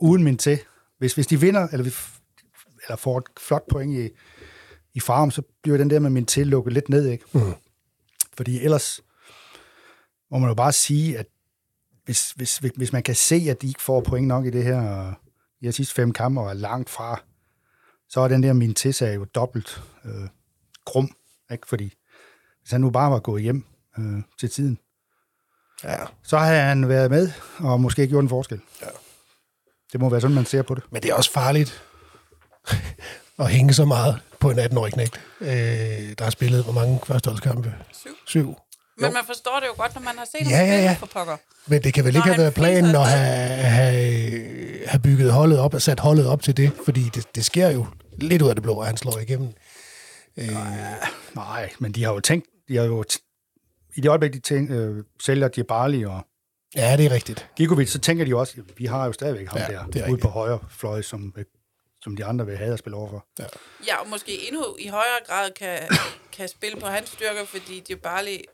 Uden 0.00 0.24
min 0.24 0.36
til. 0.36 0.58
Hvis, 0.98 1.14
hvis 1.14 1.26
de 1.26 1.40
vinder, 1.40 1.68
eller, 1.68 1.84
vi, 1.84 1.90
eller 2.90 2.96
får 2.96 3.18
et 3.18 3.24
flot 3.40 3.68
point 3.70 3.98
i, 3.98 4.08
i 4.94 5.00
farm, 5.00 5.30
så 5.30 5.42
bliver 5.62 5.78
den 5.78 5.90
der 5.90 5.98
med 5.98 6.10
min 6.10 6.26
til 6.26 6.46
lukket 6.46 6.72
lidt 6.72 6.88
ned, 6.88 7.06
ikke? 7.08 7.24
Mm. 7.32 7.54
Fordi 8.36 8.60
ellers 8.64 9.00
må 10.30 10.38
man 10.38 10.48
jo 10.48 10.54
bare 10.54 10.72
sige, 10.72 11.18
at 11.18 11.26
hvis, 12.04 12.30
hvis, 12.30 12.56
hvis, 12.58 12.92
man 12.92 13.02
kan 13.02 13.14
se, 13.14 13.46
at 13.50 13.62
de 13.62 13.66
ikke 13.68 13.82
får 13.82 14.00
point 14.00 14.28
nok 14.28 14.46
i 14.46 14.50
det 14.50 14.64
her, 14.64 14.82
og 14.82 15.14
de 15.62 15.72
sidste 15.72 15.94
fem 15.94 16.12
kampe 16.12 16.40
og 16.40 16.48
er 16.48 16.52
langt 16.54 16.90
fra, 16.90 17.22
så 18.08 18.20
er 18.20 18.28
den 18.28 18.42
der 18.42 18.52
min 18.52 18.74
til 18.74 19.14
jo 19.14 19.24
dobbelt 19.24 19.82
øh, 20.04 20.28
grum, 20.84 21.10
ikke? 21.52 21.68
Fordi 21.68 21.94
hvis 22.60 22.70
han 22.70 22.80
nu 22.80 22.90
bare 22.90 23.10
var 23.10 23.18
gået 23.18 23.42
hjem 23.42 23.64
øh, 23.98 24.22
til 24.40 24.50
tiden, 24.50 24.78
Ja. 25.84 25.96
så 26.22 26.38
havde 26.38 26.60
han 26.60 26.88
været 26.88 27.10
med 27.10 27.32
og 27.58 27.80
måske 27.80 28.06
gjort 28.08 28.22
en 28.22 28.28
forskel. 28.28 28.60
Ja. 28.82 28.86
Det 29.92 30.00
må 30.00 30.08
være 30.08 30.20
sådan, 30.20 30.34
man 30.34 30.44
ser 30.46 30.62
på 30.62 30.74
det. 30.74 30.82
Men 30.90 31.02
det 31.02 31.10
er 31.10 31.14
også 31.14 31.32
farligt 31.32 31.82
at 33.38 33.50
hænge 33.50 33.72
så 33.74 33.84
meget 33.84 34.20
på 34.40 34.50
en 34.50 34.58
18-årig 34.58 34.92
knægt, 34.92 35.20
øh, 35.40 35.48
der 35.48 36.22
har 36.24 36.30
spillet 36.30 36.64
hvor 36.64 36.72
mange 36.72 37.00
førsteholdskampe? 37.06 37.74
Syv. 37.92 38.10
Syv. 38.26 38.54
Men 38.98 39.12
man 39.12 39.22
forstår 39.26 39.60
det 39.60 39.66
jo 39.66 39.82
godt, 39.82 39.94
når 39.94 40.02
man 40.02 40.14
har 40.18 40.24
set 40.24 40.50
Ja, 40.50 40.56
ham 40.56 40.66
ja, 40.66 40.72
spille 40.72 40.82
ja. 40.90 40.96
for 41.00 41.06
pokker. 41.06 41.36
Men 41.66 41.82
det 41.82 41.94
kan 41.94 42.04
vel 42.04 42.12
Når 42.12 42.18
ikke 42.18 42.28
have 42.28 42.38
været 42.42 42.54
planen 42.54 42.94
at 42.94 43.06
have, 43.08 43.48
have, 43.64 44.86
have 44.86 45.00
bygget 45.02 45.32
holdet 45.32 45.58
op 45.58 45.74
og 45.74 45.82
sat 45.82 46.00
holdet 46.00 46.26
op 46.26 46.42
til 46.42 46.56
det, 46.56 46.72
fordi 46.84 47.02
det, 47.14 47.34
det 47.34 47.44
sker 47.44 47.70
jo 47.70 47.86
lidt 48.18 48.42
ud 48.42 48.48
af 48.48 48.54
det 48.54 48.62
blå, 48.62 48.80
at 48.80 48.86
han 48.86 48.96
slår 48.96 49.18
igennem. 49.18 49.52
Nej, 51.34 51.70
men 51.78 51.92
de 51.92 52.04
har 52.04 52.12
jo 52.12 52.20
tænkt, 52.20 52.46
de 52.68 52.76
har 52.76 52.84
jo 52.84 53.04
t- 53.12 53.90
i 53.96 54.00
det 54.00 54.08
øjeblik, 54.08 54.32
de 54.32 54.40
tænk, 54.40 54.70
øh, 54.70 55.04
sælger 55.22 55.48
Djibali 55.48 56.04
og 56.04 56.20
Ja, 56.76 56.96
det 56.96 57.06
er 57.06 57.10
rigtigt. 57.10 57.46
Gigovic, 57.56 57.90
så 57.90 57.98
tænker 57.98 58.24
de 58.24 58.30
jo 58.30 58.38
også, 58.40 58.54
vi 58.78 58.86
har 58.86 59.06
jo 59.06 59.12
stadigvæk 59.12 59.48
ham 59.48 59.58
Ja, 59.58 59.64
er 59.64 59.68
der, 59.68 59.84
ude 59.86 60.02
rigtigt. 60.04 60.20
på 60.22 60.28
højre 60.28 60.58
fløj, 60.70 61.02
som, 61.02 61.34
som 62.02 62.16
de 62.16 62.24
andre 62.24 62.46
vil 62.46 62.56
have 62.56 62.72
at 62.72 62.78
spille 62.78 62.96
overfor. 62.96 63.26
Ja, 63.86 63.96
og 63.96 64.08
måske 64.08 64.48
endnu 64.48 64.76
i 64.78 64.86
højere 64.88 65.20
grad 65.26 65.50
kan, 65.50 65.78
kan 66.32 66.48
spille 66.48 66.80
på 66.80 66.86
hans 66.86 67.08
styrker, 67.08 67.44
fordi 67.44 67.80
Djibali, 67.80 68.44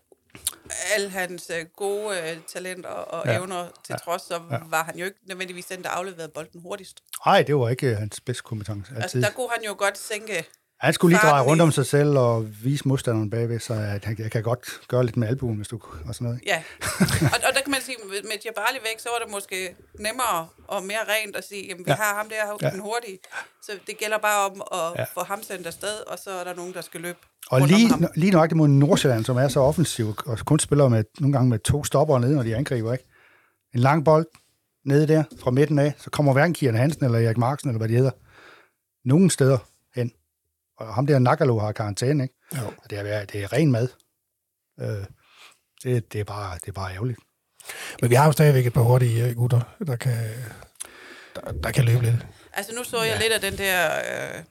alle 0.94 1.10
hans 1.10 1.50
øh, 1.50 1.64
gode 1.76 2.20
øh, 2.20 2.36
talenter 2.48 2.88
og 2.88 3.26
Ja. 3.26 3.32
ja. 3.32 3.38
evner 3.38 3.68
til 3.84 3.92
Ja. 3.92 3.96
trods, 3.96 4.22
så 4.22 4.34
Ja. 4.50 4.54
ja. 4.54 4.60
var 4.66 4.84
han 4.84 4.98
jo 4.98 5.04
ikke 5.04 5.16
nødvendigvis 5.28 5.66
den, 5.66 5.82
der 5.82 5.88
afleverede 5.90 6.28
bolden 6.28 6.60
hurtigst. 6.60 7.00
Nej, 7.26 7.42
det 7.42 7.56
var 7.56 7.68
ikke 7.68 7.86
øh, 7.86 7.96
hans 7.96 8.20
bedste 8.20 8.42
kompetence 8.42 8.90
altid. 8.90 9.02
Altså, 9.02 9.18
der 9.20 9.30
kunne 9.30 9.50
han 9.50 9.64
jo 9.64 9.74
godt 9.78 9.98
sænke... 9.98 10.46
Han 10.80 10.92
skulle 10.92 11.16
lige 11.16 11.28
dreje 11.28 11.42
rundt 11.42 11.62
om 11.62 11.72
sig 11.72 11.86
selv 11.86 12.18
og 12.18 12.46
vise 12.64 12.88
modstanderen 12.88 13.30
bagved, 13.30 13.58
så 13.60 13.74
at 13.74 14.04
han, 14.04 14.16
jeg 14.18 14.30
kan 14.30 14.42
godt 14.42 14.80
gøre 14.88 15.04
lidt 15.04 15.16
med 15.16 15.28
albuen, 15.28 15.56
hvis 15.56 15.68
du 15.68 15.80
og 16.08 16.14
sådan 16.14 16.24
noget. 16.24 16.40
Ja, 16.46 16.62
og, 17.34 17.38
og 17.48 17.50
der 17.54 17.60
kan 17.64 17.70
man 17.70 17.80
sige, 17.80 17.96
med, 18.08 18.38
Djibali 18.42 18.78
væk, 18.88 18.98
så 18.98 19.08
var 19.14 19.24
det 19.24 19.32
måske 19.34 19.74
nemmere 20.00 20.46
og 20.68 20.82
mere 20.84 21.02
rent 21.12 21.36
at 21.36 21.44
sige, 21.48 21.66
jamen 21.68 21.86
vi 21.86 21.90
Ja. 21.90 21.96
har 21.96 22.14
ham 22.18 22.28
der, 22.28 22.36
Ja. 22.62 22.70
den 22.70 22.80
hurtige. 22.80 23.18
Så 23.62 23.72
det 23.86 23.98
gælder 23.98 24.18
bare 24.18 24.50
om 24.50 24.62
at 24.72 25.00
Ja. 25.00 25.04
få 25.20 25.24
ham 25.24 25.42
sendt 25.42 25.66
afsted, 25.66 25.96
og 26.06 26.18
så 26.18 26.30
er 26.30 26.44
der 26.44 26.54
nogen, 26.54 26.74
der 26.74 26.80
skal 26.80 27.00
løbe 27.00 27.18
Og 27.50 27.60
lige, 27.60 27.88
lige 28.16 28.30
nøjagtigt 28.32 28.56
mod 28.56 28.68
Nordsjælland, 28.68 29.24
som 29.24 29.36
er 29.36 29.48
så 29.48 29.60
offensiv, 29.60 30.14
og 30.26 30.38
kun 30.38 30.58
spiller 30.58 30.88
med, 30.88 31.04
nogle 31.20 31.32
gange 31.32 31.48
med 31.50 31.58
to 31.58 31.84
stopper 31.84 32.18
nede, 32.18 32.34
når 32.34 32.42
de 32.42 32.56
angriber, 32.56 32.92
ikke? 32.92 33.04
En 33.74 33.80
lang 33.80 34.04
bold 34.04 34.26
nede 34.84 35.08
der, 35.08 35.22
fra 35.40 35.50
midten 35.50 35.78
af, 35.78 35.92
så 35.98 36.10
kommer 36.10 36.32
hverken 36.32 36.54
Kian 36.54 36.74
Hansen 36.74 37.04
eller 37.04 37.18
Erik 37.18 37.36
Marksen, 37.38 37.68
eller 37.70 37.78
hvad 37.78 37.88
de 37.88 37.94
hedder, 37.94 38.10
nogen 39.08 39.30
steder. 39.30 39.58
Og 40.76 40.94
ham 40.94 41.06
der 41.06 41.18
Nakalo 41.18 41.58
har 41.58 41.72
karantæne, 41.72 42.22
ikke? 42.22 42.34
Jo. 42.56 42.66
Og 42.66 42.90
det 42.90 42.98
er, 42.98 43.24
det 43.24 43.42
er 43.42 43.52
ren 43.52 43.72
mad. 43.72 43.88
Øh, 44.80 45.04
det, 45.82 46.12
det, 46.12 46.20
er 46.20 46.24
bare, 46.24 46.58
det 46.58 46.68
er 46.68 46.72
bare 46.72 46.94
ærgerligt. 46.94 47.18
Men 48.00 48.10
vi 48.10 48.14
har 48.14 48.26
jo 48.26 48.32
stadigvæk 48.32 48.66
et 48.66 48.72
par 48.72 48.80
hurtige 48.80 49.28
øh, 49.28 49.36
gutter, 49.36 49.60
der 49.86 49.96
kan, 49.96 50.16
der, 51.34 51.52
der 51.52 51.70
kan 51.70 51.84
løbe 51.84 52.02
lidt. 52.04 52.26
Altså 52.52 52.74
nu 52.74 52.84
så 52.84 53.02
jeg 53.02 53.16
ja. 53.16 53.22
lidt 53.22 53.32
af 53.32 53.40
den 53.40 53.58
der 53.58 53.96
øh, 54.36 54.44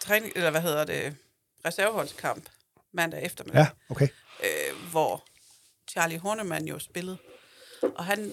træning, 0.00 0.32
eller 0.36 0.50
hvad 0.50 0.60
hedder 0.60 0.84
det, 0.84 1.16
reserveholdskamp 1.64 2.48
mandag 2.92 3.22
eftermiddag, 3.24 3.58
Ja, 3.60 3.68
okay. 3.90 4.08
øh, 4.42 4.90
hvor 4.90 5.24
Charlie 5.90 6.18
Hornemann 6.18 6.64
jo 6.68 6.78
spillede. 6.78 7.18
Og 7.82 8.04
han, 8.04 8.32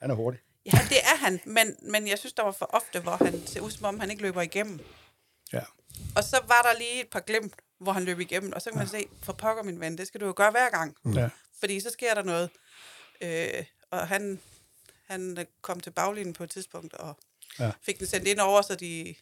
Han 0.00 0.10
er 0.10 0.14
hurtig. 0.14 0.40
ja, 0.66 0.78
det 0.88 0.98
er 1.04 1.16
han, 1.24 1.40
men, 1.46 1.76
men 1.82 2.08
jeg 2.08 2.18
synes, 2.18 2.32
der 2.32 2.42
var 2.42 2.52
for 2.52 2.70
ofte, 2.72 3.00
hvor 3.00 3.24
han 3.24 3.46
ser 3.46 3.60
ud 3.60 3.70
som 3.70 3.84
om, 3.84 4.00
han 4.00 4.10
ikke 4.10 4.22
løber 4.22 4.42
igennem. 4.42 4.80
Ja. 5.52 5.60
Og 6.16 6.24
så 6.24 6.40
var 6.48 6.62
der 6.72 6.78
lige 6.78 7.00
et 7.00 7.08
par 7.12 7.20
glimt, 7.20 7.54
hvor 7.80 7.92
han 7.92 8.04
løb 8.04 8.20
igennem, 8.20 8.52
og 8.52 8.62
så 8.62 8.70
kan 8.70 8.78
man 8.78 8.88
se, 8.88 9.06
for 9.22 9.32
pokker 9.32 9.62
min 9.62 9.80
ven, 9.80 9.98
det 9.98 10.06
skal 10.06 10.20
du 10.20 10.26
jo 10.26 10.32
gøre 10.36 10.50
hver 10.50 10.70
gang. 10.70 10.96
Ja. 11.14 11.28
Fordi 11.60 11.80
så 11.80 11.90
sker 11.92 12.14
der 12.14 12.22
noget. 12.22 12.50
Øh, 13.20 13.64
og 13.90 14.08
han, 14.08 14.40
han 15.06 15.46
kom 15.62 15.80
til 15.80 15.90
baglinjen 15.90 16.32
på 16.32 16.44
et 16.44 16.50
tidspunkt, 16.50 16.94
og 16.94 17.16
Ja. 17.58 17.64
ja. 17.64 17.70
fik 17.82 17.98
den 17.98 18.06
sendt 18.06 18.28
ind 18.28 18.38
over, 18.38 18.62
så 18.62 18.74
de 18.74 19.14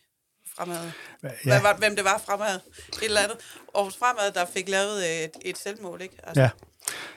fremad, 0.57 0.91
Ja. 1.23 1.61
hvad 1.61 1.79
hvem 1.79 1.97
det 1.97 2.05
var 2.05 2.19
fremad, 2.27 2.55
et 2.57 3.03
eller 3.05 3.21
andet. 3.21 3.37
Og 3.69 3.93
fremad, 3.93 4.33
der 4.33 4.47
fik 4.47 4.69
lavet 4.69 5.25
et, 5.25 5.31
et 5.43 5.59
selvmål, 5.59 6.01
ikke? 6.03 6.17
Altså, 6.23 6.41
Ja. 6.43 6.51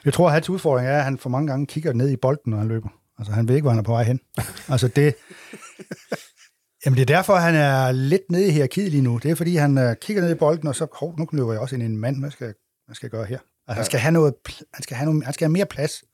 Jeg 0.04 0.12
tror, 0.14 0.26
at 0.26 0.32
hans 0.32 0.48
udfordring 0.48 0.88
er, 0.88 0.98
at 0.98 1.04
han 1.04 1.18
for 1.18 1.28
mange 1.30 1.46
gange 1.48 1.66
kigger 1.66 1.92
ned 1.92 2.10
i 2.10 2.16
bolden, 2.16 2.50
når 2.50 2.58
han 2.58 2.68
løber. 2.68 2.88
Altså, 3.18 3.32
han 3.32 3.48
ved 3.48 3.54
ikke, 3.54 3.62
hvor 3.64 3.70
han 3.70 3.78
er 3.78 3.82
på 3.84 3.92
vej 3.92 4.02
hen. 4.02 4.20
altså, 4.68 4.88
det... 4.88 5.14
Jamen, 6.84 6.96
det 6.96 7.10
er 7.10 7.16
derfor, 7.16 7.34
han 7.34 7.54
er 7.54 7.92
lidt 7.92 8.30
nede 8.30 8.48
i 8.48 8.50
hierarkiet 8.50 8.90
lige 8.90 9.02
nu. 9.02 9.18
Det 9.18 9.30
er, 9.30 9.34
fordi 9.34 9.56
han 9.56 9.78
uh, 9.78 9.94
kigger 10.00 10.22
ned 10.22 10.30
i 10.30 10.34
bolden, 10.34 10.68
og 10.68 10.74
så, 10.74 10.86
hov, 10.92 11.18
nu 11.18 11.28
løber 11.32 11.52
jeg 11.52 11.60
også 11.60 11.74
ind 11.74 11.82
i 11.82 11.86
en 11.86 11.96
mand. 11.96 12.20
Hvad 12.20 12.30
skal, 12.30 12.54
hvad 12.86 12.94
skal 12.94 13.06
jeg 13.06 13.10
gøre 13.10 13.24
her? 13.24 13.38
Altså, 13.68 13.74
han, 13.74 13.84
skal 13.84 14.00
have 14.00 14.12
noget, 14.12 14.34
han, 14.74 14.82
skal 14.82 14.96
have 14.96 15.06
noget, 15.12 15.24
han 15.24 15.34
skal 15.34 15.44
have 15.44 15.52
mere 15.52 15.66
plads 15.66 16.04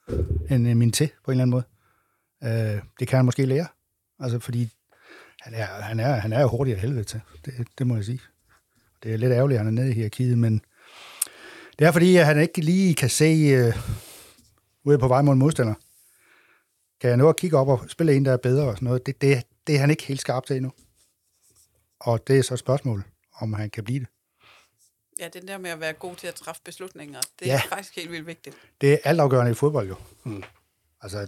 end 0.50 0.68
uh, 0.68 0.76
min 0.76 0.92
til, 0.92 1.10
på 1.24 1.30
en 1.30 1.40
eller 1.40 1.42
anden 1.42 1.50
måde. 1.50 1.64
Uh, 2.42 2.82
det 3.00 3.08
kan 3.08 3.16
han 3.16 3.24
måske 3.24 3.46
lære. 3.46 3.66
Altså, 4.20 4.38
fordi 4.38 4.70
han 5.40 5.54
er, 5.54 5.64
han 5.64 6.00
er, 6.00 6.14
han 6.14 6.32
er 6.32 6.40
jo 6.40 6.48
hurtig 6.48 6.74
af 6.74 6.80
helvede 6.80 7.04
til. 7.04 7.20
Det, 7.44 7.54
det 7.78 7.86
må 7.86 7.94
jeg 7.94 8.04
sige. 8.04 8.20
Det 9.02 9.14
er 9.14 9.16
lidt 9.16 9.32
ærgerligt, 9.32 9.58
at 9.58 9.64
han 9.64 9.78
er 9.78 9.82
nede 9.82 9.90
i 9.90 9.94
hierarkiet, 9.94 10.38
men 10.38 10.60
det 11.78 11.86
er 11.86 11.92
fordi, 11.92 12.16
at 12.16 12.26
han 12.26 12.40
ikke 12.40 12.60
lige 12.60 12.94
kan 12.94 13.10
se 13.10 13.58
uh, 13.68 13.74
ude 14.84 14.98
på 14.98 15.08
vej 15.08 15.22
mod 15.22 15.32
en 15.32 15.38
modstander. 15.38 15.74
Kan 17.00 17.08
jeg 17.10 17.16
nå 17.16 17.28
at 17.28 17.36
kigge 17.36 17.58
op 17.58 17.68
og 17.68 17.80
spille 17.88 18.14
en, 18.14 18.24
der 18.24 18.32
er 18.32 18.36
bedre 18.36 18.64
og 18.68 18.76
sådan 18.76 18.86
noget? 18.86 19.06
Det, 19.06 19.20
det, 19.22 19.42
det 19.66 19.74
er 19.74 19.78
han 19.78 19.90
ikke 19.90 20.02
helt 20.02 20.20
skarp 20.20 20.46
til 20.46 20.56
endnu. 20.56 20.72
Og 22.00 22.28
det 22.28 22.38
er 22.38 22.42
så 22.42 22.54
et 22.54 22.60
spørgsmål, 22.60 23.04
om 23.40 23.52
han 23.52 23.70
kan 23.70 23.84
blive 23.84 24.00
det. 24.00 24.08
ja, 25.20 25.28
den 25.40 25.48
der 25.48 25.58
med 25.58 25.70
at 25.70 25.80
være 25.80 25.92
god 25.92 26.16
til 26.16 26.26
at 26.26 26.34
træffe 26.34 26.60
beslutninger, 26.64 27.20
det 27.40 27.46
Ja. 27.46 27.54
er 27.54 27.68
faktisk 27.68 27.96
helt 27.96 28.10
vildt 28.10 28.26
vigtigt. 28.26 28.56
Det 28.80 28.92
er 28.92 28.98
altafgørende 29.04 29.50
i 29.50 29.54
fodbold 29.54 29.88
jo. 29.88 29.94
Mm. 30.24 30.42
Altså, 31.02 31.26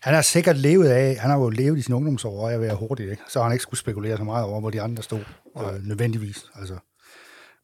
han 0.00 0.14
har 0.14 0.22
sikkert 0.22 0.56
levet 0.56 0.88
af, 0.88 1.16
han 1.16 1.30
har 1.30 1.38
jo 1.38 1.48
levet 1.48 1.78
i 1.78 1.82
sin 1.82 1.94
ungdomsår 1.94 2.48
af 2.48 2.54
at 2.54 2.60
være 2.60 2.74
hurtig, 2.76 3.10
ikke? 3.10 3.22
så 3.28 3.38
har 3.38 3.44
han 3.44 3.52
ikke 3.52 3.62
skulle 3.62 3.80
spekulere 3.80 4.16
så 4.16 4.24
meget 4.24 4.44
over, 4.44 4.60
hvor 4.60 4.70
de 4.70 4.80
andre 4.82 5.02
stod, 5.02 5.24
øh, 5.56 5.82
nødvendigvis. 5.86 6.46
Altså. 6.54 6.78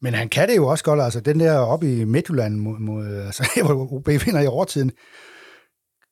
Men 0.01 0.13
han 0.13 0.29
kan 0.29 0.49
det 0.49 0.55
jo 0.55 0.67
også 0.67 0.83
godt, 0.83 1.01
altså 1.01 1.19
den 1.19 1.39
der 1.39 1.57
oppe 1.57 1.97
i 2.01 2.03
Midtjylland, 2.03 2.55
mod, 2.55 2.79
mod, 2.79 3.05
altså, 3.15 3.49
hvor 3.65 3.93
OB 3.93 4.07
vinder 4.07 4.41
i 4.41 4.47
overtiden, 4.47 4.91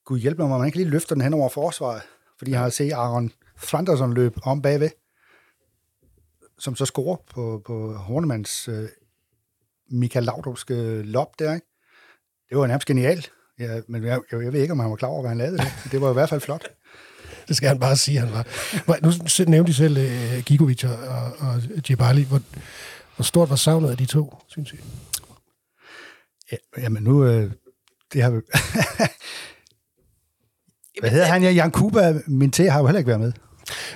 Gud 0.05 0.19
hjælp 0.19 0.37
mig, 0.37 0.49
man 0.49 0.65
ikke 0.65 0.77
lige 0.77 0.89
løfter 0.89 1.15
den 1.15 1.23
hen 1.23 1.33
over 1.33 1.49
forsvaret, 1.49 2.01
fordi 2.37 2.51
han 2.51 2.61
har 2.61 2.69
set 2.69 2.91
Aaron 2.91 3.31
Flanderson 3.57 4.13
løb 4.13 4.37
om 4.43 4.61
bagved, 4.61 4.89
som 6.59 6.75
så 6.75 6.85
scorer 6.85 7.17
på, 7.33 7.61
på 7.65 7.93
Hornemanns 7.93 8.67
øh, 8.67 8.89
Michael 9.91 10.25
Laudrupske 10.25 11.01
lop 11.01 11.39
der, 11.39 11.53
ikke? 11.53 11.67
Det 12.49 12.57
var 12.57 12.67
nærmest 12.67 12.87
genialt. 12.87 13.31
Ja, 13.59 13.81
men 13.87 14.03
jeg, 14.03 14.19
jeg, 14.31 14.43
jeg 14.43 14.53
ved 14.53 14.61
ikke, 14.61 14.71
om 14.71 14.79
han 14.79 14.89
var 14.89 14.95
klar 14.95 15.09
over, 15.09 15.21
hvad 15.21 15.29
han 15.29 15.37
lavede. 15.37 15.57
Det, 15.57 15.73
det 15.91 16.01
var 16.01 16.09
i 16.09 16.13
hvert 16.13 16.29
fald 16.29 16.41
flot. 16.41 16.67
Det 17.47 17.57
skal 17.57 17.67
han 17.67 17.79
bare 17.79 17.97
sige, 17.97 18.19
han 18.19 18.31
var. 18.31 18.45
Nu 19.03 19.45
nævnte 19.51 19.71
de 19.71 19.77
selv 19.77 19.97
uh, 19.97 20.43
Gigovic 20.43 20.83
og, 20.83 20.97
og, 20.97 21.31
og 21.39 21.61
Djibali. 21.87 22.23
Hvor, 22.23 22.41
hvor 23.15 23.23
stort 23.23 23.49
var 23.49 23.55
savnet 23.55 23.91
af 23.91 23.97
de 23.97 24.05
to, 24.05 24.37
synes 24.47 24.73
I? 24.73 24.75
Ja, 26.51 26.57
jamen 26.77 27.03
nu, 27.03 27.25
øh, 27.25 27.51
det 28.13 28.23
har 28.23 28.29
vi... 28.29 28.41
Hvad 30.99 31.09
hedder 31.09 31.25
han? 31.25 31.43
Ja, 31.43 31.49
Jan 31.49 31.71
Kuba, 31.71 32.21
min 32.27 32.51
te 32.51 32.69
har 32.69 32.79
jo 32.79 32.85
heller 32.85 32.99
ikke 32.99 33.07
været 33.07 33.19
med. 33.19 33.31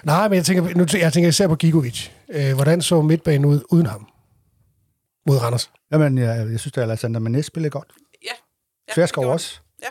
Nej, 0.03 0.27
men 0.27 0.36
jeg 0.36 0.45
tænker, 0.45 0.75
nu, 0.75 0.86
jeg 0.93 1.13
tænker 1.13 1.29
især 1.29 1.47
på 1.47 1.55
Gigovic. 1.55 2.10
Uh, 2.27 2.53
hvordan 2.53 2.81
så 2.81 3.01
midtbanen 3.01 3.45
ud 3.45 3.62
uden 3.71 3.86
ham? 3.86 4.07
Mod 5.27 5.38
Randers. 5.38 5.71
Jamen, 5.91 6.17
jeg, 6.17 6.47
jeg 6.51 6.60
synes, 6.60 6.77
at 6.77 6.83
Alexander 6.83 7.19
Manes 7.19 7.45
spillede 7.45 7.71
godt. 7.71 7.91
Ja. 8.23 8.31
ja 8.97 9.01
det 9.01 9.13
gjorde 9.13 9.29
også. 9.29 9.60
Ja. 9.81 9.88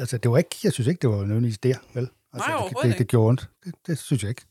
Altså, 0.00 0.18
det 0.18 0.30
var 0.30 0.38
ikke, 0.38 0.56
jeg 0.64 0.72
synes 0.72 0.88
ikke, 0.88 1.00
det 1.00 1.10
var 1.10 1.16
nødvendigvis 1.16 1.58
der, 1.58 1.76
vel? 1.94 2.02
Altså, 2.02 2.10
Nej, 2.32 2.46
det, 2.46 2.54
overhovedet 2.54 2.90
det, 2.90 2.98
det, 2.98 3.08
gjorde 3.08 3.28
ondt. 3.28 3.48
Det, 3.64 3.74
det, 3.86 3.98
synes 3.98 4.22
jeg 4.22 4.28
ikke. 4.28 4.42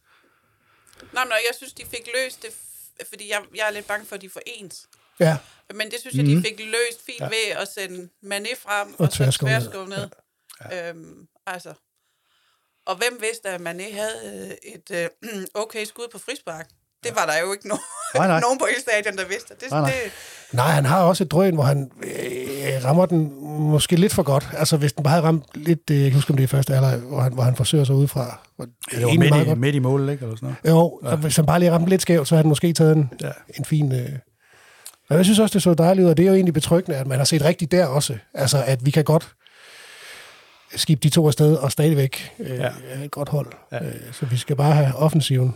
Nej, 1.13 1.23
men 1.23 1.31
jeg 1.31 1.55
synes, 1.57 1.73
de 1.73 1.83
fik 1.85 2.09
løst 2.15 2.41
det, 2.41 2.49
fordi 3.09 3.29
jeg, 3.29 3.41
jeg 3.55 3.67
er 3.67 3.71
lidt 3.71 3.87
bange 3.87 4.05
for, 4.05 4.15
at 4.15 4.21
de 4.21 4.29
får 4.29 4.41
ens. 4.45 4.87
Ja, 5.19 5.37
Men 5.73 5.91
det 5.91 5.99
synes 5.99 6.15
jeg, 6.15 6.25
de 6.25 6.41
fik 6.41 6.59
løst 6.59 7.05
fint 7.05 7.19
ja. 7.19 7.25
ved 7.25 7.61
at 7.61 7.67
sende 7.67 8.09
Mané 8.23 8.55
frem 8.63 8.93
og, 8.93 8.99
og 8.99 9.11
så 9.11 9.17
Tverskov 9.17 9.49
ned. 9.49 9.87
Ned. 9.87 9.97
Ja. 9.97 10.22
Øhm, 10.73 11.15
altså. 11.47 11.73
Og 12.87 12.95
hvem 12.95 13.19
vidste, 13.21 13.49
at 13.49 13.61
Mané 13.61 13.95
havde 13.95 14.47
øh, 14.49 14.71
et 14.75 14.91
øh, 15.23 15.43
okay 15.63 15.85
skud 15.85 16.07
på 16.11 16.19
frispark? 16.19 16.67
Det 17.03 17.11
var 17.15 17.25
der 17.25 17.39
jo 17.45 17.51
ikke 17.53 17.67
nogen, 17.67 17.81
Nej, 18.15 18.27
nej. 18.27 18.39
nogen 18.45 18.59
på 18.59 18.65
hele 18.69 18.81
stadion, 18.81 19.17
der 19.17 19.25
vidste. 19.27 19.53
Det, 19.61 19.71
Nej, 19.71 19.79
nej. 19.81 19.89
det, 20.03 20.11
Nej, 20.53 20.67
han 20.67 20.85
har 20.85 21.03
også 21.03 21.23
et 21.23 21.31
drøn, 21.31 21.53
hvor 21.53 21.63
han 21.63 21.91
øh, 22.03 22.83
rammer 22.85 23.05
den 23.05 23.33
måske 23.71 23.95
lidt 23.95 24.13
for 24.13 24.23
godt. 24.23 24.49
Altså, 24.53 24.77
hvis 24.77 24.93
den 24.93 25.03
bare 25.03 25.11
havde 25.11 25.23
ramt 25.25 25.43
lidt, 25.53 25.79
øh, 25.91 25.95
jeg 25.95 25.99
kan 26.01 26.05
ikke 26.05 26.15
huske, 26.17 26.31
om 26.31 26.37
det 26.37 26.43
er 26.43 26.47
første 26.47 26.75
alder, 26.75 26.97
hvor 26.97 27.19
han, 27.19 27.33
hvor 27.33 27.43
han 27.43 27.55
forsøger 27.55 27.83
sig 27.83 27.95
udefra. 27.95 28.39
Hvor 28.55 28.65
det 28.65 28.73
Det 28.91 29.01
var 29.05 29.07
midt 29.07 29.29
meget 29.29 29.45
i, 29.45 29.47
godt. 29.47 29.59
midt 29.59 29.75
i 29.75 29.79
målet, 29.79 30.11
ikke? 30.11 30.23
Eller 30.23 30.35
sådan 30.35 30.55
noget. 30.63 30.75
Jo, 30.77 30.99
ja. 31.09 31.15
hvis 31.15 31.35
han 31.35 31.45
bare 31.45 31.59
lige 31.59 31.71
ramte 31.71 31.89
lidt 31.89 32.01
skævt, 32.01 32.27
så 32.27 32.35
havde 32.35 32.43
han 32.43 32.49
måske 32.49 32.73
taget 32.73 32.95
en, 32.97 33.09
Ja. 33.21 33.27
ja. 33.27 33.31
en 33.57 33.65
fin... 33.65 33.91
Øh... 33.91 34.09
Men 35.09 35.17
jeg 35.17 35.25
synes 35.25 35.39
også, 35.39 35.53
det 35.53 35.63
så 35.63 35.73
dejligt 35.73 36.05
ud, 36.05 36.09
og 36.09 36.17
det 36.17 36.23
er 36.23 36.27
jo 36.29 36.35
egentlig 36.35 36.53
betryggende, 36.53 36.97
at 36.97 37.07
man 37.07 37.17
har 37.17 37.25
set 37.25 37.41
rigtigt 37.43 37.71
der 37.71 37.85
også. 37.85 38.17
Altså, 38.33 38.63
at 38.67 38.85
vi 38.85 38.91
kan 38.91 39.03
godt 39.03 39.31
skibbe 40.75 41.03
de 41.03 41.09
to 41.09 41.27
afsted, 41.27 41.55
og 41.55 41.71
stadigvæk 41.71 42.31
øh, 42.39 42.49
Ja. 42.49 42.71
et 43.03 43.11
godt 43.11 43.29
hold. 43.29 43.53
Ja. 43.71 43.85
Øh, 43.85 44.13
så 44.13 44.25
vi 44.25 44.37
skal 44.37 44.55
bare 44.55 44.73
have 44.73 44.95
offensiven. 44.95 45.55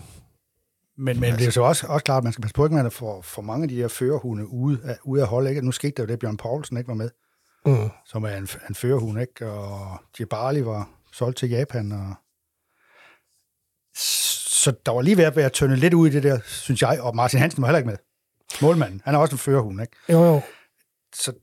Men, 0.97 1.19
men 1.19 1.34
det 1.34 1.41
er 1.41 1.45
jo 1.45 1.51
så 1.51 1.62
også, 1.62 1.88
også 1.88 2.03
klart, 2.03 2.17
at 2.17 2.23
man 2.23 2.34
skal 2.34 2.41
passe 2.41 2.53
på, 2.53 2.65
ikke, 2.65 2.77
at 2.77 2.84
man 2.84 2.91
får 2.91 3.21
for 3.21 3.41
mange 3.41 3.63
af 3.63 3.69
de 3.69 3.75
her 3.75 3.88
førerhunde 3.88 4.47
ude 4.47 4.80
af, 4.84 4.97
ude 5.03 5.21
af 5.21 5.27
holdet. 5.27 5.49
Ikke? 5.49 5.62
Nu 5.65 5.71
skete 5.71 5.93
der 5.97 6.03
jo 6.03 6.08
det, 6.08 6.13
at 6.13 6.19
Bjørn 6.19 6.38
Poulsen 6.38 6.77
ikke 6.77 6.88
var 6.88 6.93
med, 6.93 7.10
Mm. 7.65 7.89
som 8.06 8.23
er 8.23 8.30
en, 8.38 8.47
en 8.69 8.75
førerhund, 8.75 9.21
ikke? 9.21 9.51
og 9.51 9.97
Djibali 10.17 10.65
var 10.65 10.89
solgt 11.13 11.38
til 11.38 11.49
Japan. 11.49 11.91
Og... 11.91 12.13
Så 13.95 14.73
der 14.86 14.91
var 14.91 15.01
lige 15.01 15.17
ved 15.17 15.23
at 15.23 15.36
være 15.36 15.49
tyndet 15.49 15.80
lidt 15.80 15.93
ud 15.93 16.08
i 16.08 16.12
det 16.12 16.23
der, 16.23 16.39
synes 16.45 16.82
jeg, 16.82 17.01
og 17.01 17.15
Martin 17.15 17.39
Hansen 17.39 17.62
var 17.62 17.67
heller 17.67 17.77
ikke 17.77 17.89
med. 17.89 17.97
Målmanden, 18.62 19.01
han 19.06 19.15
er 19.15 19.19
også 19.19 19.36
en 19.36 19.39
førerhund, 19.39 19.82
ikke? 19.82 19.93
Jo, 20.10 20.23
jo. 20.23 20.41
Så, 21.15 21.34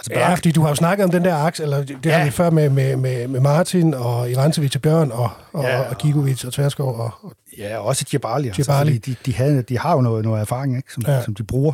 altså, 0.00 0.12
Ja, 0.20 0.34
fordi 0.34 0.50
du 0.52 0.60
har 0.62 0.68
jo 0.68 0.74
snakket 0.74 1.04
om 1.04 1.10
den 1.10 1.24
der 1.24 1.36
aks, 1.36 1.60
eller 1.60 1.84
det, 1.84 1.90
ja. 2.04 2.10
Ja. 2.10 2.18
har 2.18 2.24
vi 2.24 2.30
før 2.30 2.50
med, 2.50 2.70
med, 2.70 2.96
med, 2.96 3.28
med 3.28 3.40
Martin 3.40 3.94
og 3.94 4.30
Ivancevic 4.30 4.76
og 4.76 4.82
Bjørn 4.82 5.10
og, 5.12 5.30
og, 5.52 5.62
Ja. 5.64 5.76
ja. 5.80 5.88
og 5.90 5.98
Gigovic 5.98 6.44
og 6.44 6.52
Tverskov. 6.52 6.94
Og, 7.00 7.10
og, 7.22 7.32
Ja, 7.58 7.78
og 7.78 7.84
også 7.84 8.04
Djibali. 8.10 8.46
Altså, 8.48 8.62
Djibali. 8.62 8.94
fordi 8.94 9.12
de, 9.12 9.16
de, 9.26 9.34
havde, 9.34 9.62
de 9.62 9.78
har 9.78 9.92
jo 9.94 10.00
noget, 10.00 10.24
noget 10.24 10.40
erfaring, 10.40 10.76
ikke? 10.76 10.92
Som, 10.92 11.02
ja. 11.06 11.12
Ja. 11.12 11.22
som 11.24 11.34
de 11.34 11.42
bruger, 11.44 11.72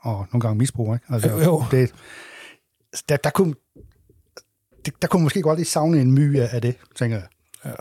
og 0.00 0.26
nogle 0.32 0.40
gange 0.40 0.58
misbruger. 0.58 0.94
Ikke? 0.94 1.06
Altså, 1.10 1.28
Jo, 1.30 1.38
jo. 1.40 1.64
Det, 1.70 1.90
der, 3.08 3.16
der, 3.16 3.30
kunne, 3.30 3.54
det, 4.86 4.94
der 5.02 5.08
kunne 5.08 5.22
måske 5.22 5.42
godt 5.42 5.58
lige 5.58 5.66
savne 5.66 6.00
en 6.00 6.12
my 6.12 6.40
af, 6.40 6.48
af 6.52 6.62
det, 6.62 6.74
tænker 6.96 7.16
jeg. 7.64 7.74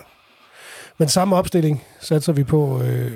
Men 0.97 1.09
samme 1.09 1.35
opstilling 1.35 1.83
satser 1.99 2.33
vi 2.33 2.43
på, 2.43 2.81
øh, 2.81 3.11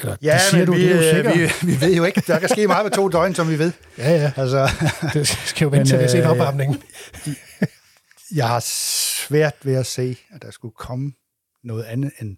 eller 0.00 0.16
Ja, 0.22 0.32
det 0.32 0.40
siger 0.40 0.58
men 0.58 0.66
du, 0.66 0.72
vi, 0.72 0.88
det 0.88 1.18
er 1.18 1.22
du 1.22 1.28
øh, 1.28 1.34
vi, 1.38 1.66
vi 1.72 1.80
ved 1.80 1.94
jo 1.96 2.04
ikke. 2.04 2.22
Der 2.26 2.38
kan 2.38 2.48
ske 2.48 2.66
meget 2.66 2.84
med 2.84 2.92
to 2.92 3.08
døgn, 3.08 3.34
som 3.34 3.48
vi 3.50 3.58
ved. 3.58 3.72
Ja, 3.98 4.10
ja. 4.10 4.32
Altså, 4.36 4.68
Det 5.14 5.28
skal 5.28 5.64
jo 5.64 5.70
vente 5.70 5.86
til, 5.90 5.98
vi 5.98 6.02
har 6.02 6.08
set 6.10 6.24
øh, 6.24 6.30
opvarmningen. 6.30 6.82
jeg 8.34 8.48
har 8.48 8.60
svært 8.60 9.54
ved 9.62 9.74
at 9.74 9.86
se, 9.86 10.16
at 10.30 10.42
der 10.42 10.50
skulle 10.50 10.74
komme 10.74 11.12
noget 11.64 11.84
andet 11.84 12.12
end... 12.20 12.36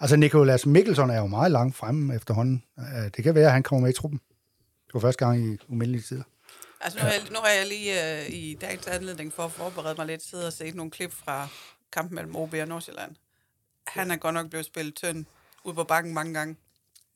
Altså, 0.00 0.16
Nikolas 0.16 0.66
Mikkelsen 0.66 1.10
er 1.10 1.18
jo 1.18 1.26
meget 1.26 1.52
langt 1.52 1.76
fremme 1.76 2.14
efterhånden. 2.14 2.62
Øh, 2.78 3.10
Det 3.16 3.24
kan 3.24 3.34
være, 3.34 3.46
at 3.46 3.52
han 3.52 3.62
kommer 3.62 3.82
med 3.86 3.90
i 3.90 3.96
truppen. 3.96 4.20
Det 4.86 4.94
var 4.94 5.00
første 5.00 5.24
gang 5.26 5.44
i 5.46 5.56
umindelige 5.68 6.02
tider. 6.02 6.22
altså, 6.80 6.98
nu, 6.98 7.02
har 7.04 7.10
jeg, 7.12 7.20
nu 7.30 7.36
har 7.42 7.48
jeg 7.48 7.66
lige 7.68 8.20
øh, 8.22 8.30
i 8.30 8.58
dagens 8.60 8.86
anledning 8.86 9.32
for 9.32 9.42
at 9.42 9.52
forberede 9.52 9.94
mig 9.98 10.06
lidt 10.06 10.22
siddet 10.22 10.46
og 10.46 10.52
set 10.52 10.74
nogle 10.74 10.90
klip 10.90 11.12
fra 11.12 11.48
kampen 11.94 12.14
mellem 12.14 12.36
OB 12.36 12.54
og 12.60 12.68
Nordsjælland. 12.68 13.16
Han 13.86 14.10
er 14.10 14.16
godt 14.16 14.34
nok 14.34 14.48
blevet 14.50 14.66
spillet 14.66 14.94
tynd 14.94 15.24
ude 15.64 15.74
på 15.74 15.84
bakken 15.84 16.14
mange 16.14 16.34
gange. 16.34 16.56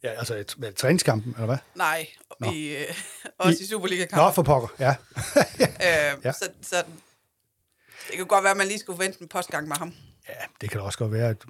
Ja, 0.03 0.09
altså 0.09 0.35
et, 0.35 0.57
et 0.64 0.75
træningskampen, 0.77 1.33
eller 1.33 1.47
hvad? 1.47 1.59
Nej, 1.75 2.07
Nå. 2.41 2.53
i, 2.53 2.77
øh, 2.77 2.95
også 3.38 3.61
i, 3.61 3.64
I- 3.64 3.67
Superliga-kampen. 3.67 4.27
Nå, 4.27 4.31
for 4.33 4.43
pokker, 4.43 4.69
ja. 4.79 4.95
Øh, 6.14 6.25
Ja. 6.25 6.33
så, 6.33 6.49
så 6.62 6.77
det 8.09 8.17
kan 8.17 8.27
godt 8.27 8.43
være, 8.45 8.51
at 8.51 8.57
man 8.57 8.67
lige 8.67 8.79
skulle 8.79 8.99
vente 9.05 9.23
en 9.23 9.29
postgang 9.29 9.69
med 9.69 9.77
ham. 9.77 9.95
Ja, 10.29 10.35
det 10.61 10.71
kan 10.71 10.79
da 10.81 10.85
også 10.85 10.99
godt 10.99 11.12
være, 11.12 11.29
at, 11.31 11.45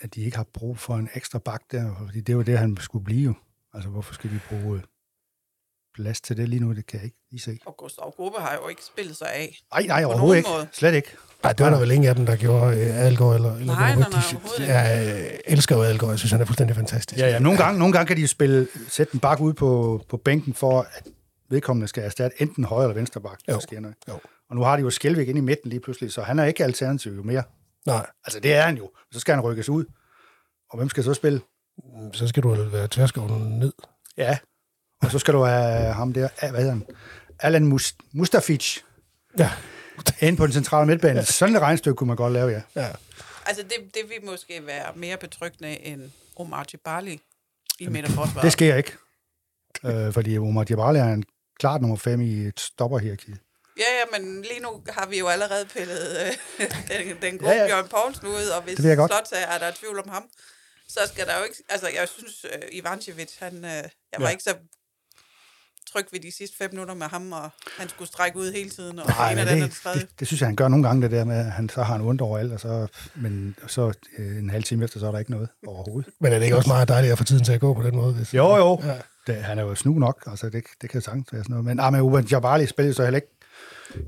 at 0.00 0.14
de 0.14 0.20
ikke 0.24 0.36
har 0.36 0.44
brug 0.44 0.78
for 0.78 0.94
en 0.96 1.08
ekstra 1.14 1.38
bak 1.38 1.62
der, 1.70 1.94
fordi 2.06 2.20
det 2.20 2.32
jo 2.32 2.42
det, 2.42 2.58
han 2.58 2.76
skulle 2.80 3.04
blive. 3.04 3.34
Altså, 3.74 3.88
hvorfor 3.90 4.14
skal 4.14 4.30
de 4.30 4.40
bruge 4.48 4.76
øh, 4.78 4.84
plads 5.94 6.20
til 6.20 6.36
det 6.36 6.48
lige 6.48 6.60
nu? 6.60 6.72
Det 6.74 6.86
kan 6.86 6.98
jeg 6.98 7.04
ikke 7.04 7.16
lige 7.30 7.40
se. 7.40 7.58
Og 7.66 7.76
Gustav 7.76 8.14
Gruppe 8.16 8.38
har 8.40 8.54
jo 8.62 8.68
ikke 8.68 8.82
spillet 8.84 9.16
sig 9.16 9.32
af. 9.34 9.58
Nej, 9.74 9.82
nej, 9.86 10.04
overhovedet 10.04 10.36
ikke. 10.38 10.50
måde. 10.50 10.68
Slet 10.72 10.94
ikke. 10.94 11.08
Nej, 11.42 11.52
det 11.52 11.64
var 11.64 11.70
der 11.70 11.78
vel 11.78 11.90
ingen 11.90 12.08
af 12.08 12.14
dem, 12.14 12.26
der 12.26 12.36
gjorde 12.36 12.66
øh, 12.80 12.96
Adelgaard 13.00 13.34
eller, 13.34 13.54
eller 13.56 13.74
Nej, 13.74 13.94
nej, 13.96 14.08
nej, 14.58 14.68
Jeg 14.68 15.22
øh, 15.32 15.38
elsker 15.46 15.76
jo 15.76 15.82
Adelgaard. 15.82 16.12
Jeg 16.12 16.18
synes, 16.18 16.32
han 16.32 16.40
er 16.40 16.44
fuldstændig 16.44 16.76
fantastisk. 16.76 17.20
Ja, 17.20 17.28
ja, 17.28 17.38
nogle 17.38 17.58
gange, 17.58 17.78
nogle 17.78 17.92
gange 17.92 18.06
kan 18.06 18.16
de 18.16 18.28
spille, 18.28 18.68
sætte 18.88 19.14
en 19.14 19.20
bak 19.20 19.40
ud 19.40 19.52
på, 19.52 20.00
på 20.08 20.16
bænken 20.16 20.54
for, 20.54 20.80
at 20.80 21.06
vedkommende 21.50 21.88
skal 21.88 22.04
erstatte 22.04 22.42
enten 22.42 22.64
højre 22.64 22.84
eller 22.84 22.94
venstre 22.94 23.20
bak. 23.20 23.38
Jo. 23.48 23.60
Sker 23.60 23.80
noget. 23.80 23.96
Jo. 24.08 24.18
Og 24.50 24.56
nu 24.56 24.62
har 24.62 24.76
de 24.76 24.82
jo 24.82 24.90
Skelvik 24.90 25.28
inde 25.28 25.38
i 25.38 25.42
midten 25.42 25.70
lige 25.70 25.80
pludselig, 25.80 26.12
så 26.12 26.22
han 26.22 26.38
er 26.38 26.44
ikke 26.44 26.64
alternativ 26.64 27.12
jo 27.16 27.22
mere. 27.22 27.42
Nej, 27.86 28.06
Altså, 28.24 28.40
det 28.40 28.52
er 28.54 28.62
han 28.62 28.76
jo. 28.76 28.90
Så 29.12 29.20
skal 29.20 29.34
han 29.34 29.44
rykkes 29.44 29.68
ud. 29.68 29.84
Og 30.70 30.76
hvem 30.78 30.88
skal 30.88 31.04
så 31.04 31.14
spille? 31.14 31.40
så 32.12 32.28
skal 32.28 32.42
du 32.42 32.48
være 32.54 32.88
tværskoven 32.90 33.58
ned. 33.58 33.72
Ja. 34.16 34.38
Og 35.02 35.10
så 35.10 35.18
skal 35.18 35.34
du 35.34 35.42
have 35.42 35.92
ham 35.92 36.12
der, 36.12 36.28
hvad 36.50 36.60
hedder 36.60 36.70
han? 36.72 36.86
Alan 37.40 37.72
Mus- 37.72 37.96
Mustafic 38.12 38.78
Ja, 39.38 39.50
ind 40.20 40.36
på 40.36 40.46
den 40.46 40.52
centrale 40.52 40.86
midtbane. 40.86 41.24
Sådan 41.24 41.56
et 41.56 41.62
regnstykke 41.62 41.96
kunne 41.96 42.06
man 42.08 42.16
godt 42.16 42.32
lave, 42.32 42.50
ja. 42.50 42.62
ja. 42.82 42.88
Altså, 43.46 43.62
det, 43.62 43.94
det 43.94 44.02
vil 44.08 44.24
måske 44.30 44.66
være 44.66 44.92
mere 44.96 45.16
betryggende 45.16 45.80
end 45.86 46.10
Omar 46.36 46.64
Djibali 46.64 47.20
i 47.78 47.86
midterforsvaret. 47.88 48.42
Det 48.44 48.52
sker 48.52 48.76
ikke. 48.76 48.92
Øh, 49.84 50.12
fordi 50.12 50.38
Omar 50.38 50.64
Djibali 50.64 50.98
er 50.98 51.04
en 51.04 51.24
klart 51.58 51.80
nummer 51.80 51.96
5 51.96 52.20
i 52.20 52.32
et 52.46 52.60
stopperhierarki. 52.60 53.30
Ja, 53.78 53.82
ja, 53.82 54.18
men 54.18 54.42
lige 54.42 54.60
nu 54.60 54.82
har 54.88 55.06
vi 55.06 55.18
jo 55.18 55.28
allerede 55.28 55.66
pillet 55.66 56.16
øh, 56.60 56.66
den, 56.88 57.16
den 57.22 57.38
gode 57.38 57.50
Ja, 57.50 57.56
ja, 57.56 57.62
ja. 57.64 57.76
ja. 57.76 57.82
Bjørn 57.82 57.88
Poulsen 57.88 58.26
ud, 58.26 58.46
og 58.56 58.62
hvis 58.62 58.74
Det 58.76 58.82
ved 58.82 58.90
jeg 58.90 58.96
godt. 58.98 59.10
Slot 59.10 59.28
er 59.32 59.58
der 59.58 59.66
er 59.66 59.72
tvivl 59.74 59.98
om 59.98 60.08
ham, 60.08 60.22
så 60.88 61.00
skal 61.12 61.26
der 61.26 61.38
jo 61.38 61.44
ikke... 61.44 61.56
Altså, 61.68 61.88
jeg 61.88 62.08
synes, 62.08 62.44
uh, 62.44 62.50
Ivancevic, 62.72 63.38
han... 63.38 63.54
Uh, 63.56 63.62
jeg 63.64 63.84
var 64.18 64.26
Ja. 64.26 64.28
ikke 64.28 64.42
så 64.42 64.54
tryg 65.92 66.06
ved 66.12 66.20
de 66.20 66.32
sidste 66.32 66.56
fem 66.56 66.70
minutter 66.72 66.94
med 66.94 67.06
ham, 67.06 67.32
og 67.32 67.50
han 67.78 67.88
skulle 67.88 68.08
strække 68.08 68.38
ud 68.38 68.52
hele 68.52 68.70
tiden, 68.70 68.98
og 68.98 69.06
Nej, 69.08 69.32
en 69.32 69.38
af 69.38 69.44
men 69.46 69.54
den 69.54 69.62
og 69.62 69.68
det, 69.68 69.94
det 69.94 70.02
det, 70.08 70.20
det, 70.20 70.26
synes 70.26 70.40
jeg, 70.40 70.48
han 70.48 70.56
gør 70.56 70.68
nogle 70.68 70.86
gange, 70.86 71.02
det 71.02 71.10
der 71.10 71.24
med, 71.24 71.36
at 71.36 71.52
han, 71.52 71.68
så 71.68 71.82
har 71.82 71.92
han 71.92 72.06
ondt 72.06 72.20
over 72.20 72.38
alt, 72.38 72.52
og 72.52 72.60
så, 72.60 72.86
men 73.14 73.56
så 73.66 73.92
øh, 74.18 74.38
en 74.38 74.50
halv 74.50 74.62
time 74.64 74.84
efter, 74.84 75.00
så 75.00 75.06
er 75.06 75.10
der 75.12 75.18
ikke 75.18 75.30
noget 75.30 75.48
overhovedet. 75.66 76.12
Men 76.20 76.32
er 76.32 76.38
det 76.38 76.44
ikke 76.44 76.56
også 76.56 76.68
meget 76.68 76.88
dejligt 76.88 77.12
at 77.12 77.18
få 77.18 77.24
tiden 77.24 77.44
til 77.44 77.52
at 77.52 77.60
gå 77.60 77.74
på 77.74 77.82
den 77.82 77.96
måde? 77.96 78.14
Hvis, 78.14 78.34
Jo, 78.34 78.56
jo. 78.56 78.80
Ja. 78.82 78.94
Det, 79.26 79.34
han 79.34 79.58
er 79.58 79.62
jo 79.62 79.74
snu 79.74 79.98
nok, 79.98 80.24
altså 80.26 80.48
det, 80.48 80.64
det 80.82 80.90
kan 80.90 81.00
sagtens 81.00 81.32
være 81.32 81.42
sådan 81.42 81.52
noget. 81.52 81.64
Men 81.64 81.80
ah, 81.80 81.92
men 81.92 82.00
Uban 82.00 82.24
Jabali 82.24 82.66
spillede 82.66 82.94
så 82.94 83.02
heller 83.02 83.16
ikke, 83.16 83.28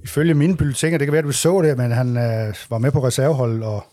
ifølge 0.03 0.35
mine 0.35 0.57
bulletiner, 0.57 0.99
det 0.99 1.07
kan 1.07 1.13
være, 1.13 1.19
at 1.19 1.25
du 1.25 1.33
så 1.33 1.63
det, 1.63 1.79
men 1.79 1.91
han 1.91 2.17
øh, 2.17 2.55
var 2.71 2.79
med 2.79 2.93
på 2.93 3.07
reserveholdet 3.07 3.63
og 3.65 3.87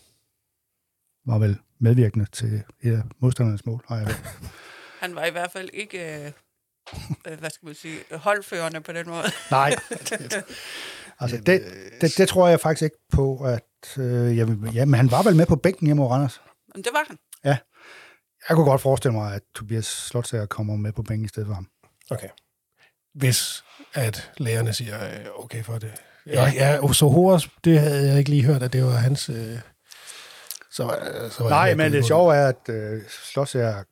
var 1.26 1.38
vel 1.38 1.58
medvirkende 1.80 2.26
til 2.32 2.64
et 2.82 2.94
af 2.94 3.02
modstandernes 3.20 3.66
mål, 3.66 3.84
har 3.88 3.98
jeg. 3.98 4.16
Han 5.00 5.16
var 5.16 5.26
i 5.26 5.32
hvert 5.32 5.52
fald 5.52 5.70
ikke... 5.74 6.26
Øh, 6.26 6.32
hvad 7.40 7.50
skal 7.50 7.66
man 7.66 7.76
sige, 7.76 7.98
holdførende 8.12 8.82
på 8.82 8.92
den 8.92 9.10
måde. 9.10 9.24
Nej. 9.52 9.76
altså, 11.20 11.38
det, 11.38 11.64
det, 12.02 12.18
det, 12.18 12.28
tror 12.28 12.48
jeg 12.48 12.60
faktisk 12.60 12.82
ikke 12.84 12.98
på, 13.14 13.44
at... 13.44 13.64
Øh, 13.98 14.38
jamen, 14.38 14.70
jamen, 14.74 14.94
han 14.94 15.12
var 15.12 15.24
vel 15.24 15.36
med 15.36 15.46
på 15.46 15.56
bænken 15.56 15.86
hjemme 15.86 16.04
over 16.04 16.12
Randers. 16.14 16.42
Men 16.76 16.84
det 16.84 16.92
var 16.94 17.04
han. 17.08 17.18
Jeg 18.50 18.56
kunne 18.56 18.66
godt 18.66 18.82
forestille 18.82 19.14
mig, 19.14 19.36
at 19.36 19.42
Tobias 19.56 19.86
Slotsager 19.86 20.46
kommer 20.46 20.76
med 20.76 20.92
på 20.92 21.04
bænken 21.04 21.26
i 21.26 21.28
stedet 21.28 21.48
for 21.48 21.54
ham. 21.54 21.68
Okay. 22.12 22.28
Hvis 23.16 23.64
at 23.94 24.32
lægerne 24.38 24.74
siger 24.74 25.06
øh, 25.20 25.26
okay 25.44 25.64
for 25.64 25.78
det. 25.78 25.92
Ja, 26.28 26.52
ja 26.56 26.94
så 26.94 27.08
Horas, 27.08 27.50
det 27.64 27.80
havde 27.80 28.08
jeg 28.10 28.18
ikke 28.18 28.30
lige 28.30 28.44
hørt, 28.44 28.64
at 28.64 28.74
det 28.74 28.84
var 28.84 28.92
hans... 28.92 29.30
Øh, 29.30 29.60
så, 30.72 30.84
var- 30.84 31.30
så 31.30 31.44
var 31.44 31.50
Nej, 31.50 31.76
men 31.76 31.92
det 31.92 32.06
sjove 32.06 32.36
er, 32.36 32.48
at 32.48 32.70
øh, 32.70 33.02
Slotsager 33.10 33.84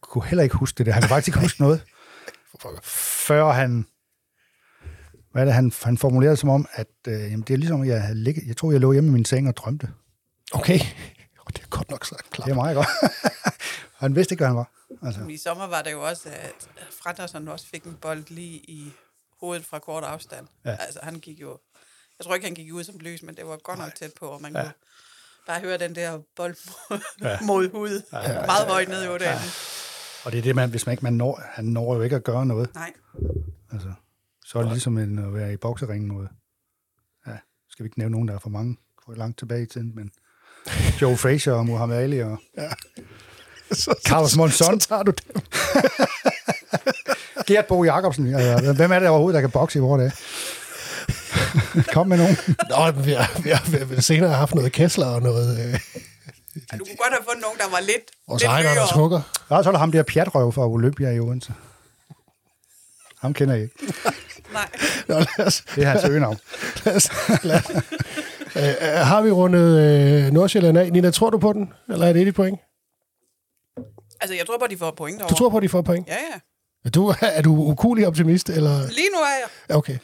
kunne 0.00 0.24
heller 0.24 0.42
ikke 0.42 0.56
huske 0.56 0.78
det 0.78 0.86
der. 0.86 0.92
Han 0.92 1.02
kunne 1.02 1.08
faktisk 1.08 1.28
ikke 1.28 1.40
huske 1.40 1.62
noget. 1.62 1.84
Før 2.82 3.50
han... 3.50 3.86
Hvad 5.32 5.42
er 5.42 5.44
det, 5.44 5.54
han, 5.54 5.72
han 5.82 5.98
formulerede 5.98 6.30
det 6.32 6.38
som 6.40 6.48
om, 6.48 6.66
at 6.72 6.86
øh, 7.08 7.20
jamen, 7.20 7.42
det 7.42 7.54
er 7.54 7.58
ligesom, 7.58 7.84
jeg, 7.84 8.02
havde 8.02 8.24
ligget, 8.24 8.46
jeg 8.46 8.56
tror, 8.56 8.70
jeg 8.72 8.80
lå 8.80 8.92
hjemme 8.92 9.08
i 9.08 9.12
min 9.12 9.24
seng 9.24 9.48
og 9.48 9.56
drømte. 9.56 9.88
Okay. 10.52 10.78
Oh, 11.40 11.46
det 11.54 11.62
er 11.62 11.66
godt 11.70 11.90
nok 11.90 12.04
sagt 12.04 12.30
klart. 12.30 12.46
Det 12.46 12.52
er 12.52 12.56
meget 12.56 12.76
godt. 12.76 12.88
han 14.02 14.16
vidste 14.16 14.32
ikke, 14.32 14.40
hvad 14.40 14.48
han 14.48 14.56
var. 14.56 14.70
Altså, 15.02 15.20
I 15.28 15.36
sommer 15.36 15.66
var 15.66 15.82
det 15.82 15.92
jo 15.92 16.02
også, 16.02 16.28
at 16.28 16.68
Freddersen 17.02 17.48
også 17.48 17.66
fik 17.66 17.84
en 17.84 17.96
bold 18.02 18.24
lige 18.28 18.58
i 18.58 18.92
hovedet 19.40 19.64
fra 19.66 19.78
kort 19.78 20.04
afstand. 20.04 20.46
Ja. 20.64 20.70
Ja. 20.70 20.76
Altså, 20.76 21.00
han 21.02 21.14
gik 21.14 21.40
jo... 21.40 21.58
Jeg 22.18 22.24
tror 22.26 22.34
ikke, 22.34 22.46
han 22.46 22.54
gik 22.54 22.72
ud 22.72 22.84
som 22.84 22.98
lys, 22.98 23.22
men 23.22 23.36
det 23.36 23.46
var 23.46 23.56
godt 23.56 23.78
nok 23.78 23.94
tæt 23.94 24.12
på, 24.20 24.26
og 24.26 24.42
man 24.42 24.52
Ja. 24.52 24.58
ja. 24.58 24.64
kunne 24.64 24.74
bare 25.46 25.60
høre 25.60 25.78
den 25.78 25.94
der 25.94 26.18
bold 26.36 26.56
Ja. 26.90 26.98
ja. 27.30 27.38
mod 27.40 27.70
hud. 27.70 28.02
Ja, 28.12 28.32
ja, 28.32 28.46
Meget 28.46 28.66
højt 28.68 28.88
ned 28.88 29.02
i 29.02 29.06
hovedet. 29.06 29.24
Ja. 29.24 29.40
Og 30.24 30.32
det 30.32 30.38
er 30.38 30.42
det, 30.42 30.56
man, 30.56 30.70
hvis 30.70 30.86
man 30.86 30.92
ikke 30.92 31.02
man 31.04 31.12
når, 31.12 31.42
han 31.44 31.64
når 31.64 31.94
jo 31.94 32.02
ikke 32.02 32.16
at 32.16 32.24
gøre 32.24 32.46
noget. 32.46 32.74
Nej. 32.74 32.92
Altså, 33.72 33.92
så 34.46 34.58
er 34.58 34.62
det 34.62 34.72
ligesom 34.72 34.98
en, 34.98 35.18
at 35.18 35.34
være 35.34 35.52
i 35.52 35.56
bokseringen 35.56 36.08
måde. 36.08 36.28
Ja, 37.26 37.32
skal 37.70 37.84
vi 37.84 37.86
ikke 37.86 37.98
nævne 37.98 38.12
nogen, 38.12 38.28
der 38.28 38.34
er 38.34 38.38
for 38.38 38.50
mange, 38.50 38.76
for 39.04 39.12
langt 39.14 39.38
tilbage 39.38 39.62
i 39.62 39.66
tiden, 39.66 39.92
men 39.94 40.10
Joe 41.02 41.16
Frazier 41.16 41.52
og 41.52 41.66
Muhammad 41.66 41.98
Ali 41.98 42.18
og 42.18 42.38
Så, 43.72 43.94
Carlos 44.08 44.36
Monzon. 44.36 44.80
Så 44.80 44.88
tager 44.88 45.02
du 45.02 45.10
dem. 45.10 45.42
Gert 47.46 47.66
Bo 47.66 47.84
Jacobsen. 47.84 48.34
Altså, 48.34 48.72
hvem 48.72 48.92
er 48.92 48.98
det 48.98 49.08
overhovedet, 49.08 49.34
der 49.34 49.40
kan 49.40 49.50
bokse 49.50 49.78
i 49.78 49.82
vores 49.82 50.00
dage? 50.00 50.12
Kom 51.92 52.08
med 52.08 52.16
nogen. 52.16 52.36
Nå, 52.70 53.02
vi 53.02 53.12
har, 53.12 53.42
vi 53.42 53.50
har, 53.50 53.86
vi 53.86 53.94
har 53.94 54.00
senere 54.00 54.30
haft 54.30 54.54
noget 54.54 54.72
Kessler 54.72 55.06
og 55.06 55.22
noget... 55.22 55.66
Øh, 55.68 55.80
Ja, 55.94 56.09
godt 57.02 57.12
have 57.12 57.24
fundet 57.28 57.42
nogen, 57.42 57.58
der 57.58 57.68
var 57.70 57.80
lidt, 57.80 58.06
vores 58.28 58.42
lidt 58.42 58.50
egen 58.52 58.66
Anders 58.66 58.90
nyere. 58.90 59.00
Hugger. 59.02 59.20
Og 59.48 59.64
så 59.64 59.70
er 59.70 59.72
der 59.72 59.78
ham 59.78 59.92
der 59.92 60.02
pjatrøv 60.02 60.52
fra 60.52 60.68
Olympia 60.68 61.10
i 61.10 61.20
Odense. 61.20 61.52
Ham 63.20 63.34
kender 63.34 63.54
jeg 63.54 63.62
ikke. 63.62 63.74
Nej. 64.58 64.68
Nå, 65.08 65.14
lad 65.18 65.46
os, 65.46 65.62
Det 65.74 65.84
er 65.84 65.88
hans 65.88 66.04
øgenavn. 66.04 66.38
lad 66.84 66.96
os, 66.96 67.10
lad 67.42 67.56
os. 67.56 67.70
Øh, 68.56 68.62
øh, 68.68 68.72
har 68.88 69.22
vi 69.22 69.30
rundet 69.30 69.78
øh, 69.80 70.32
Nordsjælland 70.32 70.78
af? 70.78 70.92
Nina, 70.92 71.10
tror 71.10 71.30
du 71.30 71.38
på 71.38 71.52
den? 71.52 71.72
Eller 71.88 72.06
er 72.06 72.12
det 72.12 72.28
et 72.28 72.34
point? 72.34 72.58
Altså, 74.20 74.34
jeg 74.36 74.46
tror 74.46 74.58
bare, 74.58 74.68
de 74.68 74.78
får 74.78 74.90
point 74.90 75.14
Du 75.14 75.18
derovre. 75.18 75.36
tror 75.36 75.48
på, 75.50 75.56
at 75.56 75.62
de 75.62 75.68
får 75.68 75.82
point? 75.82 76.06
Ja, 76.08 76.12
ja. 76.14 76.40
Er 76.84 76.90
du, 76.90 77.14
er 77.38 77.42
du 77.42 77.56
ukulig 77.56 78.06
optimist? 78.06 78.48
Eller? 78.50 78.70
Lige 78.88 79.08
nu 79.14 79.18
er 79.18 79.34
jeg 79.40 79.48
Ja, 79.70 79.76
Okay. 79.76 79.98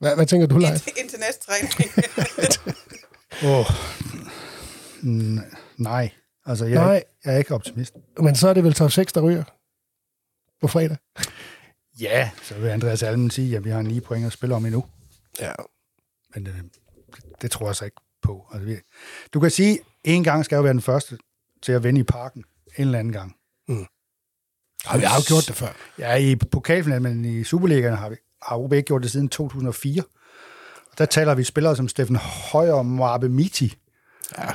Hvad, 0.00 0.16
hvad 0.16 0.26
tænker 0.26 0.46
du, 0.46 0.58
Leif? 0.58 0.70
indtil, 0.72 0.92
indtil 0.96 1.18
næste 1.18 1.46
træning. 1.46 1.72
Åh. 3.44 3.58
Oh. 3.60 3.66
Nej. 5.78 6.10
Altså, 6.46 6.64
jeg, 6.64 6.74
Nej. 6.74 6.86
Nej. 6.86 7.04
jeg 7.24 7.34
er 7.34 7.38
ikke 7.38 7.54
optimist. 7.54 7.94
Men 8.18 8.36
så 8.36 8.48
er 8.48 8.54
det 8.54 8.64
vel 8.64 8.74
top 8.74 8.90
6, 8.90 9.12
der 9.12 9.20
ryger 9.20 9.44
på 10.60 10.68
fredag? 10.68 10.96
Ja, 12.00 12.30
så 12.42 12.54
vil 12.54 12.68
Andreas 12.68 13.02
Almen 13.02 13.30
sige, 13.30 13.56
at 13.56 13.64
vi 13.64 13.70
har 13.70 13.82
9 13.82 14.00
point 14.00 14.26
at 14.26 14.32
spille 14.32 14.54
om 14.54 14.66
endnu. 14.66 14.84
Ja. 15.40 15.52
Men 16.34 16.46
øh, 16.46 16.54
det 17.42 17.50
tror 17.50 17.66
jeg 17.66 17.76
så 17.76 17.84
ikke 17.84 17.96
på. 18.22 18.46
Altså, 18.52 18.66
vi, 18.66 18.76
du 19.34 19.40
kan 19.40 19.50
sige, 19.50 19.72
at 19.72 19.84
en 20.04 20.24
gang 20.24 20.44
skal 20.44 20.56
jeg 20.56 20.64
være 20.64 20.72
den 20.72 20.82
første 20.82 21.18
til 21.62 21.72
at 21.72 21.84
vinde 21.84 22.00
i 22.00 22.04
parken. 22.04 22.44
En 22.76 22.84
eller 22.84 22.98
anden 22.98 23.12
gang. 23.12 23.36
Har 24.86 24.98
vi 24.98 25.04
har 25.04 25.16
jo 25.16 25.22
gjort 25.26 25.44
det 25.46 25.54
før? 25.54 25.68
Ja, 25.98 26.14
i 26.14 26.36
pokalfinalen, 26.36 27.02
men 27.22 27.24
i 27.24 27.44
Superligaen 27.44 27.96
har 27.96 28.08
vi 28.08 28.16
har 28.42 28.56
OB 28.56 28.72
ikke 28.72 28.86
gjort 28.86 29.02
det 29.02 29.10
siden 29.10 29.28
2004. 29.28 30.02
Og 30.92 30.98
der 30.98 31.06
taler 31.06 31.34
vi 31.34 31.44
spillere 31.44 31.76
som 31.76 31.88
Steffen 31.88 32.16
Højer 32.16 32.72
og 32.72 32.86
Moabe 32.86 33.28
Miti. 33.28 33.74
Ja. 34.38 34.48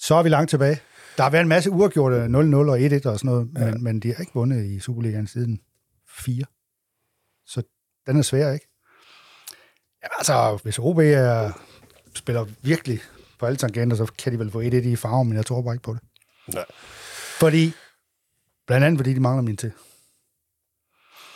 Så 0.00 0.14
er 0.14 0.22
vi 0.22 0.28
langt 0.28 0.50
tilbage. 0.50 0.80
Der 1.16 1.22
har 1.22 1.30
været 1.30 1.42
en 1.42 1.48
masse 1.48 1.70
uafgjorte 1.70 2.24
0-0 2.24 2.28
og 2.30 2.80
1-1 2.80 3.08
og 3.08 3.18
sådan 3.18 3.18
noget, 3.24 3.50
ja. 3.58 3.64
men, 3.64 3.84
men 3.84 4.00
de 4.00 4.14
har 4.14 4.20
ikke 4.20 4.34
vundet 4.34 4.64
i 4.64 4.80
Superligaen 4.80 5.26
siden 5.26 5.60
4. 6.08 6.44
Så 7.46 7.62
den 8.06 8.16
er 8.16 8.22
svær, 8.22 8.52
ikke? 8.52 8.66
Ja, 10.02 10.08
altså, 10.18 10.58
hvis 10.62 10.78
OB 10.78 10.98
er, 10.98 11.52
spiller 12.14 12.46
virkelig 12.62 13.00
på 13.38 13.46
alle 13.46 13.56
tangenter, 13.56 13.96
så 13.96 14.12
kan 14.18 14.32
de 14.32 14.38
vel 14.38 14.50
få 14.50 14.62
1-1 14.62 14.64
i 14.64 14.96
farven, 14.96 15.28
men 15.28 15.36
jeg 15.36 15.46
tror 15.46 15.62
bare 15.62 15.74
ikke 15.74 15.82
på 15.82 15.94
det. 15.94 16.00
Nej. 16.54 16.64
Fordi, 17.38 17.72
blandt 18.66 18.86
andet 18.86 18.98
fordi 18.98 19.14
de 19.14 19.20
mangler 19.20 19.42
min 19.42 19.56
til. 19.56 19.72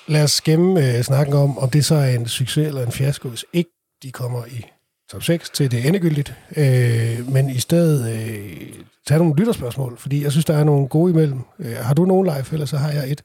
Lad 0.06 0.24
os 0.24 0.32
skemme 0.32 0.96
øh, 0.96 1.02
snakken 1.02 1.34
om, 1.34 1.58
om 1.58 1.70
det 1.70 1.84
så 1.84 1.94
er 1.94 2.14
en 2.14 2.28
succes 2.28 2.66
eller 2.66 2.86
en 2.86 2.92
fiasko, 2.92 3.28
hvis 3.28 3.44
ikke 3.52 3.70
de 4.02 4.12
kommer 4.12 4.46
i 4.46 4.66
top 5.11 5.22
6 5.22 5.50
til 5.50 5.70
det 5.70 5.86
endegyldigt. 5.86 6.34
Øh, 6.57 7.32
men 7.32 7.50
i 7.50 7.59
stedet 7.59 8.12
øh, 8.12 8.68
tage 9.07 9.18
nogle 9.18 9.34
lytterspørgsmål, 9.36 9.98
fordi 9.98 10.22
jeg 10.22 10.32
synes, 10.32 10.44
der 10.44 10.57
er 10.57 10.64
nogle 10.64 10.88
gode 10.88 11.12
imellem. 11.12 11.40
Øh, 11.59 11.76
har 11.76 11.94
du 11.94 12.05
nogen 12.05 12.26
live, 12.26 12.44
eller 12.52 12.66
så 12.66 12.76
har 12.76 12.90
jeg 12.92 13.11
et? 13.11 13.22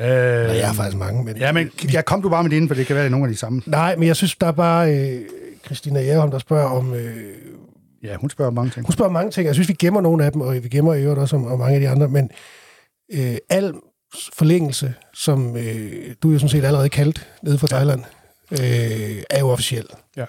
Øh, 0.00 0.06
Eller 0.06 0.52
jeg 0.52 0.66
har 0.66 0.74
faktisk 0.74 0.96
mange, 0.96 1.24
men... 1.24 1.36
Ja, 1.36 1.52
men 1.52 1.70
jeg 1.92 2.04
kom 2.04 2.22
du 2.22 2.28
bare 2.28 2.42
med 2.42 2.50
det 2.50 2.68
for 2.68 2.74
det 2.74 2.86
kan 2.86 2.96
være, 2.96 3.04
det 3.04 3.08
er 3.08 3.10
nogle 3.10 3.26
af 3.26 3.32
de 3.32 3.38
samme. 3.38 3.62
Nej, 3.66 3.96
men 3.96 4.08
jeg 4.08 4.16
synes, 4.16 4.36
der 4.36 4.46
er 4.46 4.52
bare 4.52 4.94
øh, 4.96 5.20
Christina 5.64 6.00
Jærholm, 6.00 6.30
der 6.30 6.38
spørger 6.38 6.68
om... 6.68 6.94
Øh, 6.94 7.14
Ja, 8.04 8.16
hun 8.16 8.30
spørger 8.30 8.48
om 8.48 8.54
mange 8.54 8.70
ting. 8.70 8.86
hun 8.86 8.92
spørger 8.92 9.08
om 9.08 9.12
mange 9.12 9.30
ting. 9.30 9.46
Jeg 9.46 9.54
synes, 9.54 9.68
vi 9.68 9.72
gemmer 9.74 10.00
nogle 10.00 10.24
af 10.24 10.32
dem, 10.32 10.40
og 10.40 10.54
vi 10.54 10.68
gemmer 10.68 10.94
i 10.94 11.02
øvrigt 11.02 11.20
også 11.20 11.36
om, 11.36 11.46
om 11.46 11.58
mange 11.58 11.74
af 11.74 11.80
de 11.80 11.88
andre, 11.88 12.08
men 12.08 12.30
øh, 13.12 13.36
al 13.50 13.74
forlængelse, 14.32 14.94
som 15.14 15.56
øh, 15.56 16.14
du 16.22 16.30
jo 16.30 16.38
sådan 16.38 16.48
set 16.48 16.64
allerede 16.64 16.88
kaldt 16.88 17.28
nede 17.42 17.58
fra 17.58 17.66
Thailand, 17.66 18.00
øh, 18.52 19.22
er 19.30 19.40
jo 19.40 19.48
officiel. 19.48 19.86
Ja. 20.16 20.26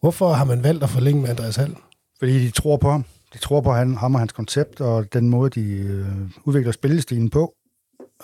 Hvorfor 0.00 0.32
har 0.32 0.44
man 0.44 0.64
valgt 0.64 0.82
at 0.82 0.90
forlænge 0.90 1.20
med 1.20 1.30
Andreas 1.30 1.56
Hall? 1.56 1.76
Fordi 2.18 2.46
de 2.46 2.50
tror 2.50 2.76
på 2.76 2.90
ham. 2.90 3.04
De 3.32 3.38
tror 3.38 3.60
på 3.60 3.72
han, 3.72 3.96
ham 3.96 4.14
og 4.14 4.20
hans 4.20 4.32
koncept, 4.32 4.80
og 4.80 5.12
den 5.12 5.28
måde, 5.28 5.50
de 5.50 5.70
øh, 5.70 6.06
udvikler 6.44 6.72
spillestilen 6.72 7.30
på. 7.30 7.54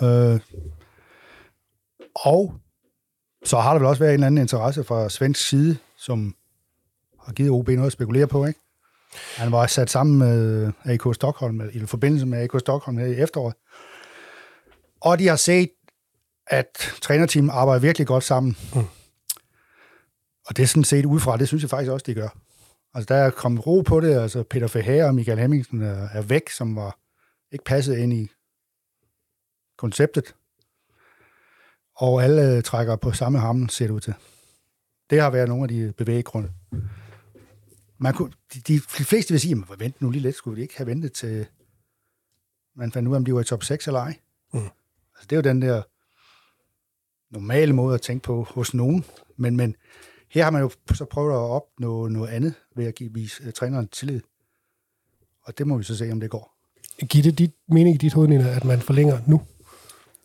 Øh, 0.02 0.40
og 2.14 2.54
så 3.44 3.58
har 3.60 3.72
der 3.72 3.78
vel 3.78 3.86
også 3.86 3.98
været 3.98 4.10
en 4.10 4.14
eller 4.14 4.26
anden 4.26 4.40
interesse 4.40 4.84
fra 4.84 5.08
svensk 5.08 5.48
side, 5.48 5.76
som 5.98 6.34
har 7.24 7.32
givet 7.32 7.50
OB 7.50 7.68
noget 7.68 7.86
at 7.86 7.92
spekulere 7.92 8.26
på, 8.26 8.46
ikke? 8.46 8.60
Han 9.36 9.52
var 9.52 9.66
sat 9.66 9.90
sammen 9.90 10.18
med 10.18 10.72
AK 10.84 11.14
Stockholm, 11.14 11.60
eller 11.60 11.82
i 11.82 11.86
forbindelse 11.86 12.26
med 12.26 12.42
AK 12.42 12.60
Stockholm 12.60 12.98
her 12.98 13.06
i 13.06 13.20
efteråret. 13.20 13.54
Og 15.00 15.18
de 15.18 15.28
har 15.28 15.36
set, 15.36 15.70
at 16.46 16.94
trænerteamet 17.02 17.52
arbejder 17.52 17.80
virkelig 17.80 18.06
godt 18.06 18.24
sammen. 18.24 18.56
Mm. 18.74 18.80
Og 20.50 20.56
det 20.56 20.62
er 20.62 20.66
sådan 20.66 20.84
set 20.84 21.04
udefra, 21.04 21.36
det 21.36 21.48
synes 21.48 21.62
jeg 21.62 21.70
faktisk 21.70 21.92
også, 21.92 22.04
de 22.06 22.14
gør. 22.14 22.28
Altså, 22.94 23.14
der 23.14 23.20
er 23.20 23.30
kommet 23.30 23.66
ro 23.66 23.80
på 23.80 24.00
det. 24.00 24.14
Altså, 24.14 24.42
Peter 24.42 24.66
Feher 24.66 25.06
og 25.06 25.14
Michael 25.14 25.38
Hemmingsen 25.38 25.82
er, 25.82 26.08
er 26.08 26.22
væk, 26.22 26.48
som 26.48 26.76
var 26.76 26.98
ikke 27.52 27.64
passet 27.64 27.98
ind 27.98 28.12
i 28.12 28.30
konceptet. 29.78 30.34
Og 31.96 32.24
alle 32.24 32.56
øh, 32.56 32.62
trækker 32.62 32.96
på 32.96 33.12
samme 33.12 33.38
hammen, 33.38 33.68
ser 33.68 33.86
det 33.86 33.94
ud 33.94 34.00
til. 34.00 34.14
Det 35.10 35.20
har 35.20 35.30
været 35.30 35.48
nogle 35.48 35.64
af 35.64 35.68
de 35.68 35.92
bevæggrunde. 35.96 36.52
Man 37.98 38.14
kunne, 38.14 38.32
de, 38.54 38.60
de 38.60 38.80
fleste 38.80 39.32
vil 39.32 39.40
sige, 39.40 39.54
men 39.54 39.66
vent 39.78 40.02
nu 40.02 40.10
lige 40.10 40.22
lidt, 40.22 40.36
skulle 40.36 40.56
vi 40.56 40.62
ikke 40.62 40.76
have 40.76 40.86
ventet 40.86 41.12
til, 41.12 41.46
man 42.76 42.92
fandt 42.92 43.08
ud 43.08 43.14
af, 43.14 43.18
om 43.18 43.24
de 43.24 43.34
var 43.34 43.40
i 43.40 43.44
top 43.44 43.64
6 43.64 43.86
eller 43.86 44.00
ej. 44.00 44.18
Mm. 44.52 44.60
Altså, 44.60 45.26
det 45.30 45.32
er 45.32 45.36
jo 45.36 45.42
den 45.42 45.62
der 45.62 45.82
normale 47.30 47.72
måde 47.72 47.94
at 47.94 48.02
tænke 48.02 48.22
på 48.22 48.42
hos 48.42 48.74
nogen. 48.74 49.04
Men, 49.36 49.56
men 49.56 49.76
her 50.30 50.44
har 50.44 50.50
man 50.50 50.62
jo 50.62 50.70
så 50.94 51.04
prøvet 51.04 51.32
at 51.32 51.36
opnå 51.36 52.08
noget 52.08 52.28
andet 52.28 52.54
ved 52.76 52.86
at 52.86 52.94
give 52.94 53.10
vise 53.14 53.46
uh, 53.46 53.52
træneren 53.52 53.88
tillid. 53.88 54.20
Og 55.42 55.58
det 55.58 55.66
må 55.66 55.78
vi 55.78 55.84
så 55.84 55.96
se, 55.96 56.12
om 56.12 56.20
det 56.20 56.30
går. 56.30 56.56
Giv 57.08 57.22
det 57.22 57.38
dit 57.38 57.54
mening 57.68 57.94
i 57.94 57.98
dit 57.98 58.12
hoved, 58.12 58.28
Nina, 58.28 58.48
at 58.56 58.64
man 58.64 58.80
forlænger 58.80 59.18
nu? 59.26 59.42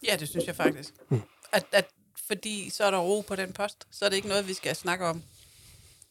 ja, 0.07 0.15
det 0.19 0.29
synes 0.29 0.45
jeg 0.45 0.55
faktisk. 0.55 0.93
Mm. 1.09 1.21
At, 1.53 1.65
at, 1.71 1.85
fordi 2.27 2.69
så 2.69 2.83
er 2.83 2.91
der 2.91 2.97
ro 2.97 3.21
på 3.21 3.35
den 3.35 3.53
post, 3.53 3.87
så 3.91 4.05
er 4.05 4.09
det 4.09 4.15
ikke 4.15 4.27
noget, 4.27 4.47
vi 4.47 4.53
skal 4.53 4.75
snakke 4.75 5.05
om. 5.05 5.23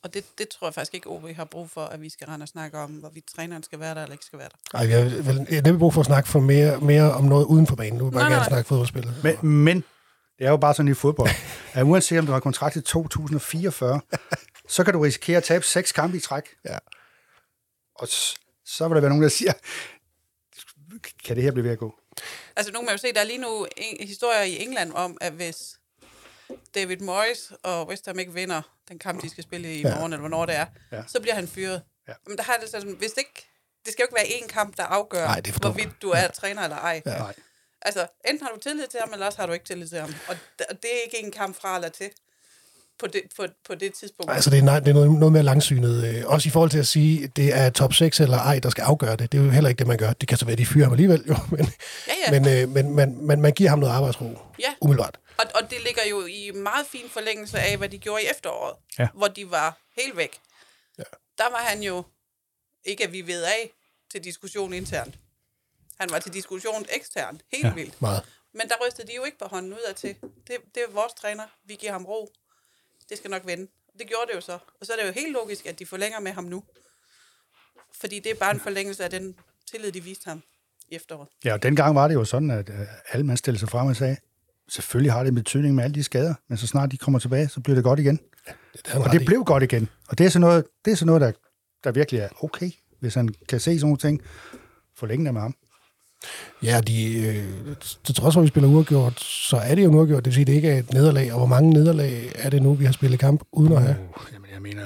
Og 0.02 0.14
det, 0.14 0.24
det 0.38 0.48
tror 0.48 0.66
jeg 0.66 0.74
faktisk 0.74 0.94
ikke, 0.94 1.10
OB 1.10 1.28
har 1.36 1.44
brug 1.44 1.70
for, 1.70 1.84
at 1.84 2.00
vi 2.00 2.08
skal 2.08 2.26
rende 2.26 2.44
og 2.44 2.48
snakke 2.48 2.78
om, 2.78 2.90
hvorvidt 2.90 3.24
træneren 3.26 3.62
skal 3.62 3.80
være 3.80 3.94
der 3.94 4.02
eller 4.02 4.12
ikke 4.12 4.24
skal 4.24 4.38
være 4.38 4.48
der. 4.48 4.78
Nej, 4.78 4.90
jeg 4.90 5.02
har 5.02 5.22
vel 5.22 5.46
jeg 5.48 5.56
har 5.56 5.62
nemlig 5.62 5.78
brug 5.78 5.94
for 5.94 6.00
at 6.00 6.06
snakke 6.06 6.28
for 6.28 6.40
mere, 6.40 6.80
mere 6.80 7.12
om 7.12 7.24
noget 7.24 7.44
uden 7.44 7.66
for 7.66 7.76
banen. 7.76 7.98
Nu 7.98 8.04
vil 8.04 8.12
jeg 8.12 8.12
bare 8.12 8.22
Nej, 8.22 8.30
gerne 8.30 8.40
nej. 8.40 8.48
snakke 8.48 8.68
fodboldspil. 8.68 9.08
Men, 9.22 9.48
men 9.48 9.84
det 10.38 10.46
er 10.46 10.50
jo 10.50 10.56
bare 10.56 10.74
sådan 10.74 10.90
i 10.90 10.94
fodbold, 10.94 11.30
at 11.74 11.82
uanset 11.82 12.18
om 12.18 12.26
du 12.26 12.32
har 12.32 12.40
kontrakt 12.40 12.72
til 12.72 12.82
2044, 12.82 14.00
så 14.68 14.84
kan 14.84 14.92
du 14.94 15.00
risikere 15.00 15.36
at 15.36 15.44
tabe 15.44 15.64
seks 15.64 15.92
kampe 15.92 16.16
i 16.16 16.20
træk. 16.20 16.44
Ja. 16.64 16.78
Og 17.94 18.08
så 18.64 18.88
vil 18.88 18.94
der 18.94 19.00
være 19.00 19.08
nogen, 19.10 19.22
der 19.22 19.28
siger, 19.28 19.52
kan 21.24 21.36
det 21.36 21.42
her 21.44 21.52
blive 21.52 21.64
ved 21.64 21.70
at 21.72 21.78
gå? 21.78 21.94
Altså 22.56 22.72
nu 22.72 22.78
kan 22.78 22.84
man 22.86 22.94
jo 22.94 22.98
se, 22.98 23.12
der 23.12 23.20
er 23.20 23.24
lige 23.24 23.38
nu 23.38 23.66
en 23.76 24.08
historier 24.08 24.42
i 24.42 24.62
England 24.62 24.92
om, 24.92 25.18
at 25.20 25.32
hvis 25.32 25.56
David 26.74 26.96
Moyes 26.96 27.52
og 27.62 27.88
West 27.88 28.06
Ham 28.06 28.18
ikke 28.18 28.32
vinder 28.32 28.62
den 28.88 28.98
kamp, 28.98 29.22
de 29.22 29.30
skal 29.30 29.44
spille 29.44 29.74
i 29.74 29.80
Ja. 29.80 29.94
morgen, 29.94 30.12
eller 30.12 30.20
hvornår 30.20 30.46
det 30.46 30.56
er, 30.56 30.66
Ja. 30.92 31.02
så 31.08 31.20
bliver 31.20 31.34
han 31.34 31.48
fyret. 31.48 31.82
Ja. 32.08 32.12
Men 32.26 32.36
der 32.36 32.42
har 32.42 32.56
det 32.62 32.68
sådan, 32.70 32.92
hvis 32.92 33.10
det 33.10 33.18
ikke, 33.18 33.48
det 33.84 33.92
skal 33.92 34.02
jo 34.02 34.04
ikke 34.06 34.14
være 34.30 34.38
én 34.38 34.46
kamp, 34.48 34.76
der 34.76 34.82
afgør, 34.82 35.26
Nej, 35.26 35.42
hvorvidt 35.60 36.02
du 36.02 36.10
er 36.10 36.28
træner 36.28 36.62
eller 36.62 36.76
ej. 36.76 37.02
Ja. 37.06 37.18
Nej. 37.18 37.34
Altså, 37.84 38.06
enten 38.28 38.46
har 38.46 38.52
du 38.54 38.60
tillid 38.60 38.86
til 38.86 39.00
ham, 39.00 39.12
eller 39.12 39.26
også 39.26 39.38
har 39.38 39.46
du 39.46 39.52
ikke 39.52 39.64
tillid 39.64 39.88
til 39.88 39.98
ham. 39.98 40.14
Og 40.28 40.36
det 40.82 40.90
er 40.92 41.00
ikke 41.04 41.18
en 41.26 41.30
kamp 41.32 41.56
fra 41.60 41.76
eller 41.76 41.88
til 41.88 42.10
på 42.98 43.06
det, 43.06 43.22
på, 43.36 43.46
på 43.66 43.74
det 43.74 43.94
tidspunkt. 43.94 44.32
Altså, 44.32 44.50
det 44.50 44.58
er, 44.58 44.62
nej, 44.62 44.80
det 44.80 44.88
er 44.88 44.92
noget, 44.94 45.10
noget 45.10 45.32
mere 45.32 45.42
langsynet. 45.42 46.04
Øh, 46.04 46.22
også 46.26 46.48
i 46.48 46.50
forhold 46.50 46.70
til 46.70 46.78
at 46.78 46.86
sige, 46.86 47.24
at 47.24 47.36
det 47.36 47.54
er 47.54 47.70
top 47.70 47.92
6 47.94 48.20
eller 48.20 48.38
ej, 48.38 48.58
der 48.58 48.70
skal 48.70 48.82
afgøre 48.82 49.16
det. 49.16 49.32
Det 49.32 49.40
er 49.40 49.44
jo 49.44 49.50
heller 49.50 49.68
ikke 49.70 49.78
det, 49.78 49.86
man 49.86 49.98
gør. 49.98 50.12
Det 50.12 50.28
kan 50.28 50.38
så 50.38 50.44
være, 50.46 50.56
de 50.56 50.66
fyrer 50.66 50.84
ham 50.84 50.92
alligevel, 50.92 51.24
jo. 51.28 51.36
Men, 51.56 51.66
Ja, 52.08 52.12
ja. 52.32 52.40
men, 52.40 52.48
øh, 52.62 52.68
men 52.68 52.94
man, 52.94 53.18
man, 53.26 53.40
man 53.40 53.52
giver 53.52 53.70
ham 53.70 53.78
noget 53.78 53.92
arbejdsro. 53.92 54.38
Ja. 54.60 54.74
Umiddelbart. 54.80 55.18
Og, 55.38 55.44
og 55.54 55.70
det 55.70 55.78
ligger 55.84 56.02
jo 56.10 56.26
i 56.26 56.50
meget 56.54 56.86
fin 56.92 57.08
forlængelse 57.10 57.58
af, 57.58 57.76
hvad 57.78 57.88
de 57.88 57.98
gjorde 57.98 58.22
i 58.22 58.26
efteråret, 58.30 58.76
Ja. 58.98 59.08
hvor 59.14 59.26
de 59.28 59.50
var 59.50 59.78
helt 59.98 60.16
væk. 60.16 60.38
Ja. 60.98 61.02
Der 61.38 61.50
var 61.50 61.58
han 61.68 61.82
jo, 61.82 62.04
ikke 62.84 63.04
at 63.04 63.12
vi 63.12 63.26
ved 63.26 63.42
af, 63.42 63.70
til 64.12 64.24
diskussion 64.24 64.72
internt. 64.72 65.14
Han 66.00 66.10
var 66.10 66.18
til 66.18 66.32
diskussion 66.32 66.84
eksternt, 66.96 67.40
helt 67.52 67.64
Ja. 67.64 67.68
ja. 67.68 67.74
vildt. 67.74 68.00
Meget. 68.02 68.22
Men 68.52 68.68
der 68.68 68.74
rystede 68.86 69.08
de 69.08 69.14
jo 69.16 69.24
ikke 69.24 69.38
på 69.38 69.44
hånden 69.44 69.72
ud 69.72 69.78
af 69.88 69.94
til. 69.94 70.14
Det, 70.22 70.56
det 70.74 70.82
er 70.88 70.92
vores 70.92 71.12
træner, 71.12 71.44
vi 71.66 71.74
giver 71.74 71.92
ham 71.92 72.04
ro. 72.04 72.32
Det 73.08 73.18
skal 73.18 73.30
nok 73.30 73.42
vende. 73.46 73.66
Det 73.98 74.06
gjorde 74.08 74.26
det 74.28 74.34
jo 74.34 74.40
så. 74.40 74.52
Og 74.80 74.86
så 74.86 74.92
er 74.92 74.96
det 74.96 75.06
jo 75.08 75.12
helt 75.12 75.32
logisk, 75.32 75.66
at 75.66 75.78
de 75.78 75.86
forlænger 75.86 76.20
med 76.20 76.32
ham 76.32 76.44
nu. 76.44 76.64
Fordi 78.00 78.18
det 78.18 78.30
er 78.30 78.34
bare 78.34 78.50
en 78.54 78.60
forlængelse 78.60 79.04
af 79.04 79.10
den 79.10 79.34
tillid, 79.70 79.92
de 79.92 80.00
viste 80.04 80.28
ham 80.28 80.42
i 80.88 80.94
efteråret. 80.94 81.28
Ja, 81.44 81.52
og 81.52 81.62
dengang 81.62 81.94
var 81.94 82.08
det 82.08 82.14
jo 82.14 82.24
sådan, 82.24 82.50
at 82.50 82.68
øh, 82.70 82.80
alle 83.12 83.26
man 83.26 83.36
stillede 83.36 83.60
sig 83.60 83.68
frem 83.68 83.86
og 83.86 83.96
sagde, 83.96 84.16
selvfølgelig 84.68 85.12
har 85.12 85.20
det 85.22 85.28
en 85.28 85.34
betydning 85.34 85.74
med 85.74 85.84
alle 85.84 85.94
de 85.94 86.02
skader, 86.04 86.34
men 86.48 86.58
så 86.58 86.66
snart 86.66 86.90
de 86.90 86.96
kommer 86.98 87.18
tilbage, 87.18 87.48
så 87.48 87.60
bliver 87.60 87.74
det 87.74 87.84
godt 87.84 88.00
igen. 88.00 88.16
Det 88.16 88.54
er 88.84 88.90
han 88.90 89.02
Og 89.02 89.12
det 89.12 89.22
i. 89.22 89.24
blev 89.24 89.44
godt 89.44 89.62
igen. 89.62 89.88
Og 90.08 90.18
det 90.18 90.26
er 90.26 90.30
sådan 90.30 90.40
noget, 90.40 90.64
det 90.84 90.90
er 90.90 90.94
sådan 90.96 91.06
noget 91.06 91.20
der, 91.20 91.32
der 91.84 91.92
virkelig 91.92 92.20
er 92.20 92.44
okay. 92.44 92.70
hvis 93.00 93.14
han 93.14 93.28
kan 93.48 93.60
se 93.60 93.64
sådan 93.64 93.80
nogle 93.80 93.96
ting, 93.98 94.22
forlænge 94.96 95.24
det 95.24 95.34
med 95.34 95.40
ham. 95.40 95.54
Ja, 96.62 96.80
de, 96.80 97.14
øh, 97.26 97.44
til 98.04 98.14
trods 98.14 98.34
for, 98.34 98.40
at 98.40 98.42
vi 98.44 98.48
spiller 98.48 98.68
uafgjort, 98.70 99.20
så 99.20 99.56
er 99.56 99.74
det 99.74 99.84
jo 99.84 99.90
uafgjort. 99.90 100.24
Det 100.24 100.30
vil 100.30 100.34
sige, 100.34 100.42
at 100.42 100.46
det 100.46 100.52
ikke 100.54 100.70
er 100.70 100.78
et 100.78 100.92
nederlag. 100.92 101.32
Og 101.32 101.38
hvor 101.38 101.46
mange 101.46 101.70
nederlag 101.70 102.32
er 102.34 102.50
det 102.50 102.62
nu, 102.62 102.74
vi 102.74 102.84
har 102.84 102.92
spillet 102.92 103.20
kamp 103.20 103.42
uden 103.52 103.72
at 103.72 103.82
have? 103.82 103.96
Uh, 104.16 104.26
jamen, 104.32 104.48
jeg 104.52 104.62
mener, 104.62 104.84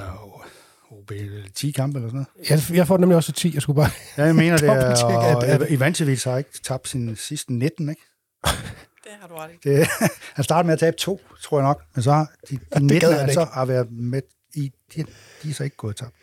OB 0.90 1.12
10 1.54 1.70
kampe 1.70 1.98
eller 1.98 2.08
sådan 2.10 2.26
noget. 2.48 2.68
Jeg, 2.70 2.76
jeg 2.76 2.86
får 2.86 2.98
nemlig 2.98 3.16
også 3.16 3.32
10. 3.32 3.54
Jeg 3.54 3.62
skulle 3.62 3.76
bare... 3.76 3.90
Ja, 4.18 4.24
jeg 4.24 4.34
mener 4.34 4.56
det, 4.58 4.68
er, 4.68 4.74
Dobbelttjekke, 4.74 5.18
at- 5.26 5.36
og 5.36 5.46
at- 5.46 5.70
Ivancevic 5.70 6.24
har 6.24 6.38
ikke 6.38 6.50
tabt 6.64 6.88
sin 6.88 7.16
sidste 7.16 7.52
19, 7.52 7.88
ikke? 7.88 8.02
Det 9.04 9.12
har 9.20 9.28
du 9.28 9.34
ret 9.34 9.50
i. 9.64 9.68
Det, 9.68 9.88
han 10.36 10.44
startede 10.44 10.66
med 10.66 10.72
at 10.72 10.78
tabe 10.80 10.96
to, 10.96 11.20
tror 11.42 11.58
jeg 11.58 11.64
nok, 11.68 11.82
men 11.94 12.02
så 12.02 12.12
har 12.12 12.30
de, 12.50 12.58
de 12.74 12.80
19, 12.86 13.00
gad 13.00 13.18
han 13.20 13.32
så 13.34 13.44
har 13.52 13.64
været 13.64 13.86
med 13.92 14.22
i, 14.54 14.70
de, 14.96 15.04
de 15.42 15.50
er 15.50 15.54
så 15.54 15.64
ikke 15.64 15.76
gået 15.76 15.96
tabt. 15.96 16.14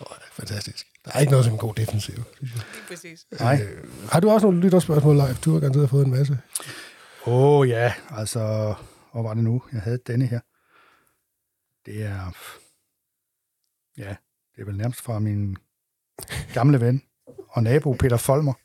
Oh, 0.00 0.06
fantastisk. 0.32 0.86
Der 1.04 1.10
er 1.14 1.20
ikke 1.20 1.30
noget 1.30 1.44
som 1.44 1.54
en 1.54 1.58
god 1.58 1.74
defensiv. 1.74 2.14
Lige 2.40 2.62
præcis. 2.88 3.26
Nej. 3.40 3.60
Øh, 3.62 3.88
har 4.10 4.20
du 4.20 4.30
også 4.30 4.46
nogle 4.46 4.60
lytterspørgsmål, 4.60 5.16
Leif? 5.16 5.40
Du 5.40 5.52
har 5.52 5.60
garanteret 5.60 5.90
fået 5.90 6.04
en 6.04 6.10
masse. 6.10 6.38
Åh 7.26 7.34
oh, 7.34 7.68
ja, 7.68 7.94
altså, 8.10 8.74
hvor 9.12 9.22
var 9.22 9.34
det 9.34 9.44
nu? 9.44 9.62
Jeg 9.72 9.80
havde 9.80 9.98
denne 10.06 10.26
her. 10.26 10.40
Det 11.86 12.02
er, 12.02 12.32
ja, 13.98 14.16
det 14.56 14.60
er 14.60 14.64
vel 14.64 14.76
nærmest 14.76 15.00
fra 15.00 15.18
min 15.18 15.56
gamle 16.54 16.80
ven 16.80 17.02
og 17.48 17.62
nabo, 17.62 17.92
Peter 17.92 18.16
Folmer. 18.16 18.52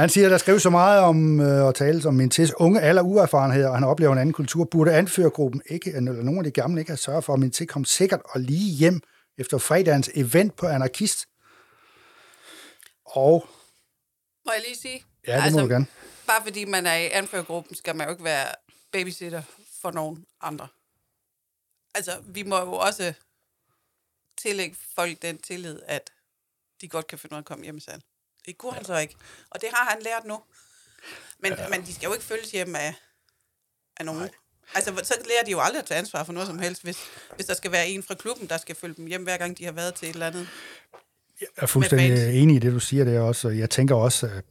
Han 0.00 0.08
siger, 0.08 0.28
der 0.28 0.38
skrives 0.38 0.62
så 0.62 0.70
meget 0.70 1.00
om 1.00 1.40
øh, 1.40 1.64
og 1.64 1.74
tales 1.74 2.06
om 2.06 2.14
min 2.14 2.30
tids 2.30 2.52
unge 2.56 2.80
alder 2.80 3.02
uerfarenhed, 3.02 3.64
og 3.64 3.74
han 3.74 3.84
oplever 3.84 4.12
en 4.12 4.18
anden 4.18 4.32
kultur. 4.32 4.64
Burde 4.64 4.92
anførergruppen 4.92 5.62
ikke, 5.66 5.92
eller 5.92 6.12
nogen 6.12 6.38
af 6.38 6.44
de 6.44 6.50
gamle 6.50 6.80
ikke 6.80 6.90
have 6.90 6.96
sørget 6.96 7.24
for, 7.24 7.32
at 7.32 7.40
min 7.40 7.50
tid 7.50 7.66
kom 7.66 7.84
sikkert 7.84 8.20
og 8.24 8.40
lige 8.40 8.76
hjem 8.76 9.00
efter 9.38 9.58
fredagens 9.58 10.10
event 10.14 10.56
på 10.56 10.66
Anarkist? 10.66 11.28
Og, 13.04 13.48
Må 14.46 14.52
jeg 14.52 14.62
lige 14.66 14.76
sige? 14.76 15.04
ja, 15.26 15.36
det 15.36 15.42
altså, 15.42 15.58
må 15.58 15.66
du 15.66 15.72
gerne. 15.72 15.86
Bare 16.26 16.42
fordi 16.42 16.64
man 16.64 16.86
er 16.86 16.96
i 16.96 17.10
anførergruppen, 17.10 17.76
skal 17.76 17.96
man 17.96 18.06
jo 18.06 18.10
ikke 18.12 18.24
være 18.24 18.54
babysitter 18.92 19.42
for 19.80 19.90
nogen 19.90 20.26
andre. 20.40 20.68
Altså, 21.94 22.20
vi 22.26 22.42
må 22.42 22.58
jo 22.58 22.72
også 22.72 23.14
tillægge 24.36 24.76
folk 24.94 25.22
den 25.22 25.38
tillid, 25.38 25.80
at 25.86 26.10
de 26.80 26.88
godt 26.88 27.06
kan 27.06 27.18
finde 27.18 27.34
ud 27.34 27.36
af 27.36 27.42
at 27.42 27.44
komme 27.44 27.64
hjem 27.64 27.80
selv. 27.80 28.02
Det 28.46 28.58
kunne 28.58 28.72
han 28.72 28.84
så 28.84 28.96
ikke. 28.96 29.16
Og 29.50 29.60
det 29.60 29.68
har 29.72 29.90
han 29.90 30.02
lært 30.02 30.24
nu. 30.24 30.42
Men, 31.38 31.52
ja. 31.52 31.68
men 31.68 31.82
de 31.82 31.94
skal 31.94 32.06
jo 32.06 32.12
ikke 32.12 32.24
følges 32.24 32.50
hjem 32.50 32.76
af, 32.76 32.94
af 33.96 34.04
nogen. 34.04 34.20
Nej. 34.20 34.30
Altså, 34.74 34.90
så 35.02 35.14
lærer 35.28 35.44
de 35.46 35.50
jo 35.50 35.60
aldrig 35.60 35.78
at 35.78 35.86
tage 35.86 35.98
ansvar 35.98 36.24
for 36.24 36.32
noget 36.32 36.48
som 36.48 36.58
helst, 36.58 36.82
hvis, 36.82 36.98
hvis 37.36 37.46
der 37.46 37.54
skal 37.54 37.72
være 37.72 37.88
en 37.88 38.02
fra 38.02 38.14
klubben, 38.14 38.48
der 38.48 38.56
skal 38.56 38.76
følge 38.76 38.94
dem 38.94 39.06
hjem, 39.06 39.22
hver 39.22 39.36
gang 39.36 39.58
de 39.58 39.64
har 39.64 39.72
været 39.72 39.94
til 39.94 40.08
et 40.08 40.12
eller 40.12 40.26
andet. 40.26 40.48
Jeg 41.40 41.48
er 41.56 41.66
fuldstændig 41.66 42.42
enig 42.42 42.56
i 42.56 42.58
det, 42.58 42.72
du 42.72 42.80
siger 42.80 43.04
der 43.04 43.20
også. 43.20 43.48
og 43.48 43.58
Jeg 43.58 43.70
tænker 43.70 43.94
også, 43.94 44.26
at 44.26 44.44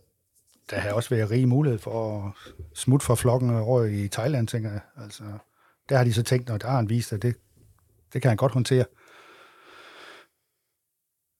der 0.69 0.79
har 0.79 0.93
også 0.93 1.09
været 1.09 1.31
rig 1.31 1.47
mulighed 1.47 1.79
for 1.79 2.25
at 2.25 2.31
smutte 2.75 3.05
fra 3.05 3.15
flokken 3.15 3.49
over 3.49 3.83
i 3.83 4.07
Thailand, 4.07 4.47
tænker 4.47 4.71
jeg. 4.71 4.79
Altså, 5.03 5.23
der 5.89 5.97
har 5.97 6.03
de 6.03 6.13
så 6.13 6.23
tænkt, 6.23 6.49
når 6.49 6.57
der 6.57 6.67
har 6.67 6.75
han 6.75 6.89
vist, 6.89 7.13
at 7.13 7.21
det, 7.21 7.35
det 8.13 8.21
kan 8.21 8.29
han 8.29 8.37
godt 8.37 8.53
håndtere. 8.53 8.85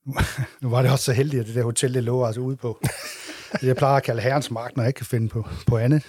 Nu 0.61 0.69
var 0.69 0.82
det 0.82 0.91
også 0.91 1.05
så 1.05 1.13
heldigt, 1.13 1.41
at 1.41 1.47
det 1.47 1.55
der 1.55 1.63
hotel, 1.63 1.93
det 1.93 2.03
lå 2.03 2.25
altså 2.25 2.41
ude 2.41 2.57
på. 2.57 2.80
Det 3.51 3.67
jeg 3.67 3.75
plejer 3.75 3.95
at 3.95 4.03
kalde 4.03 4.21
herrens 4.21 4.51
mark, 4.51 4.75
når 4.75 4.84
jeg 4.84 4.89
ikke 4.89 4.97
kan 4.97 5.05
finde 5.05 5.30
på, 5.30 5.47
på 5.67 5.78
andet. 5.78 6.03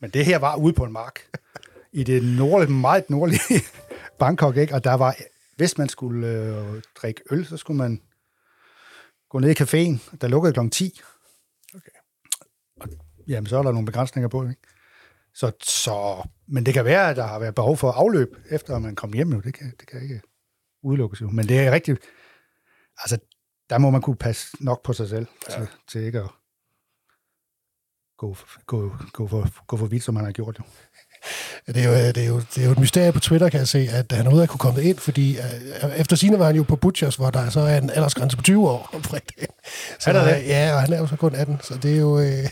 Men 0.00 0.10
det 0.10 0.24
her 0.24 0.38
var 0.38 0.56
ude 0.56 0.72
på 0.72 0.84
en 0.84 0.92
mark. 0.92 1.20
I 1.92 2.04
det 2.04 2.38
nordlige, 2.38 2.72
meget 2.72 3.10
nordlige 3.10 3.40
Bangkok, 4.20 4.56
ikke? 4.56 4.74
Og 4.74 4.84
der 4.84 4.94
var, 4.94 5.16
hvis 5.56 5.78
man 5.78 5.88
skulle 5.88 6.28
øh, 6.28 6.82
drikke 6.94 7.22
øl, 7.30 7.46
så 7.46 7.56
skulle 7.56 7.78
man 7.78 8.02
gå 9.28 9.38
ned 9.38 9.50
i 9.50 9.62
caféen, 9.62 10.16
der 10.20 10.28
lukkede 10.28 10.52
kl. 10.52 10.68
10. 10.68 11.00
Okay. 11.74 11.90
Og, 12.80 12.88
jamen, 13.28 13.46
så 13.46 13.58
er 13.58 13.62
der 13.62 13.72
nogle 13.72 13.86
begrænsninger 13.86 14.28
på, 14.28 14.42
ikke? 14.42 14.62
Så, 15.34 15.52
så, 15.62 16.28
men 16.46 16.66
det 16.66 16.74
kan 16.74 16.84
være, 16.84 17.10
at 17.10 17.16
der 17.16 17.26
har 17.26 17.38
været 17.38 17.54
behov 17.54 17.76
for 17.76 17.92
afløb, 17.92 18.36
efter 18.50 18.78
man 18.78 18.96
kom 18.96 19.12
hjem. 19.12 19.32
Jo. 19.32 19.40
Det, 19.40 19.54
kan, 19.54 19.72
det 19.80 19.88
kan 19.88 20.02
ikke 20.02 20.20
udelukkes 20.82 21.20
jo. 21.20 21.30
Men 21.30 21.48
det 21.48 21.60
er 21.60 21.72
rigtigt. 21.72 22.00
Altså, 22.98 23.18
der 23.70 23.78
må 23.78 23.90
man 23.90 24.02
kunne 24.02 24.16
passe 24.16 24.64
nok 24.64 24.82
på 24.82 24.92
sig 24.92 25.08
selv, 25.08 25.26
ja. 25.48 25.54
til, 25.54 25.68
til 25.88 26.02
ikke 26.02 26.20
at 26.20 26.30
gå, 28.16 28.36
gå, 28.66 28.96
gå, 29.12 29.26
for, 29.26 29.66
gå 29.66 29.76
for 29.76 29.86
vidt, 29.86 30.02
som 30.02 30.14
man 30.14 30.24
har 30.24 30.32
gjort. 30.32 30.58
Jo. 30.58 30.64
Det 31.66 31.76
er, 31.76 31.84
jo, 31.84 31.94
det, 31.94 32.18
er 32.18 32.26
jo, 32.26 32.40
det 32.54 32.62
er 32.62 32.64
jo 32.66 32.72
et 32.72 32.78
mysterie 32.78 33.12
på 33.12 33.20
Twitter, 33.20 33.48
kan 33.48 33.58
jeg 33.60 33.68
se, 33.68 33.88
at 33.92 34.12
han 34.12 34.20
overhovedet 34.20 34.50
kunne 34.50 34.58
komme 34.58 34.82
ind, 34.82 34.98
fordi 34.98 35.36
uh, 35.84 36.00
efter 36.00 36.16
sine 36.16 36.38
var 36.38 36.46
han 36.46 36.56
jo 36.56 36.62
på 36.62 36.76
Butchers, 36.76 37.16
hvor 37.16 37.30
der 37.30 37.50
så 37.50 37.60
er 37.60 37.78
en 37.78 37.90
aldersgrænse 37.90 38.36
på 38.36 38.42
20 38.42 38.70
år 38.70 38.90
om 38.94 39.02
fredagen. 39.02 39.46
Så, 39.98 40.10
Er 40.10 40.12
der 40.12 40.24
det? 40.24 40.42
øh, 40.42 40.48
Ja, 40.48 40.74
og 40.74 40.80
han 40.80 40.92
er 40.92 40.98
jo 40.98 41.06
så 41.06 41.16
kun 41.16 41.34
18, 41.34 41.58
så 41.62 41.74
det 41.82 41.92
er 41.94 41.98
jo... 42.00 42.18
Øh, 42.20 42.48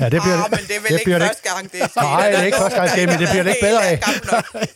Ja, 0.00 0.04
det 0.08 0.22
bliver, 0.22 0.34
oh, 0.44 0.50
men 0.50 0.58
det 0.58 0.76
er 0.76 0.80
vel 0.80 0.90
det 0.92 0.98
ikke 1.00 1.12
det 1.14 1.22
første 1.22 1.48
gang, 1.54 1.72
det 1.72 1.82
er 1.82 1.86
sket. 1.88 1.96
Nej, 2.02 2.30
det 2.30 2.38
er 2.38 2.42
ikke 2.42 2.58
første 2.58 2.78
gang, 2.78 2.90
det 2.90 3.02
er 3.02 3.06
men 3.06 3.18
det 3.18 3.28
bliver 3.30 3.42
det 3.42 3.50
ikke 3.50 3.66
bedre 3.66 3.86
af. 3.86 4.00
Gammel 4.04 4.20
nok. 4.32 4.66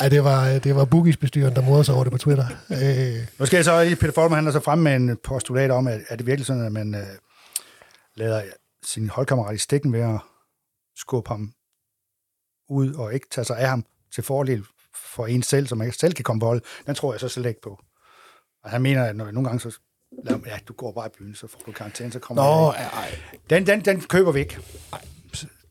ej, 0.00 0.08
det 0.08 0.24
var, 0.24 0.58
det 0.58 0.76
var 0.76 0.84
Boogies-bestyren, 0.84 1.54
der 1.54 1.62
morede 1.62 1.84
sig 1.84 1.94
over 1.94 2.04
det 2.04 2.12
på 2.12 2.18
Twitter. 2.18 2.46
Øh, 2.70 3.26
Nu 3.38 3.46
skal 3.46 3.56
jeg 3.56 3.64
så 3.64 3.84
lige, 3.84 3.96
Peter 3.96 4.12
Forman, 4.12 4.36
han 4.36 4.46
er 4.46 4.52
så 4.52 4.60
fremme 4.60 4.84
med 4.84 4.94
en 4.96 5.16
postulat 5.24 5.70
om, 5.70 5.86
at 5.86 6.00
er 6.08 6.16
det 6.16 6.26
virkelig 6.26 6.46
sådan, 6.46 6.66
at 6.66 6.72
man 6.72 6.94
øh, 6.94 7.00
lader 8.16 8.42
sin 8.86 9.08
holdkammerat 9.08 9.54
i 9.54 9.58
stikken 9.58 9.92
ved 9.92 10.00
at 10.00 10.20
skubbe 10.96 11.28
ham 11.28 11.50
ud 12.68 12.94
og 12.94 13.14
ikke 13.14 13.26
tage 13.30 13.44
sig 13.44 13.58
af 13.58 13.68
ham 13.68 13.84
til 14.14 14.22
fordel 14.24 14.64
for 15.14 15.26
en 15.26 15.42
selv, 15.42 15.66
som 15.66 15.82
ikke 15.82 15.96
selv 15.96 16.14
kan 16.14 16.22
komme 16.22 16.40
på 16.40 16.46
hold, 16.46 16.62
den 16.86 16.94
tror 16.94 17.12
jeg 17.12 17.20
så 17.20 17.28
slet 17.28 17.46
ikke 17.46 17.60
på. 17.60 17.78
Og 18.64 18.70
han 18.70 18.82
mener, 18.82 19.04
at 19.04 19.16
når 19.16 19.30
nogle 19.30 19.48
gange 19.48 19.60
så 19.60 19.78
ja, 20.46 20.58
du 20.68 20.72
går 20.72 20.92
bare 20.92 21.06
i 21.06 21.10
byen, 21.18 21.34
så 21.34 21.46
får 21.46 21.60
du 21.66 21.72
karantæne, 21.72 22.12
så 22.12 22.18
kommer 22.18 22.42
Nå, 22.42 22.70
ej. 22.70 23.18
den, 23.50 23.66
den, 23.66 23.84
den 23.84 24.00
køber 24.00 24.32
vi 24.32 24.40
ikke. 24.40 24.58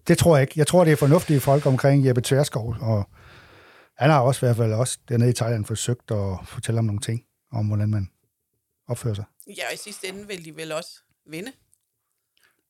Det 0.08 0.18
tror 0.18 0.38
jeg 0.38 0.42
ikke. 0.42 0.54
Jeg 0.56 0.68
tror, 0.68 0.84
det 0.84 0.94
er 0.94 0.98
fornuftige 0.98 1.40
folk 1.40 1.66
omkring 1.66 2.06
Jeppe 2.06 2.22
Tverskov, 2.22 2.76
og 2.82 3.10
han 3.98 4.10
har 4.10 4.20
også 4.20 4.46
i 4.46 4.48
hvert 4.48 4.58
fald 4.58 4.74
også 4.74 5.00
dernede 5.10 5.30
i 5.30 5.34
Thailand 5.34 5.66
forsøgt 5.66 6.12
at 6.12 6.38
fortælle 6.46 6.80
om 6.80 6.86
nogle 6.86 7.02
ting, 7.02 7.22
om 7.52 7.68
hvordan 7.68 7.90
man 7.90 8.10
opfører 8.88 9.14
sig. 9.14 9.26
Ja, 9.48 9.68
og 9.68 9.74
i 9.74 9.78
sidste 9.78 10.08
ende 10.08 10.28
vil 10.28 10.46
de 10.46 10.56
vel 10.56 10.72
også 10.72 10.92
vinde. 11.30 11.52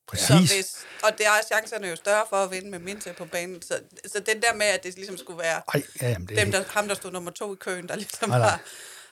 Præcis. 0.08 0.26
Så 0.26 0.34
hvis, 0.54 0.76
og 1.02 1.18
der 1.18 1.24
er 1.30 1.42
chancerne 1.46 1.88
jo 1.88 1.96
større 1.96 2.24
for 2.30 2.36
at 2.36 2.50
vinde 2.50 2.70
med 2.70 2.78
Minta 2.78 3.12
på 3.12 3.24
banen. 3.24 3.62
Så, 3.62 3.80
så 4.06 4.20
den 4.20 4.42
der 4.42 4.54
med, 4.54 4.66
at 4.66 4.82
det 4.84 4.94
ligesom 4.94 5.16
skulle 5.18 5.38
være 5.38 5.62
Ej, 5.74 5.82
ja, 6.02 6.08
jamen, 6.08 6.28
det, 6.28 6.36
dem, 6.36 6.52
der, 6.52 6.64
ham, 6.68 6.88
der 6.88 6.94
stod 6.94 7.12
nummer 7.12 7.30
to 7.30 7.52
i 7.54 7.56
køen, 7.60 7.88
der 7.88 7.96
ligesom 7.96 8.28
Nej, 8.28 8.38
nej. 8.38 8.48
har, 8.48 8.60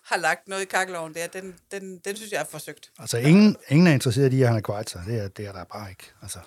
har 0.04 0.16
lagt 0.16 0.48
noget 0.48 0.62
i 0.62 0.64
kakkeloven 0.66 1.14
der, 1.14 1.26
den, 1.26 1.54
den, 1.70 1.98
den 1.98 2.16
synes 2.16 2.32
jeg 2.32 2.40
er 2.40 2.44
forsøgt. 2.50 2.90
Altså, 2.98 3.18
ingen, 3.18 3.56
ingen 3.68 3.86
er 3.86 3.92
interesseret 3.92 4.32
i, 4.32 4.42
at 4.42 4.48
han 4.48 4.56
er 4.56 4.60
kvart 4.60 4.90
sig. 4.90 5.02
Det 5.06 5.18
er, 5.18 5.28
det 5.28 5.46
er 5.46 5.52
der 5.52 5.64
bare 5.64 5.90
ikke. 5.90 6.10
Altså, 6.22 6.38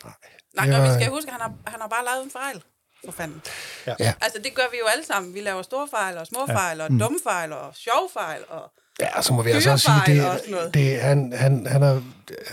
Nej, 0.56 0.68
Ja. 0.68 0.78
og 0.82 0.90
vi 0.90 1.02
skal 1.02 1.12
huske, 1.12 1.28
at 1.28 1.32
han 1.34 1.42
har, 1.42 1.54
han 1.72 1.82
har 1.82 1.88
bare 1.88 2.06
lavet 2.06 2.24
en 2.24 2.32
fejl. 2.32 2.64
For 3.06 3.12
fanden. 3.12 3.42
ja. 3.88 3.96
Ja. 4.00 4.14
Altså, 4.22 4.40
det 4.44 4.56
gør 4.56 4.64
vi 4.72 4.78
jo 4.78 4.86
alle 4.86 5.06
sammen. 5.06 5.34
Vi 5.34 5.42
laver 5.42 5.62
store 5.62 5.88
fejl, 5.92 6.18
og 6.18 6.28
små 6.28 6.48
fejl, 6.48 6.82
og 6.82 6.90
dumme 6.90 7.20
fejl, 7.24 7.54
og 7.54 7.76
sjove 7.76 8.10
fejl, 8.14 8.44
og... 8.50 8.72
Ja, 9.00 9.22
så 9.22 9.34
må 9.34 9.42
vi 9.42 9.52
altså 9.52 9.72
også 9.72 9.92
sige, 10.06 10.16
det, 10.24 10.74
det, 10.74 11.00
han, 11.02 11.34
han, 11.36 11.68
han 11.68 11.82
har 11.82 12.04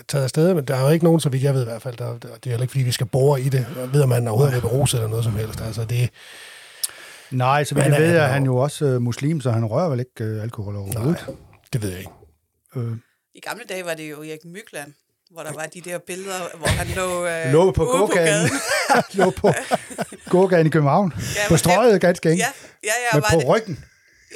taget 0.09 0.24
afsted, 0.24 0.55
men 0.55 0.64
der 0.64 0.76
er 0.76 0.80
jo 0.82 0.88
ikke 0.88 1.05
nogen, 1.05 1.20
så 1.20 1.28
vidt 1.28 1.43
jeg 1.43 1.55
ved 1.55 1.62
i 1.62 1.64
hvert 1.64 1.82
fald, 1.82 1.97
der, 1.97 2.12
det 2.18 2.24
er 2.47 2.51
heller 2.51 2.62
ikke, 2.62 2.70
fordi 2.72 2.84
vi 2.84 2.93
skal 2.93 3.07
bore 3.07 3.40
i 3.40 3.49
det, 3.49 3.66
og 3.82 3.93
ved, 3.93 4.03
om 4.03 4.11
han 4.11 4.28
overhovedet 4.28 4.57
er 4.57 4.61
berose 4.61 4.97
eller 4.97 5.09
noget 5.09 5.24
som 5.24 5.36
helst. 5.36 5.61
Altså, 5.61 5.84
det, 5.84 6.11
Nej, 7.30 7.64
så 7.64 7.74
vidt 7.74 7.86
Men 7.86 7.95
jeg 7.95 8.03
ved, 8.03 8.16
er 8.16 8.22
jo- 8.26 8.32
han 8.32 8.45
jo 8.45 8.57
også 8.57 8.84
øh, 8.84 9.03
muslim, 9.03 9.40
så 9.40 9.51
han 9.51 9.64
rører 9.64 9.88
vel 9.88 10.01
ikke 10.01 10.24
øh, 10.24 10.43
alkohol 10.43 10.76
overhovedet. 10.76 11.24
nej, 11.26 11.36
det 11.72 11.82
ved 11.82 11.88
jeg 11.90 11.99
ikke. 11.99 12.11
Øh, 12.76 12.93
I 13.34 13.40
gamle 13.40 13.64
dage 13.68 13.84
var 13.84 13.95
det 13.95 14.11
jo 14.11 14.16
Erik 14.22 14.45
Mykland, 14.45 14.93
hvor 15.30 15.43
der 15.43 15.53
var 15.53 15.66
de 15.74 15.80
der 15.80 15.99
billeder, 16.07 16.57
hvor 16.59 16.66
han 16.68 16.86
lå, 16.97 17.26
øh, 17.26 17.53
lå 17.57 17.70
på 17.70 17.84
gågaden. 17.84 18.51
lå 19.18 19.30
på 19.30 19.53
gågaden 20.30 20.66
i 20.66 20.70
København. 20.70 21.12
Ja, 21.18 21.49
på 21.49 21.57
strøget 21.57 22.01
ganske 22.01 22.30
enkelt. 22.30 22.47
Ja, 22.84 22.88
ja, 22.88 22.93
ja, 23.14 23.20
var 23.20 23.28
på 23.34 23.40
det. 23.40 23.49
ryggen. 23.49 23.84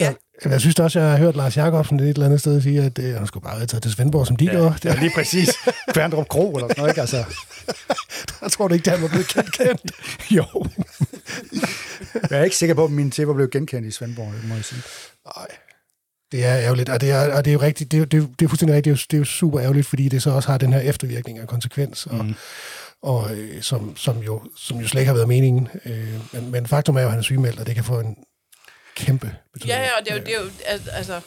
Ja, 0.01 0.15
Men 0.45 0.53
Jeg 0.53 0.61
synes 0.61 0.81
også, 0.81 1.01
jeg 1.01 1.11
har 1.11 1.19
hørt 1.19 1.37
Lars 1.37 1.57
Jakobsen 1.57 2.01
et 2.01 2.09
eller 2.09 2.27
andet 2.27 2.41
sted 2.41 2.61
sige, 2.61 2.83
at 2.83 2.99
øh, 2.99 3.15
han 3.15 3.27
skulle 3.27 3.45
bare 3.45 3.57
have 3.57 3.67
taget 3.67 3.83
til 3.83 3.93
Svendborg, 3.93 4.27
som 4.27 4.37
de 4.37 4.45
ja. 4.45 4.51
gjorde. 4.51 4.75
Det, 4.75 4.85
Ja, 4.85 4.95
lige 5.01 5.13
præcis. 5.15 5.51
Kværndrup 5.93 6.29
Kro 6.29 6.53
eller 6.53 6.69
sådan 6.69 6.75
noget, 6.79 6.91
ikke? 6.91 7.01
Altså, 7.01 7.25
jeg 8.43 8.51
tror 8.51 8.69
du 8.69 8.75
ikke, 8.75 8.91
det 8.91 9.03
var 9.03 9.09
blevet 9.09 9.29
kendt 9.29 9.53
kendt. 9.53 9.83
jo. 10.37 10.45
jeg 12.31 12.39
er 12.39 12.45
ikke 12.45 12.57
sikker 12.57 12.75
på, 12.75 12.85
at 12.85 12.91
mine 12.91 13.11
tæpper 13.11 13.35
blev 13.35 13.51
genkendt 13.51 13.89
i 13.89 13.91
Svendborg, 13.91 14.33
det 14.33 14.49
må 14.49 14.55
jeg 14.55 14.65
sige. 14.65 14.83
Nej. 15.37 15.47
Det 16.33 16.45
er 16.45 16.57
ærgerligt, 16.57 16.89
og 16.89 17.01
det 17.01 17.11
er, 17.11 17.37
og 17.37 17.45
det 17.45 17.51
er 17.51 17.55
jo 17.55 17.61
rigtigt, 17.61 17.93
det 17.93 18.01
er, 18.01 18.05
det 18.05 18.23
er, 18.23 18.27
det 18.39 18.45
er 18.45 18.49
fuldstændig 18.49 18.77
rigtigt, 18.77 18.85
det 18.85 18.91
er, 18.91 19.01
jo, 19.01 19.07
det 19.11 19.17
er 19.17 19.19
jo 19.19 19.25
super 19.25 19.61
ærgerligt, 19.61 19.87
fordi 19.87 20.09
det 20.09 20.23
så 20.23 20.31
også 20.31 20.49
har 20.49 20.59
den 20.59 20.73
her 20.73 20.81
eftervirkning 20.81 21.43
og 21.43 21.49
konsekvens, 21.49 22.07
og, 22.07 22.25
mm. 22.25 22.35
og 23.03 23.37
øh, 23.37 23.63
som, 23.63 23.97
som, 23.97 24.19
jo, 24.19 24.43
som 24.57 24.79
jo 24.79 24.89
slet 24.89 25.01
ikke 25.01 25.09
har 25.09 25.15
været 25.15 25.29
meningen. 25.29 25.69
Øh, 25.85 26.15
men, 26.33 26.51
men 26.51 26.67
faktum 26.67 26.97
er 26.97 27.01
jo, 27.01 27.07
at 27.07 27.11
han 27.11 27.19
er 27.19 27.23
sygemeldt, 27.23 27.61
og 27.61 27.67
det 27.67 27.75
kan 27.75 27.85
få 27.85 28.01
en 28.01 28.17
kæmpe 29.07 29.37
betydning. 29.53 29.79
ja, 29.79 29.83
ja, 29.85 29.99
og 29.99 30.05
det 30.05 30.13
er 30.13 30.17
jo, 30.17 30.21
det 30.23 30.35
er 30.35 30.41
jo 30.41 30.51
al- 30.65 30.91
altså, 30.93 31.21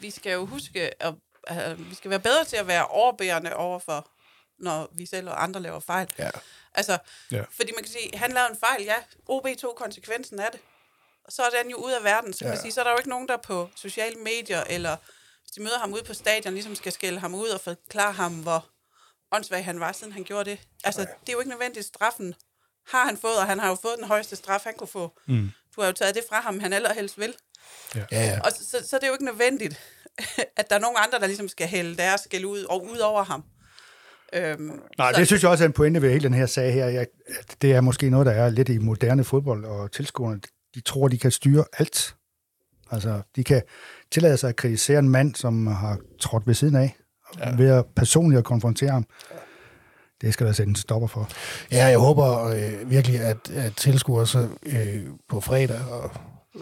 vi 0.00 0.10
skal 0.10 0.32
jo 0.32 0.46
huske, 0.46 1.02
at, 1.02 1.14
at 1.46 1.90
vi 1.90 1.94
skal 1.94 2.10
være 2.10 2.20
bedre 2.20 2.44
til 2.44 2.56
at 2.56 2.66
være 2.66 2.86
overbærende 2.86 3.56
overfor, 3.56 4.10
når 4.58 4.88
vi 4.92 5.06
selv 5.06 5.28
og 5.28 5.42
andre 5.42 5.60
laver 5.60 5.80
fejl. 5.80 6.08
Ja. 6.18 6.30
Altså, 6.74 6.98
Ja. 7.30 7.42
fordi 7.56 7.72
man 7.74 7.84
kan 7.84 7.92
sige, 7.92 8.16
han 8.18 8.32
lavede 8.32 8.50
en 8.50 8.58
fejl, 8.60 8.82
ja, 8.82 8.94
OB 9.26 9.46
tog 9.60 9.76
konsekvensen 9.76 10.40
af 10.40 10.48
det. 10.52 10.60
Og 11.24 11.32
så 11.32 11.42
er 11.42 11.62
den 11.62 11.70
jo 11.70 11.76
ud 11.76 11.92
af 11.92 12.04
verden, 12.04 12.32
så, 12.32 12.44
ja. 12.44 12.48
Ja. 12.48 12.54
man 12.54 12.62
sige, 12.62 12.72
så 12.72 12.80
er 12.80 12.84
der 12.84 12.90
jo 12.90 12.96
ikke 12.98 13.08
nogen, 13.10 13.28
der 13.28 13.36
på 13.36 13.70
sociale 13.76 14.16
medier, 14.16 14.64
eller 14.64 14.96
hvis 15.42 15.50
de 15.50 15.62
møder 15.62 15.78
ham 15.78 15.92
ude 15.92 16.02
på 16.04 16.14
stadion, 16.14 16.54
ligesom 16.54 16.74
skal 16.74 16.92
skælde 16.92 17.18
ham 17.20 17.34
ud 17.34 17.48
og 17.48 17.60
forklare 17.60 18.12
ham, 18.12 18.34
hvor 18.42 18.66
åndssvag 19.32 19.64
han 19.64 19.80
var, 19.80 19.92
siden 19.92 20.12
han 20.12 20.24
gjorde 20.24 20.50
det. 20.50 20.60
Altså, 20.84 21.00
det 21.00 21.28
er 21.28 21.32
jo 21.32 21.38
ikke 21.38 21.50
nødvendigt 21.50 21.86
straffen. 21.86 22.34
Har 22.86 23.04
han 23.04 23.16
fået, 23.18 23.38
og 23.38 23.46
han 23.46 23.58
har 23.58 23.68
jo 23.68 23.74
fået 23.82 23.98
den 23.98 24.06
højeste 24.06 24.36
straf, 24.36 24.60
han 24.64 24.74
kunne 24.74 24.88
få. 24.88 25.18
Mm. 25.26 25.50
Du 25.76 25.80
har 25.80 25.86
jo 25.86 25.92
taget 25.92 26.14
det 26.14 26.22
fra 26.28 26.40
ham, 26.40 26.60
han 26.60 26.72
allerhelst 26.72 27.18
vil. 27.18 27.34
Ja, 27.94 28.04
ja. 28.12 28.40
Og 28.40 28.50
så, 28.52 28.64
så, 28.70 28.88
så 28.88 28.96
er 28.96 29.00
det 29.00 29.06
jo 29.08 29.12
ikke 29.12 29.24
nødvendigt, 29.24 29.80
at 30.58 30.70
der 30.70 30.76
er 30.76 30.80
nogen 30.80 30.96
andre, 31.06 31.18
der 31.18 31.26
ligesom 31.26 31.48
skal 31.48 31.66
hælde 31.66 31.96
deres 31.96 32.20
skæld 32.20 32.44
ud, 32.44 32.64
og 32.64 32.84
ud 32.84 32.98
over 32.98 33.24
ham. 33.24 33.44
Øhm, 34.32 34.80
Nej, 34.98 35.12
så, 35.12 35.18
det 35.18 35.26
synes 35.26 35.42
jeg 35.42 35.50
også 35.50 35.64
er 35.64 35.66
en 35.66 35.72
pointe 35.72 36.02
ved 36.02 36.10
hele 36.10 36.24
den 36.24 36.34
her 36.34 36.46
sag 36.46 36.72
her. 36.72 36.86
Jeg, 36.86 37.06
at 37.40 37.62
det 37.62 37.72
er 37.72 37.80
måske 37.80 38.10
noget, 38.10 38.26
der 38.26 38.32
er 38.32 38.48
lidt 38.48 38.68
i 38.68 38.78
moderne 38.78 39.24
fodbold, 39.24 39.64
og 39.64 39.92
tilskuerne, 39.92 40.40
de 40.74 40.80
tror, 40.80 41.08
de 41.08 41.18
kan 41.18 41.30
styre 41.30 41.64
alt. 41.78 42.14
Altså, 42.90 43.22
de 43.36 43.44
kan 43.44 43.62
tillade 44.10 44.36
sig 44.36 44.48
at 44.48 44.56
kritisere 44.56 44.98
en 44.98 45.08
mand, 45.08 45.34
som 45.34 45.66
har 45.66 45.98
trådt 46.20 46.46
ved 46.46 46.54
siden 46.54 46.76
af, 46.76 46.96
ja. 47.38 47.56
ved 47.56 47.68
at 47.68 47.84
personligt 47.96 48.38
at 48.38 48.44
konfrontere 48.44 48.90
ham. 48.90 49.06
Det 50.20 50.32
skal 50.32 50.46
der 50.46 50.52
sætte 50.52 50.70
en 50.70 50.76
stopper 50.76 51.08
for. 51.08 51.28
Ja, 51.72 51.86
jeg 51.86 51.98
håber 51.98 52.44
øh, 52.44 52.90
virkelig, 52.90 53.20
at, 53.20 53.36
at 53.54 53.72
tilskuere 53.76 54.26
så 54.26 54.48
øh, 54.66 55.02
på 55.28 55.40
fredag 55.40 55.80
og 55.90 56.10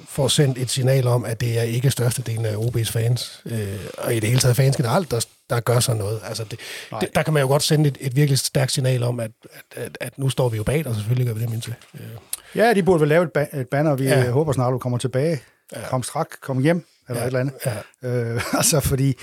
får 0.09 0.29
sendt 0.29 0.59
et 0.59 0.71
signal 0.71 1.07
om, 1.07 1.25
at 1.25 1.41
det 1.41 1.59
er 1.59 1.63
ikke 1.63 1.91
størstedelen 1.91 2.45
af 2.45 2.55
OB's 2.55 2.93
fans, 2.93 3.43
øh, 3.47 3.81
og 3.99 4.15
i 4.15 4.21
det 4.21 4.29
hele 4.29 4.41
taget 4.41 4.57
fans 4.57 4.77
generelt, 4.77 5.11
der, 5.11 5.27
der 5.51 5.61
gør 5.61 5.81
sådan 5.81 5.99
noget. 5.99 6.21
Altså 6.25 6.45
det, 6.45 6.59
det, 7.01 7.09
der 7.15 7.23
kan 7.23 7.35
man 7.35 7.41
jo 7.41 7.47
godt 7.49 7.63
sende 7.63 7.89
et, 7.89 7.99
et 8.01 8.17
virkelig 8.17 8.39
stærkt 8.39 8.73
signal 8.73 9.03
om, 9.03 9.21
at, 9.21 9.31
at, 9.45 9.83
at, 9.83 9.99
at 10.01 10.19
nu 10.19 10.29
står 10.29 10.49
vi 10.49 10.57
jo 10.57 10.63
bag, 10.63 10.87
og 10.87 10.95
selvfølgelig 10.95 11.27
gør 11.27 11.35
vi 11.35 11.41
det 11.41 11.51
mindst. 11.51 11.69
Øh. 11.69 12.01
Ja, 12.55 12.75
de 12.75 12.83
burde 12.83 13.01
vel 13.01 13.09
lave 13.09 13.25
et, 13.25 13.31
ba- 13.39 13.59
et 13.59 13.69
banner, 13.69 13.95
vi 13.95 14.05
ja. 14.05 14.31
håber 14.31 14.53
snart, 14.53 14.73
du 14.73 14.79
kommer 14.79 14.99
tilbage. 14.99 15.41
Ja. 15.73 15.89
Kom 15.89 16.03
straks, 16.03 16.37
kom 16.41 16.59
hjem, 16.59 16.87
eller 17.09 17.21
ja. 17.21 17.27
et 17.27 17.27
eller 17.27 17.41
andet. 17.41 17.55
Ja. 18.03 18.09
Øh, 18.09 18.43
altså, 18.59 18.81
fordi 18.81 19.15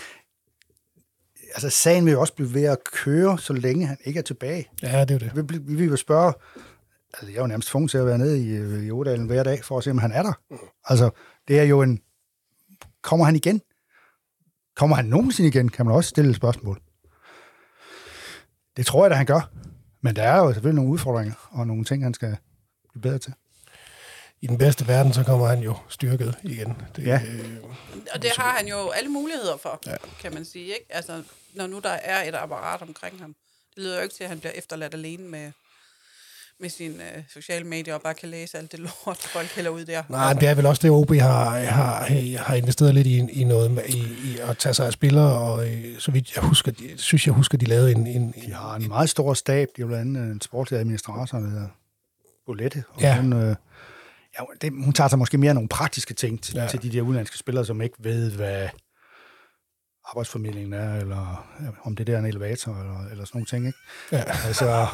altså, 1.53 1.69
sagen 1.69 2.05
vil 2.05 2.11
jo 2.11 2.19
også 2.19 2.33
blive 2.33 2.53
ved 2.53 2.63
at 2.63 2.77
køre, 2.83 3.39
så 3.39 3.53
længe 3.53 3.85
han 3.85 3.97
ikke 4.03 4.17
er 4.17 4.23
tilbage. 4.23 4.69
Ja, 4.81 5.05
det 5.05 5.11
er 5.11 5.15
jo 5.15 5.41
det. 5.41 5.49
Vi, 5.49 5.57
vi 5.57 5.75
vil 5.75 5.87
jo 5.87 5.95
spørge, 5.95 6.33
altså 7.13 7.31
jeg 7.31 7.37
er 7.37 7.41
jo 7.41 7.47
nærmest 7.47 7.69
tvunget 7.69 7.91
til 7.91 7.97
at 7.97 8.05
være 8.05 8.17
nede 8.17 8.39
i, 8.39 8.85
i 8.87 8.91
Odalen 8.91 9.25
hver 9.25 9.43
dag, 9.43 9.65
for 9.65 9.77
at 9.77 9.83
se, 9.83 9.91
om 9.91 9.97
han 9.97 10.11
er 10.11 10.23
der. 10.23 10.33
Mm. 10.51 10.57
Altså, 10.85 11.09
det 11.47 11.59
er 11.59 11.63
jo 11.63 11.81
en... 11.81 12.01
Kommer 13.01 13.25
han 13.25 13.35
igen? 13.35 13.61
Kommer 14.75 14.95
han 14.95 15.05
nogensinde 15.05 15.49
igen, 15.49 15.69
kan 15.69 15.85
man 15.85 15.95
også 15.95 16.09
stille 16.09 16.29
et 16.29 16.35
spørgsmål. 16.35 16.79
Det 18.77 18.85
tror 18.85 19.05
jeg, 19.05 19.11
at 19.11 19.17
han 19.17 19.25
gør. 19.25 19.51
Men 20.01 20.15
der 20.15 20.23
er 20.23 20.37
jo 20.37 20.53
selvfølgelig 20.53 20.75
nogle 20.75 20.91
udfordringer, 20.91 21.49
og 21.51 21.67
nogle 21.67 21.83
ting, 21.83 22.03
han 22.03 22.13
skal 22.13 22.37
blive 22.91 23.01
bedre 23.01 23.17
til. 23.17 23.33
I 24.41 24.47
den 24.47 24.57
bedste 24.57 24.87
verden, 24.87 25.13
så 25.13 25.23
kommer 25.23 25.47
han 25.47 25.59
jo 25.59 25.75
styrket 25.89 26.37
igen. 26.43 26.73
Det, 26.95 27.03
Ja. 27.05 27.21
øh, 27.27 27.55
og 28.13 28.21
det 28.21 28.31
har 28.37 28.57
han 28.57 28.67
jo 28.67 28.89
alle 28.89 29.09
muligheder 29.09 29.57
for, 29.57 29.79
Ja. 29.87 29.95
kan 30.21 30.33
man 30.33 30.45
sige. 30.45 30.65
Ikke? 30.65 30.85
Altså, 30.89 31.23
når 31.53 31.67
nu 31.67 31.79
der 31.79 31.89
er 31.89 32.23
et 32.29 32.35
apparat 32.35 32.81
omkring 32.81 33.19
ham. 33.19 33.35
Det 33.75 33.83
lyder 33.83 33.95
jo 33.95 34.01
ikke 34.03 34.15
til, 34.15 34.23
at 34.23 34.29
han 34.29 34.39
bliver 34.39 34.53
efterladt 34.53 34.93
alene 34.93 35.23
med, 35.27 35.51
med 36.59 36.69
sine 36.69 37.03
øh, 37.17 37.23
sociale 37.33 37.65
medier 37.67 37.93
og 37.93 38.01
bare 38.01 38.13
kan 38.13 38.29
læse 38.29 38.57
alt 38.57 38.71
det 38.71 38.79
lort, 39.05 39.17
folk 39.17 39.47
hælder 39.47 39.71
ud 39.71 39.85
der. 39.85 40.03
Nej, 40.09 40.33
det 40.33 40.47
er 40.47 40.53
vel 40.53 40.65
også 40.65 40.81
det, 40.81 40.91
OB 40.91 41.11
har, 41.13 41.49
har, 41.59 42.05
har 42.43 42.55
investeret 42.55 42.95
lidt 42.95 43.07
i, 43.07 43.17
i 43.17 43.43
noget 43.43 43.71
med, 43.71 43.83
i, 43.87 43.99
i 44.01 44.37
at 44.41 44.57
tage 44.57 44.73
sig 44.73 44.85
af 44.87 44.93
spillere, 44.93 45.39
og 45.39 45.67
øh, 45.69 45.99
så 45.99 46.11
vidt 46.11 46.35
jeg 46.35 46.43
husker, 46.43 46.71
de, 46.71 46.97
synes 46.97 47.25
jeg 47.27 47.33
husker, 47.33 47.57
de 47.57 47.65
lavede 47.65 47.91
en... 47.91 48.07
en, 48.07 48.33
De 48.45 48.53
har 48.53 48.75
en 48.75 48.87
meget 48.87 49.09
stor 49.09 49.33
stab. 49.33 49.67
De 49.77 49.81
har 49.81 49.87
blandt 49.87 50.17
andet 50.17 50.31
en 50.33 50.41
sportslig 50.41 50.79
administrator, 50.79 51.39
der 51.39 51.49
hedder 51.49 51.67
Bolette. 52.45 52.83
Og 52.89 53.01
Ja. 53.01 53.15
hun, 53.21 53.33
øh, 53.33 53.55
ja, 54.39 54.43
det, 54.61 54.71
hun 54.83 54.93
tager 54.93 55.07
sig 55.07 55.19
måske 55.19 55.37
mere 55.37 55.53
nogle 55.53 55.69
praktiske 55.69 56.13
ting 56.13 56.43
til, 56.43 56.55
Ja. 56.55 56.67
til 56.67 56.81
de 56.83 56.89
der 56.91 57.01
udenlandske 57.01 57.37
spillere, 57.37 57.65
som 57.65 57.81
ikke 57.81 57.95
ved, 57.99 58.31
hvad 58.31 58.69
arbejdsformidlingen 60.05 60.73
er, 60.73 60.95
eller 60.95 61.47
ja, 61.61 61.67
om 61.83 61.95
det 61.95 62.07
der 62.07 62.15
er 62.15 62.19
en 62.19 62.25
elevator, 62.25 62.75
eller, 62.79 63.09
eller 63.11 63.25
sådan 63.25 63.37
nogle 63.37 63.45
ting. 63.45 63.65
Ikke? 63.67 63.79
Ja. 64.11 64.23
Altså, 64.47 64.87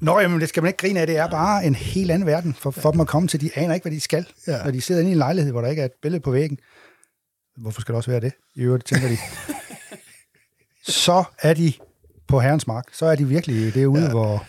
Nå, 0.00 0.20
jamen, 0.20 0.40
det 0.40 0.48
skal 0.48 0.62
man 0.62 0.68
ikke 0.68 0.78
grine 0.78 1.00
af. 1.00 1.06
Det 1.06 1.16
er 1.16 1.28
bare 1.28 1.64
en 1.64 1.74
helt 1.74 2.10
anden 2.10 2.26
verden 2.26 2.54
for, 2.54 2.70
for 2.70 2.90
dem 2.90 3.00
at 3.00 3.06
komme 3.06 3.28
til. 3.28 3.40
De 3.40 3.50
aner 3.54 3.74
ikke, 3.74 3.84
hvad 3.84 3.92
de 3.92 4.00
skal. 4.00 4.26
Ja. 4.46 4.64
Når 4.64 4.70
de 4.70 4.80
sidder 4.80 5.00
inde 5.00 5.10
i 5.10 5.12
en 5.12 5.18
lejlighed, 5.18 5.52
hvor 5.52 5.60
der 5.60 5.68
ikke 5.68 5.82
er 5.82 5.86
et 5.86 5.92
billede 6.02 6.22
på 6.22 6.30
væggen. 6.30 6.58
Hvorfor 7.56 7.80
skal 7.80 7.92
der 7.92 7.96
også 7.96 8.10
være 8.10 8.20
det? 8.20 8.32
I 8.54 8.60
øvrigt, 8.60 8.86
tænker 8.86 9.08
de. 9.08 9.16
så 10.92 11.24
er 11.38 11.54
de 11.54 11.72
på 12.28 12.40
herrens 12.40 12.66
mark. 12.66 12.84
Så 12.92 13.06
er 13.06 13.14
de 13.16 13.24
virkelig 13.28 13.74
derude, 13.74 14.02
ja. 14.02 14.10
hvor... 14.10 14.46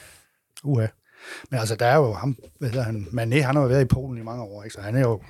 Uha. 0.63 0.87
Men 1.49 1.59
altså, 1.59 1.75
der 1.75 1.85
er 1.85 1.95
jo 1.95 2.13
ham, 2.13 2.37
hvad 2.59 2.69
hedder 2.69 2.85
han, 2.85 3.07
Mané, 3.11 3.41
han 3.41 3.55
har 3.55 3.61
jo 3.61 3.67
været 3.67 3.81
i 3.81 3.85
Polen 3.85 4.21
i 4.21 4.23
mange 4.23 4.43
år, 4.43 4.63
ikke? 4.63 4.73
så 4.73 4.81
han 4.81 4.95
er 4.95 5.01
jo 5.01 5.21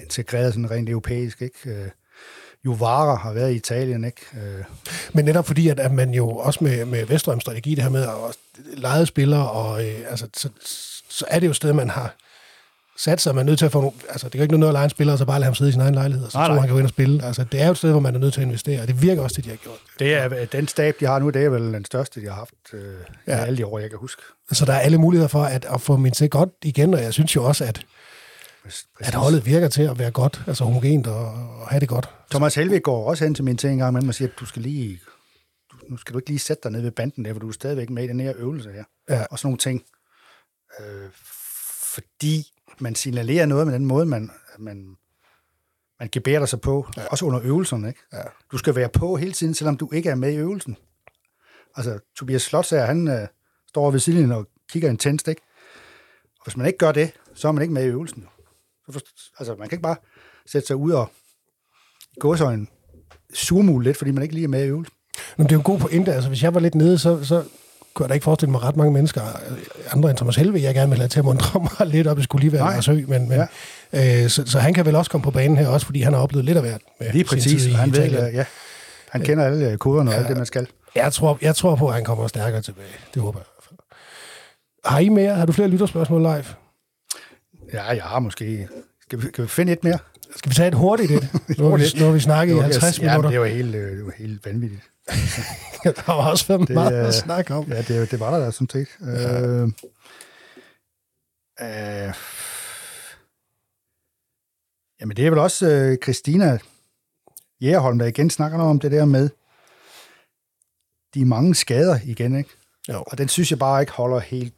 integreret 0.00 0.52
sådan 0.52 0.70
rent 0.70 0.88
europæisk, 0.88 1.42
ikke? 1.42 1.70
Øh, 1.70 1.88
Juvara 2.64 3.14
har 3.14 3.32
været 3.32 3.52
i 3.52 3.56
Italien, 3.56 4.04
ikke? 4.04 4.20
Øh, 4.34 4.64
Men 5.12 5.24
netop 5.24 5.46
fordi, 5.46 5.68
at, 5.68 5.80
at 5.80 5.92
man 5.92 6.14
jo 6.14 6.28
også 6.28 6.64
med, 6.64 6.84
med 6.84 7.06
Vestrøms 7.06 7.42
strategi, 7.42 7.74
det 7.74 7.82
her 7.82 7.90
med 7.90 8.02
at 8.02 8.36
lege 8.78 9.06
spillere, 9.06 9.50
og 9.50 9.86
øh, 9.86 10.00
altså, 10.08 10.28
så, 10.36 10.48
så 11.08 11.24
er 11.28 11.38
det 11.38 11.46
jo 11.46 11.50
et 11.50 11.56
sted, 11.56 11.72
man 11.72 11.90
har 11.90 12.14
sat 13.04 13.20
sig, 13.20 13.34
man 13.34 13.44
er 13.46 13.46
nødt 13.50 13.58
til 13.58 13.66
at 13.66 13.72
få 13.72 13.80
nogle, 13.80 13.96
altså 14.08 14.24
det 14.26 14.32
kan 14.32 14.42
ikke 14.42 14.56
noget 14.58 14.70
at 14.70 14.74
lege 14.74 14.84
en 14.84 14.90
spiller, 14.90 15.12
og 15.12 15.18
så 15.18 15.24
bare 15.24 15.38
lade 15.40 15.44
ham 15.44 15.54
sidde 15.54 15.68
i 15.68 15.72
sin 15.72 15.80
egen 15.80 15.94
lejlighed, 15.94 16.24
og 16.26 16.32
så 16.32 16.38
Nej, 16.38 16.46
tror 16.46 16.54
nej. 16.54 16.60
han 16.60 16.68
kan 16.68 16.74
gå 16.74 16.78
ind 16.78 16.86
og 16.86 16.90
spille. 16.90 17.24
Altså 17.24 17.44
det 17.44 17.60
er 17.60 17.66
jo 17.66 17.70
et 17.72 17.78
sted, 17.78 17.90
hvor 17.90 18.00
man 18.00 18.14
er 18.14 18.18
nødt 18.18 18.34
til 18.34 18.40
at 18.40 18.46
investere, 18.46 18.80
og 18.80 18.88
det 18.88 19.02
virker 19.02 19.22
også, 19.22 19.36
det 19.36 19.44
de 19.44 19.50
har 19.50 19.56
gjort. 19.56 19.78
det 19.98 20.14
er, 20.14 20.44
den 20.46 20.68
stab, 20.68 20.94
de 21.00 21.06
har 21.06 21.18
nu, 21.18 21.30
det 21.30 21.44
er 21.44 21.48
vel 21.48 21.62
den 21.72 21.84
største, 21.84 22.20
de 22.20 22.26
har 22.26 22.34
haft 22.34 22.54
øh, 22.72 22.94
Ja. 23.26 23.36
alle 23.44 23.56
de 23.58 23.66
år, 23.66 23.78
jeg 23.78 23.90
kan 23.90 23.98
huske. 23.98 24.22
Så 24.52 24.64
der 24.64 24.72
er 24.72 24.78
alle 24.78 24.98
muligheder 24.98 25.28
for 25.28 25.42
at, 25.42 25.64
at 25.64 25.80
få 25.80 25.96
min 25.96 26.12
til 26.12 26.30
godt 26.30 26.48
igen, 26.62 26.94
og 26.94 27.02
jeg 27.02 27.12
synes 27.12 27.36
jo 27.36 27.44
også, 27.44 27.64
at, 27.64 27.86
Præcis. 28.64 28.86
at 28.98 29.14
holdet 29.14 29.46
virker 29.46 29.68
til 29.68 29.82
at 29.82 29.98
være 29.98 30.10
godt, 30.10 30.42
altså 30.46 30.64
homogent 30.64 31.06
og, 31.06 31.24
og 31.60 31.68
have 31.68 31.80
det 31.80 31.88
godt. 31.88 32.08
Thomas 32.30 32.54
Helvig 32.54 32.82
går 32.82 33.08
også 33.08 33.24
hen 33.24 33.34
til 33.34 33.44
min 33.44 33.56
ting 33.56 33.72
en 33.72 33.78
gang 33.78 33.90
imellem 33.92 34.08
og 34.08 34.14
siger, 34.14 34.28
at 34.28 34.34
du 34.40 34.46
skal 34.46 34.62
lige, 34.62 35.00
du, 35.72 35.76
nu 35.90 35.96
skal 35.96 36.12
du 36.12 36.18
ikke 36.18 36.28
lige 36.30 36.38
sætte 36.38 36.60
dig 36.64 36.72
ned 36.72 36.80
ved 36.80 36.90
banden 36.90 37.24
der, 37.24 37.32
for 37.32 37.40
du 37.40 37.48
er 37.48 37.52
stadigvæk 37.52 37.90
med 37.90 38.04
i 38.04 38.08
den 38.08 38.20
her 38.20 38.32
øvelse 38.36 38.70
her. 38.72 38.84
Ja. 39.10 39.24
Og 39.30 39.38
sådan 39.38 39.46
nogle 39.46 39.58
ting. 39.58 39.82
Øh, 40.80 41.08
fordi 41.94 42.46
man 42.80 42.94
signalerer 42.94 43.46
noget 43.46 43.66
med 43.66 43.74
den 43.74 43.86
måde, 43.86 44.06
man, 44.06 44.30
man, 44.58 44.96
man 46.00 46.08
gebærer 46.12 46.46
sig 46.46 46.60
på, 46.60 46.86
ja. 46.96 47.06
også 47.06 47.24
under 47.24 47.40
øvelserne. 47.42 47.88
Ikke? 47.88 48.00
Ja. 48.12 48.22
Du 48.52 48.58
skal 48.58 48.74
være 48.74 48.88
på 48.88 49.16
hele 49.16 49.32
tiden, 49.32 49.54
selvom 49.54 49.76
du 49.76 49.90
ikke 49.92 50.10
er 50.10 50.14
med 50.14 50.32
i 50.32 50.36
øvelsen. 50.36 50.76
Altså, 51.76 51.98
Tobias 52.16 52.42
Slotsager, 52.42 52.86
han 52.86 53.08
øh, 53.08 53.28
står 53.68 53.90
ved 53.90 54.00
siden 54.00 54.32
og 54.32 54.48
kigger 54.68 54.90
intenst, 54.90 55.28
ikke? 55.28 55.42
Og 56.38 56.44
hvis 56.44 56.56
man 56.56 56.66
ikke 56.66 56.78
gør 56.78 56.92
det, 56.92 57.12
så 57.34 57.48
er 57.48 57.52
man 57.52 57.62
ikke 57.62 57.74
med 57.74 57.84
i 57.84 57.88
øvelsen. 57.88 58.26
Så 58.86 58.92
for, 58.92 59.00
altså, 59.38 59.54
man 59.54 59.68
kan 59.68 59.76
ikke 59.76 59.82
bare 59.82 59.96
sætte 60.46 60.66
sig 60.66 60.76
ud 60.76 60.92
og 60.92 61.10
gå 62.20 62.36
så 62.36 62.48
en 62.48 62.68
surmule 63.34 63.84
lidt, 63.84 63.96
fordi 63.96 64.10
man 64.10 64.22
ikke 64.22 64.34
lige 64.34 64.44
er 64.44 64.48
med 64.48 64.64
i 64.64 64.68
øvelsen. 64.68 64.94
Men 65.36 65.46
det 65.46 65.52
er 65.52 65.56
jo 65.56 65.60
en 65.60 65.64
god 65.64 65.78
pointe, 65.78 66.12
altså 66.12 66.28
hvis 66.28 66.42
jeg 66.42 66.54
var 66.54 66.60
lidt 66.60 66.74
nede, 66.74 66.98
så, 66.98 67.24
så 67.24 67.44
kunne 67.94 68.04
jeg 68.04 68.08
da 68.08 68.14
ikke 68.14 68.24
forestille 68.24 68.50
mig 68.52 68.62
ret 68.62 68.76
mange 68.76 68.92
mennesker, 68.92 69.22
øh, 69.50 69.58
andre 69.92 70.10
end 70.10 70.16
Thomas 70.16 70.36
Helve, 70.36 70.62
jeg 70.62 70.74
gerne 70.74 70.90
vil 70.90 70.98
have 70.98 71.08
til 71.08 71.18
at 71.18 71.24
mundre 71.24 71.60
mig 71.80 71.88
lidt 71.88 72.06
op, 72.06 72.16
det 72.16 72.24
skulle 72.24 72.42
lige 72.42 72.52
være 72.52 72.62
Nej. 72.62 72.74
Lars 72.74 72.86
Høgh, 72.86 73.08
men, 73.08 73.28
men 73.28 73.40
øh, 73.92 74.28
så, 74.30 74.42
så, 74.46 74.58
han 74.58 74.74
kan 74.74 74.86
vel 74.86 74.94
også 74.96 75.10
komme 75.10 75.22
på 75.22 75.30
banen 75.30 75.56
her 75.56 75.68
også, 75.68 75.86
fordi 75.86 76.00
han 76.02 76.12
har 76.12 76.20
oplevet 76.20 76.44
lidt 76.44 76.56
af 76.56 76.62
hvert. 76.62 76.80
Med 77.00 77.12
Lige 77.12 77.24
præcis, 77.24 77.66
i 77.66 77.70
han 77.70 77.92
ved, 77.92 77.98
Italien. 77.98 78.26
øh, 78.26 78.34
ja, 78.34 78.44
han 79.08 79.22
kender 79.22 79.44
alle 79.44 79.70
øh, 79.70 79.78
koderne 79.78 80.10
og 80.10 80.16
alt 80.16 80.28
det, 80.28 80.36
man 80.36 80.46
skal. 80.46 80.66
Jeg 80.94 81.12
tror, 81.12 81.38
jeg 81.42 81.56
tror 81.56 81.76
på, 81.76 81.88
at 81.88 81.94
han 81.94 82.04
kommer 82.04 82.26
stærkere 82.26 82.62
tilbage. 82.62 82.88
Det 83.14 83.22
håber 83.22 83.38
jeg. 83.38 83.46
Har 84.84 84.98
I 84.98 85.08
mere? 85.08 85.34
Har 85.34 85.46
du 85.46 85.52
flere 85.52 85.68
lytterspørgsmål 85.68 86.20
live? 86.20 86.44
Ja, 87.72 87.84
jeg 87.84 88.02
har 88.02 88.18
måske... 88.18 88.68
Skal 89.02 89.22
vi, 89.22 89.26
kan 89.34 89.44
vi 89.44 89.48
finde 89.48 89.72
et 89.72 89.84
mere? 89.84 89.98
Skal 90.36 90.50
vi 90.50 90.54
tage 90.54 90.68
et 90.68 90.74
hurtigt 90.74 91.10
et? 91.10 91.28
Nu 91.58 91.68
har 91.70 91.76
vi, 91.76 91.84
nu 91.98 92.04
har 92.04 92.12
vi 92.12 92.20
snakket 92.20 92.56
i 92.56 92.58
50 92.58 92.98
ja, 92.98 93.02
men 93.04 93.10
minutter. 93.10 93.30
det 93.30 93.40
var 93.40 93.46
helt, 93.46 93.72
det 93.72 94.04
var 94.04 94.12
helt 94.18 94.46
vanvittigt. 94.46 94.82
Der 95.84 96.02
har 96.02 96.30
også 96.30 96.46
været 96.48 96.68
Det, 96.68 96.74
meget 96.74 97.00
øh, 97.00 97.08
at 97.08 97.14
snakke 97.14 97.54
om. 97.54 97.72
Ja, 97.72 97.82
det, 97.82 98.10
det 98.10 98.20
var 98.20 98.30
der 98.30 98.44
da 98.44 98.50
sådan 98.50 98.68
set. 98.70 98.88
Ja. 99.00 99.40
Øh, 99.40 99.62
øh, 101.60 102.14
jamen, 105.00 105.16
det 105.16 105.26
er 105.26 105.30
vel 105.30 105.38
også 105.38 105.66
øh, 105.66 105.98
Christina 106.02 106.58
Jægerholm, 107.60 107.98
der 107.98 108.06
igen 108.06 108.30
snakker 108.30 108.58
noget 108.58 108.70
om 108.70 108.80
det 108.80 108.92
der 108.92 109.04
med 109.04 109.30
de 111.14 111.24
mange 111.24 111.54
skader 111.54 111.98
igen, 112.04 112.36
ikke? 112.36 112.50
Jo. 112.88 113.02
Og 113.06 113.18
den 113.18 113.28
synes 113.28 113.50
jeg 113.50 113.58
bare 113.58 113.80
ikke 113.80 113.92
holder 113.92 114.18
helt, 114.18 114.54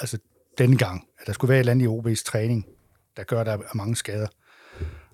altså 0.00 0.18
denne 0.58 0.76
gang, 0.78 1.06
at 1.20 1.26
der 1.26 1.32
skulle 1.32 1.48
være 1.48 1.58
et 1.58 1.60
eller 1.60 1.72
andet 1.72 1.84
i 1.84 1.88
OB's 1.88 2.24
træning, 2.24 2.66
der 3.16 3.24
gør, 3.24 3.40
at 3.40 3.46
der 3.46 3.52
er 3.52 3.74
mange 3.74 3.96
skader. 3.96 4.28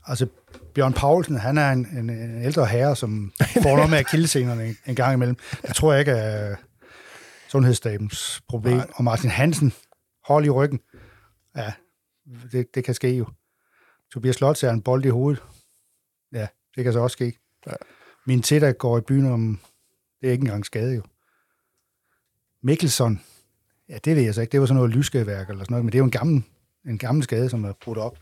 Altså, 0.06 0.26
Bjørn 0.74 0.92
Paulsen, 0.92 1.36
han 1.36 1.58
er 1.58 1.72
en, 1.72 1.86
en, 1.86 2.10
en 2.10 2.42
ældre 2.42 2.66
herre, 2.66 2.96
som 2.96 3.32
får 3.62 3.76
noget 3.76 3.90
med 3.90 3.98
akillescenerne 3.98 4.66
en, 4.66 4.76
en 4.86 4.94
gang 4.94 5.14
imellem. 5.14 5.36
Jeg 5.62 5.74
tror 5.74 5.94
ikke 5.94 6.10
er 6.10 6.56
sundhedsstabens 7.48 8.42
problem. 8.48 8.76
Nej. 8.76 8.90
Og 8.94 9.04
Martin 9.04 9.30
Hansen, 9.30 9.72
hold 10.24 10.44
i 10.44 10.50
ryggen. 10.50 10.80
Ja, 11.56 11.72
det, 12.52 12.74
det 12.74 12.84
kan 12.84 12.94
ske 12.94 13.16
jo. 13.16 13.26
Tobias 14.12 14.34
Slotts 14.34 14.62
er 14.62 14.70
en 14.70 14.82
bold 14.82 15.04
i 15.04 15.08
hovedet. 15.08 15.42
Ja, 16.32 16.46
det 16.76 16.84
kan 16.84 16.92
så 16.92 17.00
også 17.00 17.14
ske. 17.14 17.38
Ja. 17.66 17.72
Min 18.26 18.42
tætter 18.42 18.72
går 18.72 18.98
i 18.98 19.00
byen 19.00 19.26
om, 19.26 19.60
det 20.20 20.28
er 20.28 20.32
ikke 20.32 20.42
engang 20.42 20.66
skade 20.66 20.94
jo. 20.94 21.02
Mikkelsen, 22.62 23.20
ja, 23.88 23.98
det 24.04 24.16
ved 24.16 24.22
jeg 24.22 24.34
så 24.34 24.40
ikke. 24.40 24.52
Det 24.52 24.60
var 24.60 24.66
sådan 24.66 24.76
noget 24.76 24.90
lyskeværk 24.90 25.50
eller 25.50 25.64
sådan 25.64 25.72
noget, 25.72 25.84
men 25.84 25.92
det 25.92 25.98
er 25.98 26.00
jo 26.00 26.04
en 26.04 26.10
gammel, 26.10 26.42
en 26.86 26.98
gammel 26.98 27.24
skade, 27.24 27.50
som 27.50 27.64
er 27.64 27.72
brudt 27.72 27.98
op. 27.98 28.18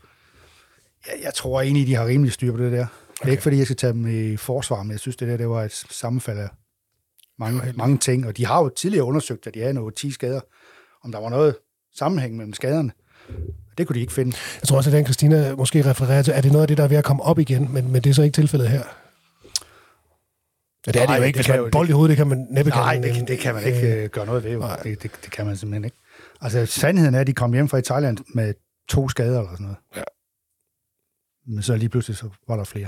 Jeg, 1.07 1.23
jeg 1.23 1.33
tror 1.33 1.61
egentlig, 1.61 1.87
de 1.87 1.95
har 1.95 2.05
rimelig 2.05 2.33
styr 2.33 2.51
på 2.51 2.57
det 2.57 2.71
der. 2.71 2.85
Det 3.21 3.27
er 3.27 3.31
ikke, 3.31 3.43
fordi 3.43 3.57
jeg 3.57 3.65
skal 3.65 3.75
tage 3.75 3.93
dem 3.93 4.07
i 4.33 4.37
forsvar, 4.37 4.83
men 4.83 4.91
jeg 4.91 4.99
synes, 4.99 5.15
det 5.15 5.27
der 5.27 5.37
det 5.37 5.49
var 5.49 5.63
et 5.63 5.71
sammenfald 5.71 6.39
af 6.39 6.47
mange, 7.39 7.73
mange 7.75 7.97
ting. 7.97 8.27
Og 8.27 8.37
de 8.37 8.45
har 8.45 8.63
jo 8.63 8.69
tidligere 8.69 9.05
undersøgt, 9.05 9.47
at 9.47 9.53
de 9.53 9.59
havde 9.59 9.73
noget 9.73 9.95
10 9.95 10.11
skader. 10.11 10.39
Om 11.03 11.11
der 11.11 11.19
var 11.19 11.29
noget 11.29 11.55
sammenhæng 11.95 12.35
mellem 12.35 12.53
skaderne. 12.53 12.91
Det 13.77 13.87
kunne 13.87 13.95
de 13.95 14.01
ikke 14.01 14.13
finde. 14.13 14.37
Jeg 14.61 14.67
tror 14.67 14.77
også, 14.77 14.89
at 14.89 14.93
den 14.93 15.05
Christina 15.05 15.55
måske 15.55 15.85
refererer 15.89 16.21
til, 16.21 16.33
er 16.33 16.41
det 16.41 16.51
noget 16.51 16.61
af 16.63 16.67
det, 16.67 16.77
der 16.77 16.83
er 16.83 16.87
ved 16.87 16.97
at 16.97 17.03
komme 17.03 17.23
op 17.23 17.39
igen, 17.39 17.73
men, 17.73 17.91
men 17.91 18.03
det 18.03 18.09
er 18.09 18.13
så 18.13 18.21
ikke 18.23 18.35
tilfældet 18.35 18.69
her. 18.69 18.83
Ja, 20.87 20.91
det 20.91 20.99
er 21.01 21.01
det 21.01 21.09
Nej, 21.09 21.15
jo 21.15 21.21
det 21.21 21.27
ikke. 21.27 21.37
Hvis 21.37 21.45
kan 21.45 21.55
man 21.55 21.63
jo- 21.65 21.69
bold 21.71 21.89
i 21.89 21.91
hovedet, 21.91 22.09
det 22.09 22.17
kan 22.17 22.27
man 22.27 22.47
næppe 22.51 22.71
Nej, 22.71 22.93
kalde 23.01 23.19
det, 23.19 23.27
det 23.27 23.39
kan 23.39 23.55
man 23.55 23.63
ikke 23.63 24.03
øh, 24.03 24.09
gøre 24.09 24.25
noget 24.25 24.43
ved. 24.43 24.51
Jo. 24.51 24.61
Det, 24.83 25.03
det, 25.03 25.11
det 25.23 25.31
kan 25.31 25.45
man 25.45 25.57
simpelthen 25.57 25.85
ikke. 25.85 25.97
Altså, 26.41 26.65
sandheden 26.65 27.15
er, 27.15 27.19
at 27.19 27.27
de 27.27 27.33
kom 27.33 27.53
hjem 27.53 27.67
fra 27.69 27.81
Thailand 27.81 28.17
med 28.35 28.53
to 28.89 29.09
skader 29.09 29.39
eller 29.39 29.51
sådan 29.51 29.63
noget. 29.63 29.77
Ja. 29.95 30.01
Men 31.47 31.63
så 31.63 31.75
lige 31.75 31.89
pludselig, 31.89 32.17
så 32.17 32.29
var 32.47 32.55
der 32.55 32.63
flere. 32.63 32.87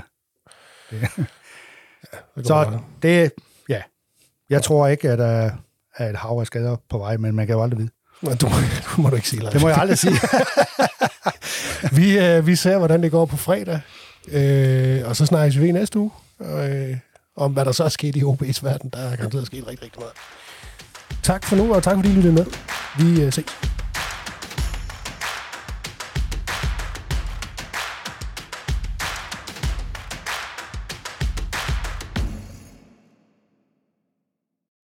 det 0.90 1.08
går 2.34 2.42
Så 2.42 2.48
bare. 2.54 2.80
det, 3.02 3.32
ja. 3.68 3.82
Jeg 4.50 4.62
tror 4.62 4.86
ikke, 4.86 5.10
at 5.10 5.18
der 5.18 5.50
er 5.96 6.10
et 6.10 6.16
hav 6.16 6.38
af 6.40 6.46
skader 6.46 6.76
på 6.90 6.98
vej, 6.98 7.16
men 7.16 7.34
man 7.34 7.46
kan 7.46 7.56
jo 7.56 7.62
aldrig 7.62 7.78
vide. 7.78 7.90
Men 8.22 8.36
Du, 8.36 8.46
du 8.96 9.00
må 9.02 9.10
du 9.10 9.16
ikke 9.16 9.28
sige, 9.28 9.40
Leif. 9.42 9.52
Det 9.52 9.60
må 9.60 9.68
jeg 9.68 9.78
aldrig 9.78 9.98
sige. 9.98 10.14
Vi, 11.96 12.18
øh, 12.18 12.46
vi 12.46 12.56
ser, 12.56 12.78
hvordan 12.78 13.02
det 13.02 13.10
går 13.10 13.26
på 13.26 13.36
fredag, 13.36 13.80
øh, 14.28 15.08
og 15.08 15.16
så 15.16 15.26
snakkes 15.26 15.60
vi 15.60 15.72
næste 15.72 15.98
uge. 15.98 16.10
Øh, 16.40 16.96
om 17.36 17.52
hvad 17.52 17.64
der 17.64 17.72
så 17.72 17.84
er 17.84 17.88
sket 17.88 18.16
i 18.16 18.22
OB's 18.22 18.58
verden. 18.62 18.90
Der 18.90 18.98
er 18.98 19.16
garanteret 19.16 19.46
sket 19.46 19.66
rigtig, 19.66 19.82
rigtig 19.84 20.00
meget. 20.00 20.14
Tak 21.22 21.44
for 21.44 21.56
nu, 21.56 21.74
og 21.74 21.82
tak 21.82 21.96
fordi 21.96 22.08
I 22.08 22.12
lyttede 22.12 22.34
med. 22.34 22.46
Vi 22.98 23.22
øh, 23.22 23.32
ses. 23.32 23.44